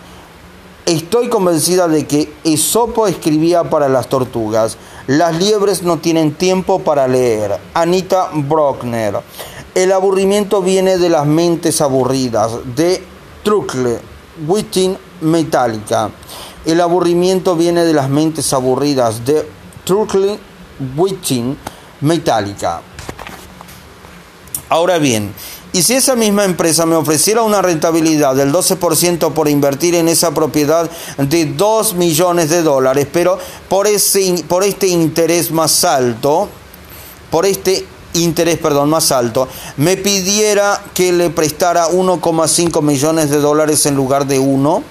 Estoy 0.85 1.29
convencida 1.29 1.87
de 1.87 2.05
que 2.05 2.33
Esopo 2.43 3.07
escribía 3.07 3.69
para 3.69 3.87
las 3.87 4.09
tortugas. 4.09 4.77
Las 5.07 5.37
liebres 5.37 5.83
no 5.83 5.99
tienen 5.99 6.33
tiempo 6.33 6.79
para 6.79 7.07
leer. 7.07 7.57
Anita 7.73 8.29
Brockner. 8.33 9.21
El 9.73 9.93
aburrimiento 9.93 10.61
viene 10.61 10.97
de 10.97 11.09
las 11.09 11.25
mentes 11.25 11.79
aburridas. 11.79 12.51
De 12.75 13.01
Truckle, 13.43 13.99
Witting 14.45 14.97
Metallica. 15.21 16.09
El 16.67 16.81
aburrimiento 16.81 17.55
viene 17.55 17.85
de 17.85 17.93
las 17.93 18.09
mentes 18.09 18.51
aburridas 18.51 19.25
de 19.25 19.47
Truckling 19.85 20.37
Witching 20.97 21.57
Metallica. 22.01 22.81
Ahora 24.67 24.97
bien, 24.97 25.33
y 25.71 25.81
si 25.81 25.93
esa 25.93 26.17
misma 26.17 26.43
empresa 26.43 26.85
me 26.85 26.97
ofreciera 26.97 27.41
una 27.43 27.61
rentabilidad 27.61 28.35
del 28.35 28.51
12% 28.51 29.31
por 29.31 29.47
invertir 29.47 29.95
en 29.95 30.09
esa 30.09 30.33
propiedad 30.33 30.91
de 31.17 31.45
2 31.45 31.93
millones 31.93 32.49
de 32.49 32.61
dólares, 32.61 33.07
pero 33.13 33.39
por, 33.69 33.87
ese, 33.87 34.43
por 34.49 34.65
este 34.65 34.87
interés 34.87 35.51
más 35.51 35.85
alto, 35.85 36.49
por 37.31 37.45
este 37.45 37.85
interés, 38.13 38.57
perdón, 38.57 38.89
más 38.89 39.13
alto, 39.13 39.47
me 39.77 39.95
pidiera 39.95 40.83
que 40.93 41.13
le 41.13 41.29
prestara 41.29 41.87
1,5 41.87 42.81
millones 42.81 43.29
de 43.29 43.37
dólares 43.37 43.85
en 43.85 43.95
lugar 43.95 44.27
de 44.27 44.39
1, 44.39 44.83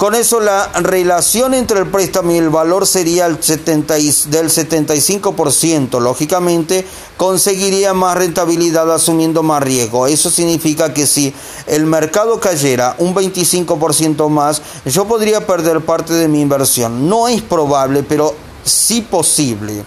con 0.00 0.14
eso 0.14 0.40
la 0.40 0.66
relación 0.80 1.52
entre 1.52 1.78
el 1.78 1.86
préstamo 1.86 2.32
y 2.32 2.38
el 2.38 2.48
valor 2.48 2.86
sería 2.86 3.26
el 3.26 3.42
70 3.42 3.92
del 3.96 4.48
75%. 4.48 6.00
Lógicamente 6.00 6.86
conseguiría 7.18 7.92
más 7.92 8.16
rentabilidad 8.16 8.90
asumiendo 8.94 9.42
más 9.42 9.62
riesgo. 9.62 10.06
Eso 10.06 10.30
significa 10.30 10.94
que 10.94 11.06
si 11.06 11.34
el 11.66 11.84
mercado 11.84 12.40
cayera 12.40 12.94
un 12.96 13.14
25% 13.14 14.30
más, 14.30 14.62
yo 14.86 15.06
podría 15.06 15.46
perder 15.46 15.82
parte 15.82 16.14
de 16.14 16.28
mi 16.28 16.40
inversión. 16.40 17.06
No 17.06 17.28
es 17.28 17.42
probable, 17.42 18.02
pero 18.02 18.34
sí 18.64 19.02
posible. 19.02 19.84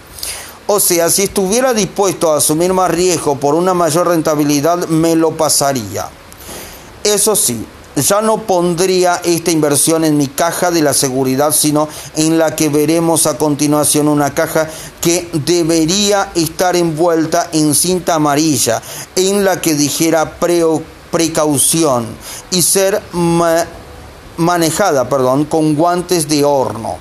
O 0.68 0.78
sea, 0.78 1.10
si 1.10 1.22
estuviera 1.22 1.74
dispuesto 1.74 2.30
a 2.30 2.36
asumir 2.36 2.72
más 2.72 2.88
riesgo 2.88 3.34
por 3.34 3.56
una 3.56 3.74
mayor 3.74 4.06
rentabilidad, 4.06 4.86
me 4.86 5.16
lo 5.16 5.32
pasaría. 5.32 6.08
Eso 7.02 7.34
sí, 7.34 7.66
ya 7.96 8.20
no 8.20 8.38
pondría 8.38 9.20
esta 9.24 9.50
inversión 9.50 10.04
en 10.04 10.16
mi 10.16 10.26
caja 10.26 10.70
de 10.70 10.82
la 10.82 10.94
seguridad, 10.94 11.52
sino 11.52 11.88
en 12.16 12.38
la 12.38 12.56
que 12.56 12.68
veremos 12.68 13.26
a 13.26 13.38
continuación 13.38 14.08
una 14.08 14.34
caja 14.34 14.68
que 15.00 15.28
debería 15.32 16.30
estar 16.34 16.76
envuelta 16.76 17.48
en 17.52 17.74
cinta 17.74 18.14
amarilla, 18.14 18.82
en 19.14 19.44
la 19.44 19.60
que 19.60 19.74
dijera 19.74 20.38
precaución 21.10 22.06
y 22.50 22.62
ser 22.62 23.00
manejada 24.36 25.08
perdón, 25.08 25.44
con 25.44 25.74
guantes 25.74 26.28
de 26.28 26.44
horno. 26.44 26.98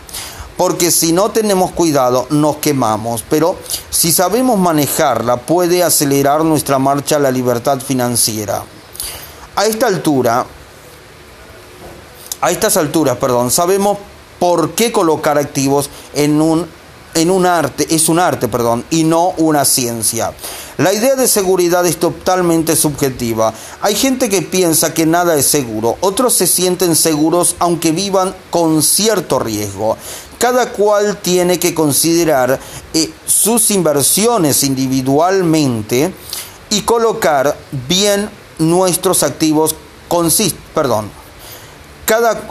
Porque 0.57 0.91
si 0.91 1.13
no 1.13 1.31
tenemos 1.31 1.71
cuidado 1.71 2.27
nos 2.29 2.57
quemamos, 2.57 3.23
pero 3.27 3.57
si 3.89 4.11
sabemos 4.11 4.59
manejarla 4.59 5.37
puede 5.37 5.83
acelerar 5.83 6.45
nuestra 6.45 6.77
marcha 6.77 7.15
a 7.15 7.19
la 7.19 7.31
libertad 7.31 7.79
financiera. 7.79 8.63
A 9.55 9.65
esta 9.65 9.87
altura, 9.87 10.45
a 12.43 12.51
estas 12.51 12.75
alturas, 12.75 13.15
perdón, 13.17 13.51
sabemos 13.51 13.97
por 14.37 14.71
qué 14.71 14.91
colocar 14.91 15.37
activos 15.37 15.89
en 16.13 16.41
un 16.41 16.67
en 17.13 17.29
un 17.29 17.45
arte, 17.45 17.87
es 17.95 18.09
un 18.09 18.19
arte, 18.19 18.47
perdón, 18.47 18.83
y 18.89 19.03
no 19.03 19.29
una 19.37 19.65
ciencia. 19.65 20.33
La 20.77 20.91
idea 20.91 21.15
de 21.15 21.27
seguridad 21.27 21.85
es 21.85 21.99
totalmente 21.99 22.75
subjetiva. 22.75 23.53
Hay 23.81 23.93
gente 23.95 24.29
que 24.29 24.41
piensa 24.41 24.95
que 24.95 25.05
nada 25.05 25.35
es 25.35 25.45
seguro, 25.45 25.95
otros 26.01 26.33
se 26.33 26.47
sienten 26.47 26.95
seguros 26.95 27.55
aunque 27.59 27.91
vivan 27.91 28.35
con 28.49 28.83
cierto 28.83 29.39
riesgo. 29.39 29.95
Cada 30.37 30.71
cual 30.71 31.17
tiene 31.21 31.59
que 31.59 31.73
considerar 31.73 32.59
eh, 32.93 33.09
sus 33.25 33.71
inversiones 33.71 34.63
individualmente 34.63 36.11
y 36.71 36.81
colocar 36.81 37.55
bien 37.87 38.29
nuestros 38.57 39.23
activos 39.23 39.75
perdón. 40.73 41.22
Cada 42.05 42.41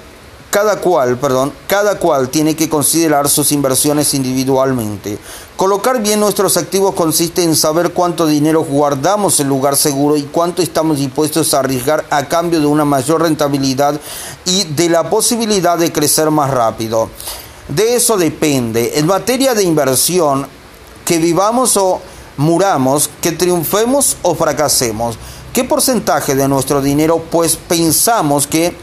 cada 0.52 0.76
cual, 0.76 1.16
perdón, 1.16 1.50
cada 1.66 1.98
cual 1.98 2.28
tiene 2.28 2.54
que 2.54 2.68
considerar 2.68 3.26
sus 3.30 3.52
inversiones 3.52 4.12
individualmente. 4.12 5.18
Colocar 5.56 6.02
bien 6.02 6.20
nuestros 6.20 6.58
activos 6.58 6.94
consiste 6.94 7.42
en 7.42 7.56
saber 7.56 7.94
cuánto 7.94 8.26
dinero 8.26 8.62
guardamos 8.62 9.40
en 9.40 9.48
lugar 9.48 9.78
seguro 9.78 10.14
y 10.14 10.24
cuánto 10.24 10.60
estamos 10.60 10.98
dispuestos 10.98 11.54
a 11.54 11.60
arriesgar 11.60 12.04
a 12.10 12.28
cambio 12.28 12.60
de 12.60 12.66
una 12.66 12.84
mayor 12.84 13.22
rentabilidad 13.22 13.98
y 14.44 14.64
de 14.64 14.90
la 14.90 15.08
posibilidad 15.08 15.78
de 15.78 15.90
crecer 15.90 16.30
más 16.30 16.50
rápido. 16.50 17.08
De 17.68 17.94
eso 17.96 18.18
depende. 18.18 18.98
En 18.98 19.06
materia 19.06 19.54
de 19.54 19.62
inversión, 19.62 20.46
que 21.06 21.16
vivamos 21.16 21.78
o 21.78 22.02
muramos, 22.36 23.08
que 23.22 23.32
triunfemos 23.32 24.18
o 24.20 24.34
fracasemos. 24.34 25.16
¿Qué 25.54 25.64
porcentaje 25.64 26.34
de 26.34 26.46
nuestro 26.46 26.82
dinero 26.82 27.24
pues 27.30 27.56
pensamos 27.56 28.46
que 28.46 28.76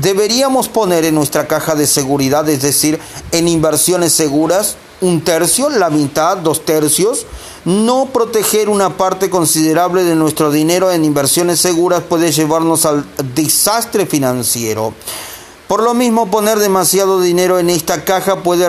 deberíamos 0.00 0.68
poner 0.68 1.04
en 1.04 1.14
nuestra 1.14 1.46
caja 1.46 1.74
de 1.74 1.86
seguridad, 1.86 2.48
es 2.48 2.62
decir, 2.62 2.98
en 3.32 3.48
inversiones 3.48 4.12
seguras, 4.12 4.76
un 5.00 5.22
tercio, 5.22 5.70
la 5.70 5.90
mitad, 5.90 6.38
dos 6.38 6.64
tercios. 6.64 7.26
No 7.64 8.06
proteger 8.12 8.68
una 8.68 8.96
parte 8.96 9.30
considerable 9.30 10.04
de 10.04 10.14
nuestro 10.14 10.50
dinero 10.50 10.90
en 10.90 11.04
inversiones 11.04 11.60
seguras 11.60 12.02
puede 12.08 12.32
llevarnos 12.32 12.86
al 12.86 13.04
desastre 13.34 14.06
financiero. 14.06 14.94
Por 15.66 15.82
lo 15.82 15.92
mismo, 15.92 16.30
poner 16.30 16.58
demasiado 16.58 17.20
dinero 17.20 17.58
en 17.58 17.68
esta 17.68 18.04
caja 18.04 18.42
puede 18.42 18.68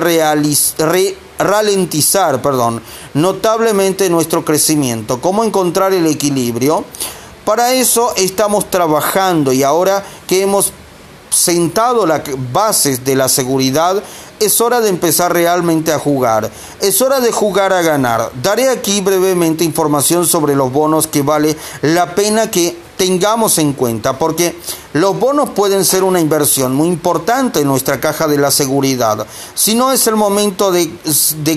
ralentizar 1.38 2.42
perdón, 2.42 2.82
notablemente 3.14 4.10
nuestro 4.10 4.44
crecimiento. 4.44 5.22
¿Cómo 5.22 5.46
encontrar 5.46 5.94
el 5.94 6.06
equilibrio? 6.08 6.84
Para 7.46 7.74
eso 7.74 8.14
estamos 8.18 8.70
trabajando 8.70 9.54
y 9.54 9.64
ahora 9.64 10.04
que 10.28 10.42
hemos 10.42 10.74
sentado 11.30 12.06
las 12.06 12.22
bases 12.52 13.04
de 13.06 13.16
la 13.16 13.30
seguridad, 13.30 14.02
es 14.40 14.62
hora 14.62 14.82
de 14.82 14.90
empezar 14.90 15.34
realmente 15.34 15.92
a 15.92 16.00
jugar. 16.00 16.50
Es 16.82 17.02
hora 17.02 17.20
de 17.20 17.32
jugar 17.32 17.74
a 17.74 17.82
ganar. 17.82 18.32
Daré 18.42 18.70
aquí 18.70 19.02
brevemente 19.02 19.64
información 19.64 20.26
sobre 20.26 20.56
los 20.56 20.72
bonos 20.72 21.08
que 21.08 21.22
vale 21.22 21.58
la 21.82 22.16
pena 22.16 22.50
que 22.50 22.89
tengamos 23.00 23.58
en 23.60 23.72
cuenta, 23.72 24.20
porque 24.20 24.60
los 24.92 25.18
bonos 25.18 25.52
pueden 25.52 25.86
ser 25.86 26.04
una 26.04 26.20
inversión 26.20 26.76
muy 26.76 26.90
importante 26.90 27.62
en 27.62 27.68
nuestra 27.70 28.02
caja 28.02 28.28
de 28.28 28.38
la 28.38 28.52
seguridad. 28.52 29.26
Si 29.56 29.74
no 29.74 29.94
es 29.94 30.06
el 30.08 30.18
momento 30.18 30.70
de, 30.70 30.92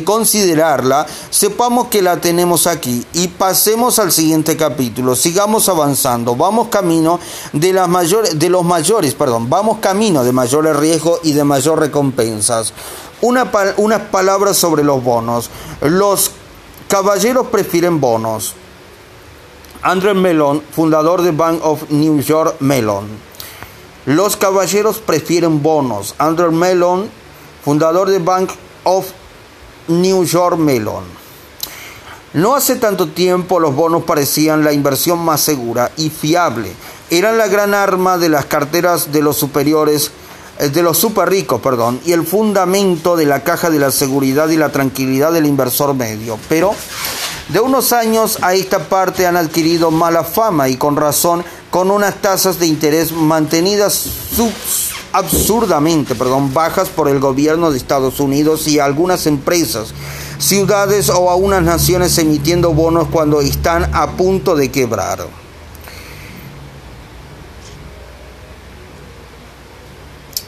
considerarla, 0.05 1.05
sepamos 1.31 1.89
que 1.89 2.01
la 2.01 2.21
tenemos 2.21 2.69
aquí 2.69 3.05
y 3.15 3.27
pasemos 3.27 3.99
al 3.99 4.13
siguiente 4.13 4.57
capítulo. 4.57 5.17
Sigamos 5.17 5.69
avanzando, 5.69 6.37
vamos 6.37 6.69
camino 6.69 7.19
de, 7.53 7.73
las 7.73 7.89
mayores, 7.89 8.39
de 8.39 8.49
los 8.49 8.65
mayores, 8.65 9.15
perdón, 9.15 9.51
vamos 9.51 9.79
camino 9.81 10.23
de 10.23 10.31
mayores 10.31 10.77
riesgos 10.77 11.19
y 11.25 11.33
de 11.33 11.43
mayores 11.43 11.87
recompensas. 11.87 12.73
Una, 13.21 13.51
unas 13.79 14.03
palabras 14.03 14.57
sobre 14.57 14.85
los 14.85 15.03
bonos. 15.03 15.51
Los 15.81 16.31
caballeros 16.87 17.49
prefieren 17.49 18.01
bonos 18.01 18.55
Andrew 19.85 20.15
Mellon, 20.15 20.63
fundador 20.71 21.23
de 21.23 21.33
Bank 21.33 21.59
of 21.65 21.91
New 21.91 22.21
York 22.21 22.61
Mellon. 22.61 23.05
Los 24.07 24.37
caballeros 24.37 24.99
prefieren 24.99 25.61
bonos. 25.61 26.15
Andrew 26.19 26.53
Mellon, 26.53 27.11
fundador 27.65 28.09
de 28.09 28.21
Bank 28.21 28.51
of 28.85 29.07
New 29.89 30.25
York 30.25 30.57
Mellon. 30.57 31.03
No 32.35 32.55
hace 32.55 32.77
tanto 32.77 33.09
tiempo 33.09 33.59
los 33.59 33.75
bonos 33.75 34.05
parecían 34.05 34.63
la 34.63 34.73
inversión 34.73 35.19
más 35.19 35.41
segura 35.41 35.91
y 35.97 36.11
fiable. 36.11 36.73
Eran 37.11 37.37
la 37.37 37.49
gran 37.49 37.75
arma 37.75 38.19
de 38.19 38.29
las 38.29 38.45
carteras 38.45 39.11
de 39.11 39.21
los 39.21 39.37
superiores, 39.37 40.13
eh, 40.61 40.69
de 40.69 40.83
los 40.85 40.97
super 40.97 41.29
ricos, 41.29 41.61
perdón, 41.61 42.01
y 42.05 42.13
el 42.13 42.25
fundamento 42.25 43.17
de 43.17 43.27
la 43.27 43.43
caja 43.43 43.69
de 43.69 43.81
la 43.81 43.91
seguridad 43.91 44.49
y 44.49 44.57
la 44.57 44.71
tranquilidad 44.71 45.33
del 45.33 45.47
inversor 45.47 45.93
medio. 45.95 46.39
Pero 46.49 46.73
de 47.49 47.61
unos 47.61 47.93
años 47.93 48.39
a 48.43 48.55
esta 48.55 48.89
parte 48.89 49.27
han 49.27 49.37
adquirido 49.37 49.91
mala 49.91 50.25
fama 50.25 50.69
y 50.69 50.77
con 50.77 50.97
razón 50.97 51.45
con 51.71 51.91
unas 51.91 52.21
tasas 52.21 52.59
de 52.59 52.67
interés 52.67 53.13
mantenidas 53.13 54.07
absurdamente 55.13 56.15
perdón, 56.15 56.53
bajas 56.55 56.89
por 56.89 57.09
el 57.09 57.21
gobierno 57.21 57.71
de 57.71 57.79
Estados 57.79 58.21
Unidos 58.21 58.67
y 58.69 58.79
algunas 58.79 59.27
empresas, 59.27 59.93
ciudades 60.39 61.11
o 61.11 61.31
a 61.31 61.37
unas 61.37 61.63
naciones 61.63 62.17
emitiendo 62.19 62.73
bonos 62.73 63.09
cuando 63.09 63.41
están 63.41 63.91
a 63.95 64.13
punto 64.13 64.57
de 64.57 64.71
quebrar. 64.71 65.27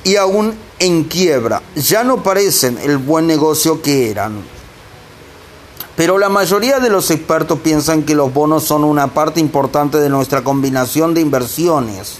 Y 0.04 0.16
aún 0.16 0.54
en 0.78 1.04
quiebra, 1.04 1.62
ya 1.74 2.04
no 2.04 2.22
parecen 2.22 2.78
el 2.82 2.98
buen 2.98 3.26
negocio 3.26 3.80
que 3.80 4.10
eran. 4.10 4.42
Pero 5.96 6.18
la 6.18 6.28
mayoría 6.28 6.80
de 6.80 6.90
los 6.90 7.10
expertos 7.10 7.60
piensan 7.60 8.02
que 8.02 8.14
los 8.14 8.32
bonos 8.32 8.64
son 8.64 8.82
una 8.84 9.08
parte 9.08 9.40
importante 9.40 9.98
de 9.98 10.08
nuestra 10.08 10.42
combinación 10.42 11.14
de 11.14 11.20
inversiones. 11.20 12.18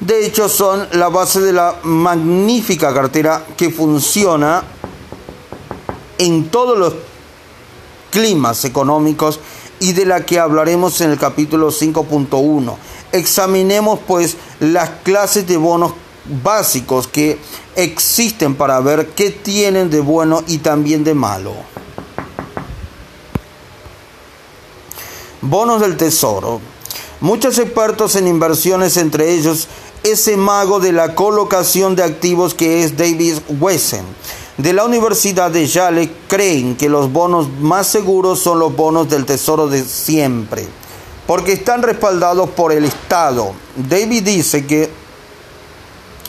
De 0.00 0.26
hecho, 0.26 0.48
son 0.48 0.86
la 0.92 1.08
base 1.08 1.40
de 1.40 1.52
la 1.52 1.76
magnífica 1.82 2.92
cartera 2.92 3.44
que 3.56 3.70
funciona 3.70 4.62
en 6.18 6.48
todos 6.48 6.78
los 6.78 6.94
climas 8.10 8.64
económicos 8.64 9.40
y 9.78 9.92
de 9.92 10.04
la 10.04 10.26
que 10.26 10.38
hablaremos 10.38 11.00
en 11.00 11.10
el 11.10 11.18
capítulo 11.18 11.70
5.1. 11.70 12.76
Examinemos 13.12 14.00
pues 14.06 14.36
las 14.60 14.90
clases 15.02 15.46
de 15.46 15.56
bonos 15.56 15.92
básicos 16.42 17.08
que 17.08 17.38
existen 17.76 18.54
para 18.54 18.78
ver 18.80 19.08
qué 19.08 19.30
tienen 19.30 19.90
de 19.90 20.00
bueno 20.00 20.44
y 20.46 20.58
también 20.58 21.02
de 21.02 21.14
malo. 21.14 21.54
Bonos 25.42 25.80
del 25.80 25.96
tesoro. 25.96 26.60
Muchos 27.20 27.58
expertos 27.58 28.16
en 28.16 28.26
inversiones, 28.26 28.96
entre 28.96 29.32
ellos 29.32 29.68
ese 30.02 30.36
mago 30.36 30.80
de 30.80 30.92
la 30.92 31.14
colocación 31.14 31.94
de 31.94 32.02
activos 32.02 32.54
que 32.54 32.82
es 32.82 32.96
David 32.96 33.38
Wesen, 33.60 34.04
de 34.56 34.72
la 34.72 34.84
Universidad 34.84 35.50
de 35.50 35.66
Yale, 35.66 36.10
creen 36.26 36.76
que 36.76 36.88
los 36.88 37.12
bonos 37.12 37.48
más 37.60 37.86
seguros 37.86 38.40
son 38.40 38.58
los 38.58 38.74
bonos 38.74 39.08
del 39.08 39.26
tesoro 39.26 39.68
de 39.68 39.84
siempre, 39.84 40.66
porque 41.26 41.52
están 41.52 41.82
respaldados 41.82 42.48
por 42.50 42.72
el 42.72 42.84
Estado. 42.84 43.52
David 43.76 44.22
dice 44.22 44.66
que 44.66 44.90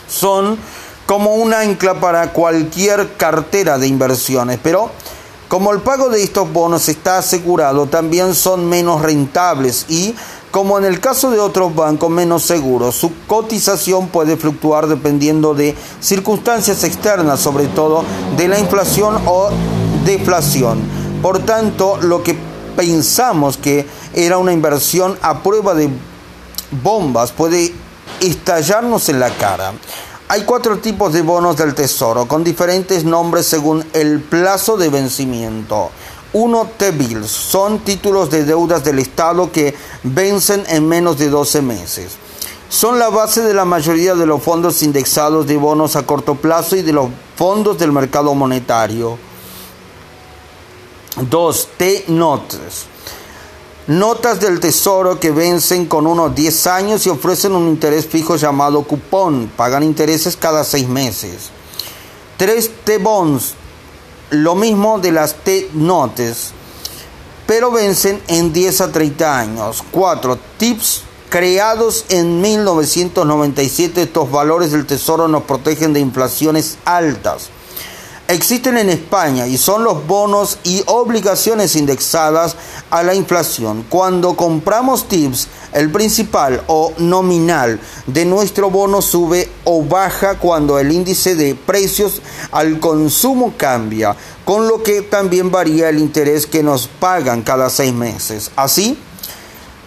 son 0.08 0.58
como 1.06 1.36
un 1.36 1.54
ancla 1.54 2.00
para 2.00 2.32
cualquier 2.34 3.14
cartera 3.16 3.78
de 3.78 3.88
inversiones, 3.88 4.60
pero 4.62 4.92
como 5.52 5.74
el 5.74 5.82
pago 5.82 6.08
de 6.08 6.24
estos 6.24 6.50
bonos 6.54 6.88
está 6.88 7.18
asegurado, 7.18 7.86
también 7.86 8.36
son 8.36 8.70
menos 8.70 9.02
rentables 9.02 9.86
y, 9.90 10.16
como 10.50 10.78
en 10.78 10.86
el 10.86 11.02
caso 11.02 11.30
de 11.30 11.42
otros 11.42 11.76
bancos 11.76 12.10
menos 12.10 12.44
seguros, 12.44 12.96
su 12.96 13.12
cotización 13.28 14.08
puede 14.08 14.38
fluctuar 14.38 14.88
dependiendo 14.88 15.54
de 15.54 15.76
circunstancias 16.00 16.86
externas, 16.86 17.42
sobre 17.42 17.68
todo 17.68 18.06
de 18.38 18.48
la 18.48 18.60
inflación 18.60 19.18
o 19.26 19.50
deflación. 20.06 20.80
Por 21.22 21.40
tanto, 21.40 21.98
lo 21.98 22.24
que 22.24 22.38
pensamos 22.78 23.58
que 23.58 23.86
era 24.14 24.38
una 24.38 24.54
inversión 24.54 25.18
a 25.22 25.44
prueba 25.44 25.74
de 25.74 25.90
bombas 26.82 27.34
puede 27.34 27.74
estallarnos 28.22 29.10
en 29.10 29.20
la 29.20 29.30
cara. 29.32 29.74
Hay 30.32 30.44
cuatro 30.44 30.78
tipos 30.78 31.12
de 31.12 31.24
bonos 31.24 31.58
del 31.58 31.76
tesoro 31.76 32.26
con 32.26 32.42
diferentes 32.42 33.04
nombres 33.04 33.46
según 33.48 33.86
el 33.92 34.22
plazo 34.22 34.78
de 34.78 34.88
vencimiento. 34.88 35.90
Uno 36.32 36.70
T-bills 36.78 37.30
son 37.30 37.80
títulos 37.80 38.30
de 38.30 38.46
deudas 38.46 38.82
del 38.86 39.00
Estado 39.00 39.52
que 39.52 39.76
vencen 40.04 40.64
en 40.70 40.88
menos 40.88 41.18
de 41.18 41.30
12 41.30 41.62
meses. 41.62 42.14
Son 42.70 42.98
la 42.98 43.10
base 43.10 43.42
de 43.42 43.54
la 43.54 43.66
mayoría 43.66 44.16
de 44.16 44.26
los 44.26 44.42
fondos 44.42 44.82
indexados 44.84 45.48
de 45.48 45.58
bonos 45.58 45.98
a 45.98 46.04
corto 46.04 46.36
plazo 46.36 46.78
y 46.78 46.82
de 46.82 46.94
los 46.94 47.10
fondos 47.36 47.78
del 47.78 47.92
mercado 47.92 48.34
monetario. 48.34 49.18
2. 51.30 51.68
T-notes 51.76 52.86
notas 53.88 54.40
del 54.40 54.60
tesoro 54.60 55.20
que 55.20 55.32
vencen 55.32 55.86
con 55.86 56.08
unos 56.08 56.36
10 56.36 56.68
años 56.68 57.06
y 57.06 57.10
ofrecen 57.10 57.56
un 57.56 57.68
interés 57.68 58.08
fijo 58.08 58.36
llamado 58.36 58.84
cupón. 58.84 59.52
Pagan 59.56 59.84
intereses 59.84 60.38
cada 60.38 60.64
6 60.64 60.88
meses. 60.88 61.50
3 62.38 62.72
T-bonds, 62.84 63.54
lo 64.32 64.56
mismo 64.56 65.00
de 65.00 65.12
las 65.12 65.36
T-notes, 65.36 66.52
pero 67.46 67.72
vencen 67.72 68.22
en 68.28 68.52
10 68.54 68.82
a 68.82 68.92
30 68.92 69.40
años. 69.40 69.84
4 69.92 70.40
tips 70.58 71.04
creados 71.30 72.06
en 72.10 72.42
1997. 72.42 74.04
Estos 74.04 74.32
valores 74.32 74.72
del 74.72 74.86
tesoro 74.86 75.28
nos 75.28 75.44
protegen 75.44 75.94
de 75.94 76.00
inflaciones 76.00 76.78
altas 76.86 77.50
existen 78.34 78.78
en 78.78 78.90
España 78.90 79.48
y 79.48 79.58
son 79.58 79.84
los 79.84 80.06
bonos 80.06 80.60
y 80.64 80.84
obligaciones 80.86 81.76
indexadas 81.76 82.56
a 82.90 83.04
la 83.04 83.14
inflación. 83.16 83.86
Cuando 83.90 84.36
compramos 84.36 85.08
TIPS, 85.08 85.48
el 85.74 85.92
principal 85.92 86.64
o 86.68 86.94
nominal 86.98 87.80
de 88.08 88.26
nuestro 88.26 88.70
bono 88.70 89.02
sube 89.02 89.50
o 89.64 89.84
baja 89.84 90.38
cuando 90.38 90.80
el 90.80 90.92
índice 90.92 91.36
de 91.36 91.56
precios 91.56 92.22
al 92.52 92.80
consumo 92.80 93.54
cambia, 93.58 94.16
con 94.46 94.68
lo 94.68 94.84
que 94.84 95.02
también 95.02 95.52
varía 95.52 95.90
el 95.90 96.00
interés 96.00 96.46
que 96.46 96.64
nos 96.64 96.88
pagan 96.88 97.42
cada 97.42 97.70
seis 97.70 97.94
meses. 97.94 98.52
Así, 98.56 98.98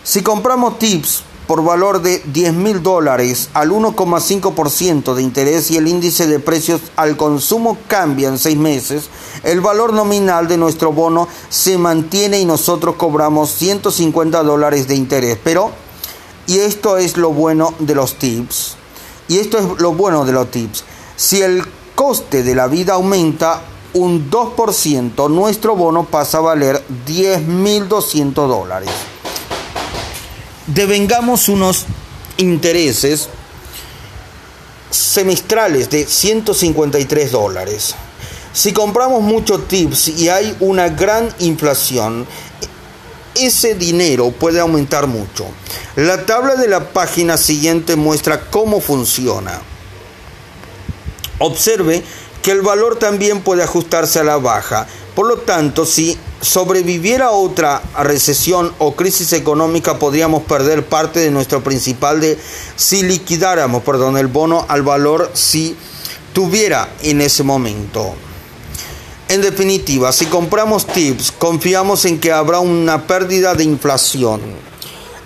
si 0.03 0.22
compramos 0.22 0.78
TIPS 0.78 1.22
por 1.47 1.62
valor 1.62 2.01
de 2.03 2.22
10 2.24 2.55
mil 2.55 2.82
dólares 2.82 3.51
al 3.53 3.70
1,5% 3.70 5.14
de 5.14 5.22
interés 5.22 5.70
y 5.70 5.76
el 5.76 5.88
índice 5.88 6.26
de 6.26 6.38
precios 6.38 6.80
al 6.97 7.16
consumo 7.16 7.76
cambia 7.86 8.28
en 8.28 8.38
seis 8.38 8.57
meses, 8.57 9.09
el 9.42 9.61
valor 9.61 9.92
nominal 9.92 10.49
de 10.49 10.57
nuestro 10.57 10.92
bono 10.92 11.28
se 11.49 11.76
mantiene 11.76 12.40
y 12.40 12.45
nosotros 12.45 12.97
cobramos 12.97 13.51
150 13.51 14.42
dólares 14.42 14.88
de 14.88 14.95
interés. 14.95 15.38
Pero, 15.42 15.70
y 16.47 16.59
esto 16.59 16.97
es 16.97 17.16
lo 17.16 17.30
bueno 17.30 17.74
de 17.78 17.95
los 17.95 18.14
tips, 18.18 18.76
y 19.28 19.38
esto 19.38 19.59
es 19.59 19.80
lo 19.80 19.92
bueno 19.92 20.24
de 20.24 20.32
los 20.32 20.51
tips, 20.51 20.84
si 21.16 21.42
el 21.42 21.62
coste 21.95 22.42
de 22.42 22.55
la 22.55 22.66
vida 22.66 22.95
aumenta 22.95 23.62
un 23.92 24.30
2%, 24.30 25.30
nuestro 25.30 25.76
bono 25.76 26.05
pasa 26.05 26.38
a 26.38 26.40
valer 26.40 26.82
10.200 27.07 28.32
dólares 28.32 29.14
devengamos 30.67 31.49
unos 31.49 31.87
intereses 32.37 33.29
semestrales 34.91 35.91
de 35.91 36.07
153 36.07 37.33
dólares. 37.33 37.95
Si 38.53 38.73
compramos 38.73 39.23
muchos 39.23 39.67
tips 39.67 40.09
y 40.09 40.29
hay 40.29 40.57
una 40.61 40.89
gran 40.89 41.29
inflación, 41.41 42.27
ese 43.35 43.75
dinero 43.75 44.31
puede 44.31 44.61
aumentar 44.61 45.09
mucho. 45.09 45.47
La 45.97 46.25
tabla 46.25 46.55
de 46.55 46.69
la 46.69 46.91
página 46.91 47.37
siguiente 47.37 47.97
muestra 47.97 48.49
cómo 48.51 48.81
funciona. 48.81 49.61
Observe 51.41 52.05
que 52.43 52.53
el 52.53 52.62
valor 52.62 52.97
también 52.97 53.43
puede 53.43 53.65
ajustarse 53.65 54.21
a 54.21 54.25
la 54.25 54.37
baja. 54.37 54.87
Por 55.15 55.27
lo 55.27 55.37
tanto, 55.39 55.87
si 55.87 56.19
sobreviviera 56.41 57.31
otra 57.31 57.81
recesión 58.03 58.75
o 58.79 58.97
crisis 58.97 59.33
económica, 59.33 59.99
podríamos 59.99 60.43
perder 60.43 60.85
parte 60.87 61.21
de 61.21 61.31
nuestro 61.31 61.62
principal 61.62 62.21
de 62.21 62.37
si 62.75 63.03
liquidáramos, 63.03 63.85
perdón, 63.85 64.19
el 64.19 64.27
bono 64.27 64.67
al 64.69 64.83
valor 64.83 65.31
si 65.33 65.77
tuviera 66.33 66.93
en 67.03 67.21
ese 67.21 67.45
momento. 67.45 68.15
En 69.29 69.41
definitiva, 69.41 70.12
si 70.12 70.27
compramos 70.27 70.87
tips, 70.87 71.33
confiamos 71.33 72.05
en 72.05 72.19
que 72.19 72.33
habrá 72.33 72.59
una 72.59 73.07
pérdida 73.07 73.55
de 73.55 73.65
inflación. 73.65 74.41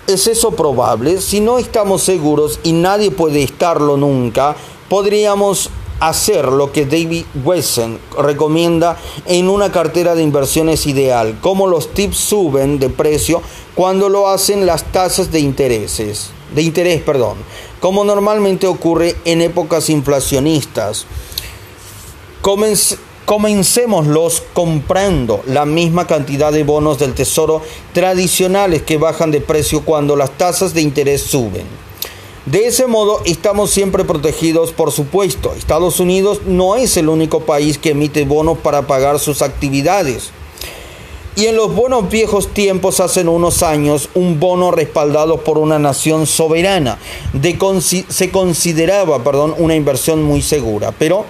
¿Es 0.07 0.27
eso 0.27 0.51
probable? 0.51 1.19
Si 1.19 1.41
no 1.41 1.57
estamos 1.57 2.03
seguros 2.03 2.59
y 2.63 2.71
nadie 2.71 3.11
puede 3.11 3.43
estarlo 3.43 3.97
nunca, 3.97 4.55
podríamos 4.87 5.69
hacer 5.99 6.45
lo 6.45 6.71
que 6.71 6.85
David 6.85 7.25
Wesson 7.43 7.99
recomienda 8.17 8.97
en 9.25 9.49
una 9.49 9.71
cartera 9.71 10.15
de 10.15 10.23
inversiones 10.23 10.87
ideal, 10.87 11.37
como 11.41 11.67
los 11.67 11.93
tips 11.93 12.17
suben 12.17 12.79
de 12.79 12.89
precio 12.89 13.41
cuando 13.75 14.09
lo 14.09 14.29
hacen 14.29 14.65
las 14.65 14.83
tasas 14.91 15.31
de 15.31 15.39
intereses, 15.39 16.31
de 16.55 16.61
interés, 16.61 17.01
perdón, 17.01 17.37
como 17.79 18.03
normalmente 18.03 18.67
ocurre 18.67 19.15
en 19.25 19.41
épocas 19.41 19.89
inflacionistas. 19.89 21.05
comencémoslos 23.25 24.43
comprando 24.53 25.43
la 25.45 25.65
misma 25.65 26.07
cantidad 26.07 26.51
de 26.51 26.63
bonos 26.63 26.97
del 26.97 27.13
tesoro 27.13 27.61
tradicionales 27.93 28.81
que 28.81 28.97
bajan 28.97 29.29
de 29.29 29.39
precio 29.39 29.85
cuando 29.85 30.15
las 30.15 30.31
tasas 30.31 30.73
de 30.73 30.81
interés 30.81 31.21
suben. 31.21 31.88
De 32.45 32.65
ese 32.65 32.87
modo 32.87 33.21
estamos 33.25 33.69
siempre 33.69 34.05
protegidos, 34.05 34.71
por 34.71 34.91
supuesto. 34.91 35.53
Estados 35.57 35.99
Unidos 35.99 36.41
no 36.45 36.75
es 36.75 36.97
el 36.97 37.09
único 37.09 37.41
país 37.41 37.77
que 37.77 37.91
emite 37.91 38.25
bonos 38.25 38.57
para 38.57 38.87
pagar 38.87 39.19
sus 39.19 39.41
actividades. 39.41 40.31
Y 41.35 41.45
en 41.45 41.55
los 41.55 41.73
buenos 41.73 42.09
viejos 42.09 42.47
tiempos, 42.49 42.99
hace 42.99 43.25
unos 43.27 43.63
años, 43.63 44.09
un 44.13 44.39
bono 44.39 44.71
respaldado 44.71 45.37
por 45.37 45.57
una 45.57 45.79
nación 45.79 46.25
soberana 46.25 46.97
se 48.09 48.31
consideraba 48.31 49.23
perdón, 49.23 49.55
una 49.57 49.75
inversión 49.75 50.23
muy 50.23 50.41
segura. 50.41 50.93
Pero 50.97 51.25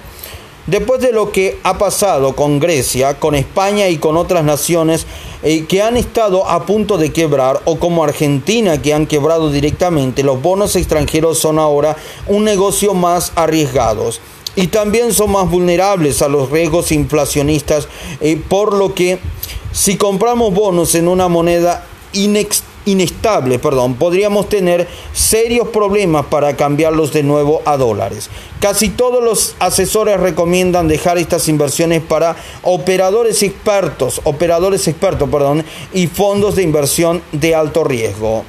Después 0.70 1.01
de 1.01 1.12
lo 1.12 1.32
que 1.32 1.57
ha 1.64 1.80
pasado 1.80 2.36
con 2.36 2.60
Grecia, 2.60 3.20
con 3.20 3.34
España 3.34 3.88
y 3.88 3.97
con 3.97 4.18
otras 4.18 4.43
naciones 4.43 5.07
que 5.41 5.81
han 5.81 5.95
estado 5.95 6.47
a 6.47 6.65
punto 6.65 6.97
de 6.97 7.13
quebrar, 7.13 7.61
o 7.65 7.79
como 7.79 8.03
Argentina 8.03 8.81
que 8.81 8.93
han 8.93 9.07
quebrado 9.07 9.51
directamente, 9.51 10.23
los 10.23 10.41
bonos 10.41 10.75
extranjeros 10.75 11.39
son 11.39 11.59
ahora 11.59 11.95
un 12.27 12.43
negocio 12.43 12.93
más 12.93 13.31
arriesgados. 13.35 14.19
Y 14.55 14.67
también 14.67 15.13
son 15.13 15.31
más 15.31 15.49
vulnerables 15.49 16.21
a 16.21 16.27
los 16.27 16.49
riesgos 16.49 16.91
inflacionistas, 16.91 17.87
eh, 18.19 18.41
por 18.49 18.73
lo 18.73 18.93
que 18.93 19.19
si 19.71 19.95
compramos 19.95 20.53
bonos 20.53 20.95
en 20.95 21.07
una 21.07 21.27
moneda 21.27 21.85
inexistente, 22.13 22.68
inestable, 22.91 23.59
perdón, 23.59 23.95
podríamos 23.95 24.49
tener 24.49 24.87
serios 25.13 25.67
problemas 25.69 26.25
para 26.25 26.55
cambiarlos 26.55 27.13
de 27.13 27.23
nuevo 27.23 27.61
a 27.65 27.77
dólares. 27.77 28.29
Casi 28.59 28.89
todos 28.89 29.23
los 29.23 29.55
asesores 29.59 30.19
recomiendan 30.19 30.87
dejar 30.87 31.17
estas 31.17 31.47
inversiones 31.47 32.01
para 32.01 32.35
operadores 32.63 33.43
expertos, 33.43 34.21
operadores 34.23 34.87
expertos, 34.87 35.29
perdón, 35.29 35.63
y 35.93 36.07
fondos 36.07 36.55
de 36.55 36.63
inversión 36.63 37.21
de 37.31 37.55
alto 37.55 37.83
riesgo. 37.83 38.43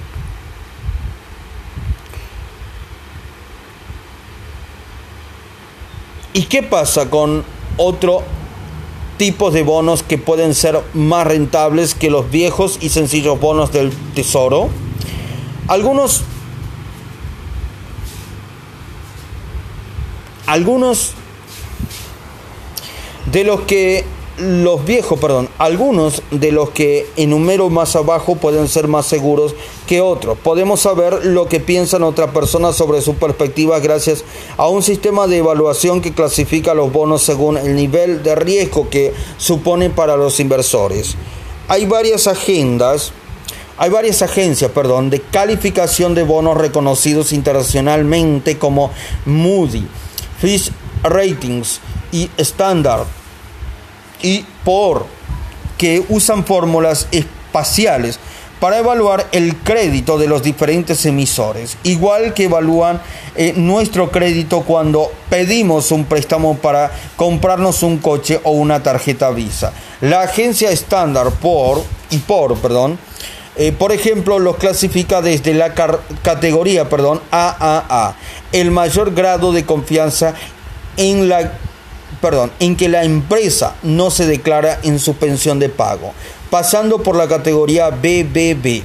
¿Y 6.33 6.45
qué 6.45 6.63
pasa 6.63 7.11
con 7.11 7.45
otro 7.77 8.23
tipos 9.21 9.53
de 9.53 9.63
bonos 9.63 10.03
que 10.03 10.17
pueden 10.17 10.55
ser 10.55 10.83
más 10.95 11.27
rentables 11.27 11.95
que 11.95 12.09
los 12.09 12.31
viejos 12.31 12.79
y 12.81 12.89
sencillos 12.89 13.39
bonos 13.39 13.71
del 13.71 13.93
tesoro. 14.15 14.71
Algunos 15.69 16.23
algunos 20.47 21.13
de 23.31 23.45
los 23.45 23.61
que 23.61 24.07
los 24.41 24.85
viejos, 24.85 25.21
perdón, 25.21 25.49
algunos 25.59 26.23
de 26.31 26.51
los 26.53 26.71
que 26.71 27.07
enumero 27.17 27.69
más 27.69 27.95
abajo 27.95 28.37
pueden 28.37 28.69
ser 28.69 28.89
más 28.89 29.07
seguros 29.07 29.55
que 29.87 30.01
otros. 30.01 30.39
Podemos 30.39 30.81
saber 30.81 31.27
lo 31.27 31.47
que 31.47 31.61
piensan 31.61 32.03
otras 32.03 32.31
personas 32.31 32.77
sobre 32.77 33.03
sus 33.03 33.17
perspectivas 33.17 33.83
gracias 33.83 34.25
a 34.57 34.69
un 34.69 34.83
sistema 34.83 35.27
de 35.27 35.39
evaluación 35.39 36.01
que 36.01 36.13
clasifica 36.13 36.75
los 36.75 36.93
bonos 36.93 37.23
según 37.23 37.59
el 37.59 37.77
nivel 37.77 38.23
de 38.23 38.35
riesgo 38.35 38.89
que 38.89 39.13
supone 39.37 39.91
para 39.91 40.17
los 40.17 40.41
inversores. 40.41 41.17
Hay 41.69 41.87
varias 41.87 42.27
agendas, 42.27 43.13
hay 43.77 43.91
varias 43.91 44.23
agencias, 44.23 44.71
perdón, 44.71 45.11
de 45.11 45.21
calificación 45.21 46.15
de 46.15 46.23
bonos 46.23 46.57
reconocidos 46.57 47.33
internacionalmente 47.33 48.59
como 48.59 48.91
Moody, 49.27 49.87
Fish 50.41 50.73
Ratings 51.03 51.81
y 52.13 52.31
Standard 52.39 53.20
y 54.23 54.45
por 54.65 55.07
que 55.79 56.05
usan 56.09 56.45
fórmulas 56.45 57.09
espaciales 57.11 58.19
para 58.61 58.79
evaluar 58.79 59.27
el 59.33 59.57
crédito 59.57 60.19
de 60.19 60.29
los 60.29 60.43
diferentes 60.43 61.07
emisores, 61.07 61.79
igual 61.83 62.35
que 62.35 62.45
evalúan 62.45 63.01
eh, 63.35 63.55
nuestro 63.57 64.11
crédito 64.11 64.61
cuando 64.61 65.11
pedimos 65.31 65.91
un 65.91 66.05
préstamo 66.05 66.59
para 66.59 66.93
comprarnos 67.17 67.83
un 67.83 67.97
coche 67.97 68.39
o 68.45 68.51
una 68.51 68.83
tarjeta 68.83 69.31
Visa. 69.31 69.73
La 70.03 70.21
agencia 70.21 70.71
estándar 70.71 71.31
por 71.31 71.83
y 72.11 72.19
por, 72.19 72.59
perdón, 72.59 72.99
eh, 73.57 73.73
por 73.73 73.93
ejemplo, 73.93 74.39
los 74.39 74.57
clasifica 74.57 75.23
desde 75.23 75.55
la 75.55 75.75
categoría, 76.23 76.89
perdón, 76.89 77.21
AAA, 77.31 78.15
el 78.53 78.71
mayor 78.71 79.15
grado 79.15 79.53
de 79.53 79.65
confianza 79.65 80.35
en 80.97 81.29
la 81.29 81.53
perdón, 82.21 82.53
en 82.61 82.77
que 82.77 82.89
la 82.89 83.05
empresa 83.05 83.77
no 83.83 84.11
se 84.11 84.27
declara 84.27 84.81
en 84.83 84.99
suspensión 84.99 85.59
de 85.59 85.69
pago, 85.69 86.13
pasando 86.51 87.03
por 87.03 87.17
la 87.17 87.29
categoría 87.29 87.91
BBB 87.91 88.83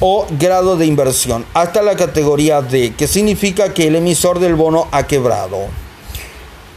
o 0.00 0.26
grado 0.38 0.76
de 0.76 0.86
inversión, 0.86 1.44
hasta 1.54 1.82
la 1.82 1.96
categoría 1.96 2.62
D, 2.62 2.94
que 2.96 3.06
significa 3.06 3.72
que 3.72 3.86
el 3.86 3.96
emisor 3.96 4.40
del 4.40 4.54
bono 4.54 4.88
ha 4.90 5.06
quebrado. 5.06 5.58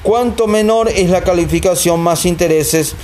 Cuanto 0.04 0.48
menor 0.48 0.89
es 0.89 1.10
la 1.10 1.24
calificación, 1.24 2.00
más 2.00 2.26
intereses 2.26 2.95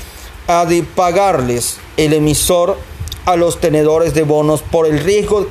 ha 0.47 0.65
de 0.65 0.83
pagarles 0.83 1.77
el 1.97 2.13
emisor 2.13 2.77
a 3.25 3.35
los 3.35 3.59
tenedores 3.59 4.13
de 4.13 4.23
bonos 4.23 4.61
por 4.61 4.85
el 4.85 4.99
riesgo 4.99 5.47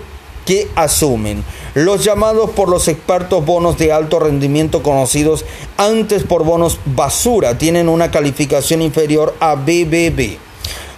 que 0.46 0.68
asumen. 0.74 1.44
Los 1.74 2.04
llamados 2.04 2.50
por 2.50 2.68
los 2.68 2.86
expertos 2.88 3.44
bonos 3.46 3.78
de 3.78 3.92
alto 3.92 4.18
rendimiento 4.18 4.82
conocidos 4.82 5.46
antes 5.78 6.22
por 6.22 6.44
bonos 6.44 6.78
basura 6.84 7.56
tienen 7.56 7.88
una 7.88 8.10
calificación 8.10 8.82
inferior 8.82 9.34
a 9.40 9.54
BBB, 9.54 10.36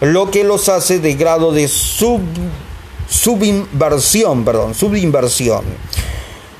lo 0.00 0.32
que 0.32 0.42
los 0.42 0.68
hace 0.68 0.98
de 0.98 1.14
grado 1.14 1.52
de 1.52 1.68
sub, 1.68 2.20
subinversión, 3.08 4.44
perdón, 4.44 4.74
subinversión. 4.74 5.62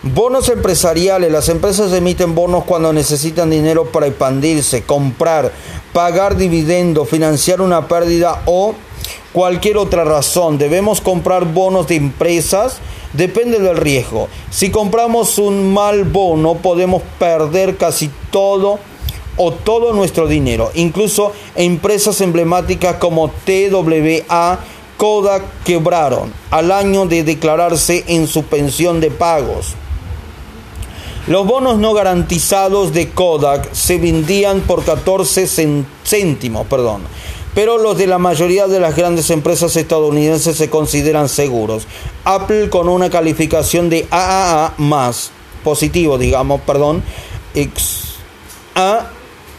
Bonos 0.04 0.50
empresariales. 0.50 1.32
Las 1.32 1.48
empresas 1.48 1.90
emiten 1.94 2.34
bonos 2.34 2.64
cuando 2.64 2.92
necesitan 2.92 3.48
dinero 3.48 3.86
para 3.86 4.06
expandirse, 4.06 4.82
comprar, 4.82 5.50
pagar 5.94 6.36
dividendos, 6.36 7.08
financiar 7.08 7.62
una 7.62 7.88
pérdida 7.88 8.42
o 8.44 8.74
cualquier 9.32 9.78
otra 9.78 10.04
razón. 10.04 10.58
Debemos 10.58 11.00
comprar 11.00 11.46
bonos 11.46 11.88
de 11.88 11.96
empresas. 11.96 12.80
Depende 13.14 13.60
del 13.60 13.76
riesgo. 13.76 14.28
Si 14.50 14.70
compramos 14.70 15.38
un 15.38 15.72
mal 15.72 16.02
bono 16.04 16.56
podemos 16.56 17.00
perder 17.18 17.76
casi 17.76 18.10
todo 18.30 18.80
o 19.36 19.52
todo 19.52 19.92
nuestro 19.92 20.26
dinero. 20.26 20.72
Incluso 20.74 21.32
empresas 21.54 22.20
emblemáticas 22.20 22.96
como 22.96 23.30
TWA, 23.30 24.58
Kodak 24.96 25.44
quebraron 25.64 26.32
al 26.50 26.72
año 26.72 27.06
de 27.06 27.22
declararse 27.22 28.04
en 28.08 28.26
suspensión 28.26 29.00
de 29.00 29.12
pagos. 29.12 29.74
Los 31.28 31.46
bonos 31.46 31.78
no 31.78 31.94
garantizados 31.94 32.92
de 32.92 33.10
Kodak 33.10 33.72
se 33.72 33.98
vendían 33.98 34.60
por 34.62 34.84
14 34.84 35.46
céntimos, 36.04 36.66
perdón 36.66 37.02
pero 37.54 37.78
los 37.78 37.96
de 37.96 38.06
la 38.06 38.18
mayoría 38.18 38.66
de 38.66 38.80
las 38.80 38.96
grandes 38.96 39.30
empresas 39.30 39.76
estadounidenses 39.76 40.56
se 40.56 40.68
consideran 40.68 41.28
seguros. 41.28 41.86
Apple 42.24 42.68
con 42.68 42.88
una 42.88 43.10
calificación 43.10 43.88
de 43.88 44.06
AAA 44.10 44.74
más, 44.78 45.30
positivo 45.62 46.18
digamos, 46.18 46.60
perdón, 46.62 47.02
ha 48.74 49.10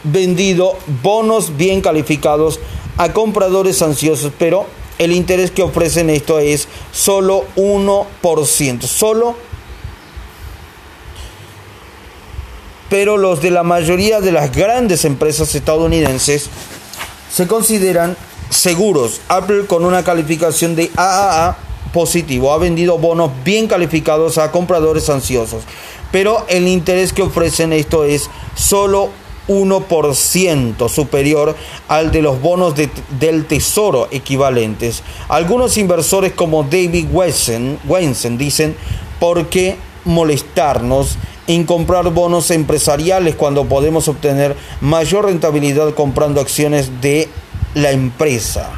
vendido 0.04 0.76
bonos 1.02 1.56
bien 1.56 1.80
calificados 1.80 2.60
a 2.98 3.12
compradores 3.12 3.80
ansiosos, 3.82 4.32
pero 4.38 4.66
el 4.98 5.12
interés 5.12 5.50
que 5.50 5.62
ofrecen 5.62 6.10
esto 6.10 6.38
es 6.38 6.68
solo 6.92 7.44
1%, 7.56 8.82
solo 8.82 9.36
pero 12.88 13.16
los 13.16 13.42
de 13.42 13.50
la 13.50 13.62
mayoría 13.62 14.20
de 14.20 14.32
las 14.32 14.54
grandes 14.54 15.04
empresas 15.04 15.54
estadounidenses 15.54 16.48
se 17.36 17.46
consideran 17.46 18.16
seguros. 18.48 19.20
Apple 19.28 19.66
con 19.66 19.84
una 19.84 20.02
calificación 20.02 20.74
de 20.74 20.90
AAA 20.96 21.58
positivo 21.92 22.50
ha 22.50 22.56
vendido 22.56 22.96
bonos 22.96 23.30
bien 23.44 23.68
calificados 23.68 24.38
a 24.38 24.50
compradores 24.50 25.10
ansiosos, 25.10 25.64
pero 26.10 26.46
el 26.48 26.66
interés 26.66 27.12
que 27.12 27.20
ofrecen 27.20 27.74
esto 27.74 28.04
es 28.04 28.30
solo 28.54 29.10
1% 29.48 30.88
superior 30.88 31.54
al 31.88 32.10
de 32.10 32.22
los 32.22 32.40
bonos 32.40 32.72
del 32.74 33.44
tesoro 33.44 34.08
equivalentes. 34.10 35.02
Algunos 35.28 35.76
inversores 35.76 36.32
como 36.32 36.62
David 36.62 37.08
Wensen 37.12 38.38
dicen, 38.38 38.74
¿por 39.20 39.48
qué 39.48 39.76
molestarnos 40.06 41.18
en 41.46 41.64
comprar 41.64 42.10
bonos 42.10 42.50
empresariales 42.50 43.34
cuando 43.34 43.66
podemos 43.66 44.08
obtener 44.08 44.56
mayor 44.80 45.26
rentabilidad 45.26 45.94
comprando 45.94 46.40
acciones 46.40 47.00
de 47.00 47.28
la 47.74 47.92
empresa. 47.92 48.70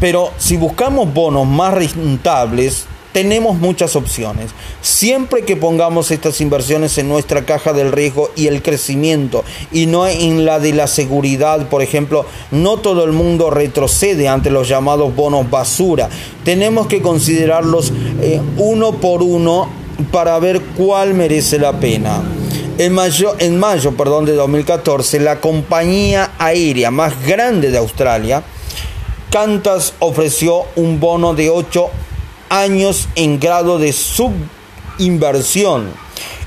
Pero 0.00 0.32
si 0.36 0.56
buscamos 0.56 1.12
bonos 1.14 1.46
más 1.46 1.72
rentables, 1.72 2.86
tenemos 3.14 3.58
muchas 3.58 3.94
opciones. 3.94 4.50
Siempre 4.82 5.44
que 5.44 5.56
pongamos 5.56 6.10
estas 6.10 6.40
inversiones 6.40 6.98
en 6.98 7.08
nuestra 7.08 7.46
caja 7.46 7.72
del 7.72 7.92
riesgo 7.92 8.30
y 8.34 8.48
el 8.48 8.60
crecimiento 8.60 9.44
y 9.70 9.86
no 9.86 10.08
en 10.08 10.44
la 10.44 10.58
de 10.58 10.72
la 10.72 10.88
seguridad, 10.88 11.68
por 11.68 11.80
ejemplo, 11.80 12.26
no 12.50 12.78
todo 12.78 13.04
el 13.04 13.12
mundo 13.12 13.50
retrocede 13.50 14.26
ante 14.26 14.50
los 14.50 14.68
llamados 14.68 15.14
bonos 15.14 15.48
basura. 15.48 16.08
Tenemos 16.44 16.88
que 16.88 17.02
considerarlos 17.02 17.92
eh, 18.20 18.40
uno 18.56 18.94
por 18.94 19.22
uno 19.22 19.70
para 20.10 20.36
ver 20.40 20.60
cuál 20.76 21.14
merece 21.14 21.60
la 21.60 21.78
pena. 21.78 22.20
En 22.78 22.92
mayo, 22.94 23.36
en 23.38 23.60
mayo 23.60 23.92
perdón, 23.92 24.24
de 24.24 24.32
2014, 24.32 25.20
la 25.20 25.40
compañía 25.40 26.32
aérea 26.36 26.90
más 26.90 27.24
grande 27.24 27.70
de 27.70 27.78
Australia, 27.78 28.42
Qantas, 29.30 29.94
ofreció 30.00 30.64
un 30.74 30.98
bono 30.98 31.34
de 31.34 31.50
8 31.50 31.90
años 32.48 33.08
en 33.14 33.40
grado 33.40 33.78
de 33.78 33.92
subinversión 33.92 35.92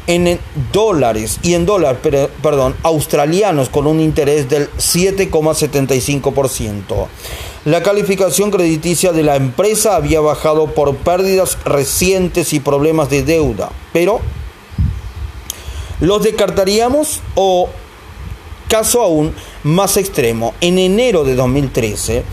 en 0.07 0.39
dólares 0.71 1.39
y 1.43 1.53
en 1.53 1.65
dólares, 1.65 2.29
perdón, 2.41 2.75
australianos 2.83 3.67
con 3.69 3.85
un 3.87 3.99
interés 3.99 4.47
del 4.49 4.71
7,75%. 4.77 7.07
La 7.65 7.83
calificación 7.83 8.49
crediticia 8.49 9.11
de 9.11 9.23
la 9.23 9.35
empresa 9.35 9.97
había 9.97 10.21
bajado 10.21 10.67
por 10.67 10.95
pérdidas 10.95 11.57
recientes 11.65 12.53
y 12.53 12.61
problemas 12.61 13.09
de 13.09 13.23
deuda, 13.23 13.69
pero 13.91 14.21
los 15.99 16.23
descartaríamos 16.23 17.19
o 17.35 17.67
caso 18.69 19.01
aún 19.01 19.33
más 19.63 19.97
extremo, 19.97 20.53
en 20.61 20.79
enero 20.79 21.25
de 21.25 21.35
2013, 21.35 22.23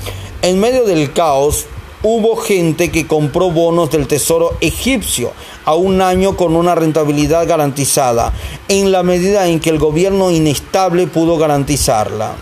en 0.43 0.61
medio 0.61 0.85
del 0.85 1.13
caos 1.13 1.67
hubo 2.05 2.37
gente 2.37 2.93
que 2.93 3.09
compró 3.09 3.51
bonos 3.51 3.91
del 3.91 4.07
Tesoro 4.07 4.57
egipcio 4.61 5.33
a 5.65 5.75
un 5.75 6.01
año 6.03 6.37
con 6.37 6.55
una 6.55 6.77
rentabilidad 6.77 7.49
garantizada, 7.49 8.35
en 8.69 8.93
la 8.93 9.03
medida 9.03 9.49
en 9.49 9.59
que 9.59 9.71
el 9.71 9.79
gobierno 9.79 10.31
inestable 10.31 11.07
pudo 11.07 11.39
garantizarla. 11.39 12.35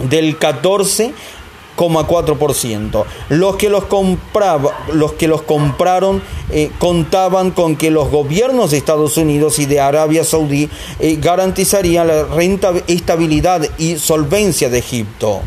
Del 0.00 0.40
14,4%. 0.40 3.04
Los 3.28 3.56
que 3.56 3.68
los, 3.68 3.84
compraba, 3.84 4.72
los 4.92 5.12
que 5.12 5.28
los 5.28 5.42
compraron 5.42 6.20
eh, 6.50 6.72
contaban 6.78 7.52
con 7.52 7.76
que 7.76 7.92
los 7.92 8.10
gobiernos 8.10 8.72
de 8.72 8.78
Estados 8.78 9.16
Unidos 9.18 9.60
y 9.60 9.66
de 9.66 9.78
Arabia 9.78 10.24
Saudí 10.24 10.68
eh, 10.98 11.16
garantizarían 11.20 12.08
la 12.08 12.24
renta, 12.24 12.72
estabilidad 12.88 13.68
y 13.78 13.98
solvencia 13.98 14.68
de 14.68 14.78
Egipto. 14.78 15.42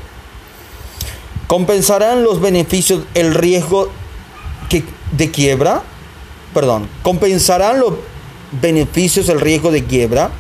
¿Compensarán 1.48 2.24
los 2.24 2.42
beneficios 2.42 3.04
el 3.14 3.34
riesgo 3.34 3.90
de 5.12 5.32
quiebra? 5.32 5.84
Perdón, 6.54 6.88
¿compensarán 7.02 7.80
los 7.80 7.94
beneficios 8.62 9.30
el 9.30 9.40
riesgo 9.40 9.72
de 9.72 9.84
quiebra? 9.84 10.32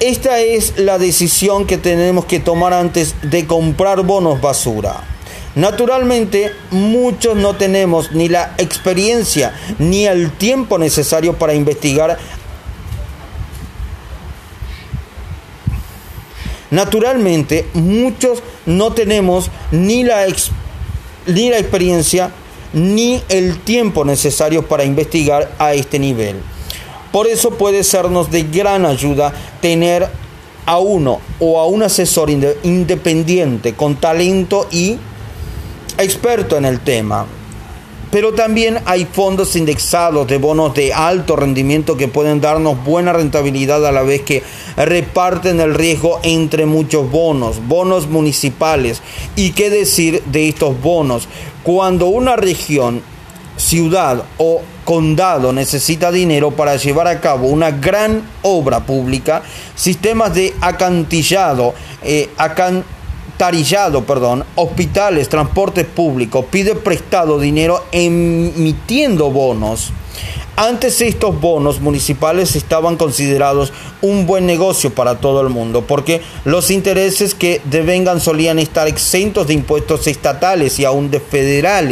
Esta 0.00 0.40
es 0.40 0.78
la 0.78 0.98
decisión 0.98 1.66
que 1.66 1.78
tenemos 1.78 2.24
que 2.24 2.40
tomar 2.40 2.72
antes 2.72 3.14
de 3.22 3.46
comprar 3.46 4.02
bonos 4.02 4.40
basura. 4.40 5.04
Naturalmente, 5.54 6.50
muchos 6.70 7.36
no 7.36 7.54
tenemos 7.54 8.12
ni 8.12 8.28
la 8.28 8.54
experiencia 8.56 9.54
ni 9.78 10.06
el 10.06 10.32
tiempo 10.32 10.78
necesario 10.78 11.34
para 11.34 11.54
investigar 11.54 12.18
Naturalmente, 16.72 17.66
muchos 17.74 18.42
no 18.64 18.94
tenemos 18.94 19.50
ni 19.70 20.04
la, 20.04 20.26
ni 21.26 21.50
la 21.50 21.58
experiencia 21.58 22.32
ni 22.72 23.22
el 23.28 23.58
tiempo 23.58 24.06
necesario 24.06 24.66
para 24.66 24.82
investigar 24.82 25.52
a 25.58 25.74
este 25.74 25.98
nivel. 25.98 26.36
Por 27.12 27.26
eso 27.26 27.50
puede 27.50 27.84
sernos 27.84 28.30
de 28.30 28.44
gran 28.44 28.86
ayuda 28.86 29.34
tener 29.60 30.08
a 30.64 30.78
uno 30.78 31.20
o 31.40 31.60
a 31.60 31.66
un 31.66 31.82
asesor 31.82 32.30
independiente 32.30 33.74
con 33.74 33.96
talento 33.96 34.66
y 34.70 34.96
experto 35.98 36.56
en 36.56 36.64
el 36.64 36.80
tema. 36.80 37.26
Pero 38.12 38.34
también 38.34 38.78
hay 38.84 39.06
fondos 39.06 39.56
indexados 39.56 40.26
de 40.26 40.36
bonos 40.36 40.74
de 40.74 40.92
alto 40.92 41.34
rendimiento 41.34 41.96
que 41.96 42.08
pueden 42.08 42.42
darnos 42.42 42.84
buena 42.84 43.14
rentabilidad 43.14 43.86
a 43.86 43.90
la 43.90 44.02
vez 44.02 44.20
que 44.20 44.42
reparten 44.76 45.60
el 45.60 45.74
riesgo 45.74 46.20
entre 46.22 46.66
muchos 46.66 47.10
bonos, 47.10 47.66
bonos 47.66 48.08
municipales. 48.08 49.00
¿Y 49.34 49.52
qué 49.52 49.70
decir 49.70 50.22
de 50.26 50.50
estos 50.50 50.78
bonos? 50.78 51.26
Cuando 51.62 52.08
una 52.08 52.36
región, 52.36 53.00
ciudad 53.56 54.24
o 54.36 54.60
condado 54.84 55.54
necesita 55.54 56.12
dinero 56.12 56.50
para 56.50 56.76
llevar 56.76 57.06
a 57.06 57.18
cabo 57.18 57.46
una 57.46 57.70
gran 57.70 58.28
obra 58.42 58.84
pública, 58.84 59.42
sistemas 59.74 60.34
de 60.34 60.52
acantillado, 60.60 61.72
eh, 62.02 62.28
tarillado, 63.36 64.04
perdón, 64.04 64.44
hospitales, 64.54 65.28
transporte 65.28 65.84
público, 65.84 66.46
pide 66.46 66.74
prestado 66.74 67.38
dinero 67.38 67.84
emitiendo 67.92 69.30
bonos. 69.30 69.92
Antes 70.54 71.00
estos 71.00 71.40
bonos 71.40 71.80
municipales 71.80 72.56
estaban 72.56 72.96
considerados 72.96 73.72
un 74.02 74.26
buen 74.26 74.44
negocio 74.44 74.94
para 74.94 75.18
todo 75.18 75.40
el 75.40 75.48
mundo, 75.48 75.84
porque 75.86 76.20
los 76.44 76.70
intereses 76.70 77.34
que 77.34 77.62
devengan 77.64 78.20
solían 78.20 78.58
estar 78.58 78.86
exentos 78.86 79.46
de 79.46 79.54
impuestos 79.54 80.06
estatales 80.06 80.78
y 80.78 80.84
aún 80.84 81.10
de 81.10 81.20
federales. 81.20 81.90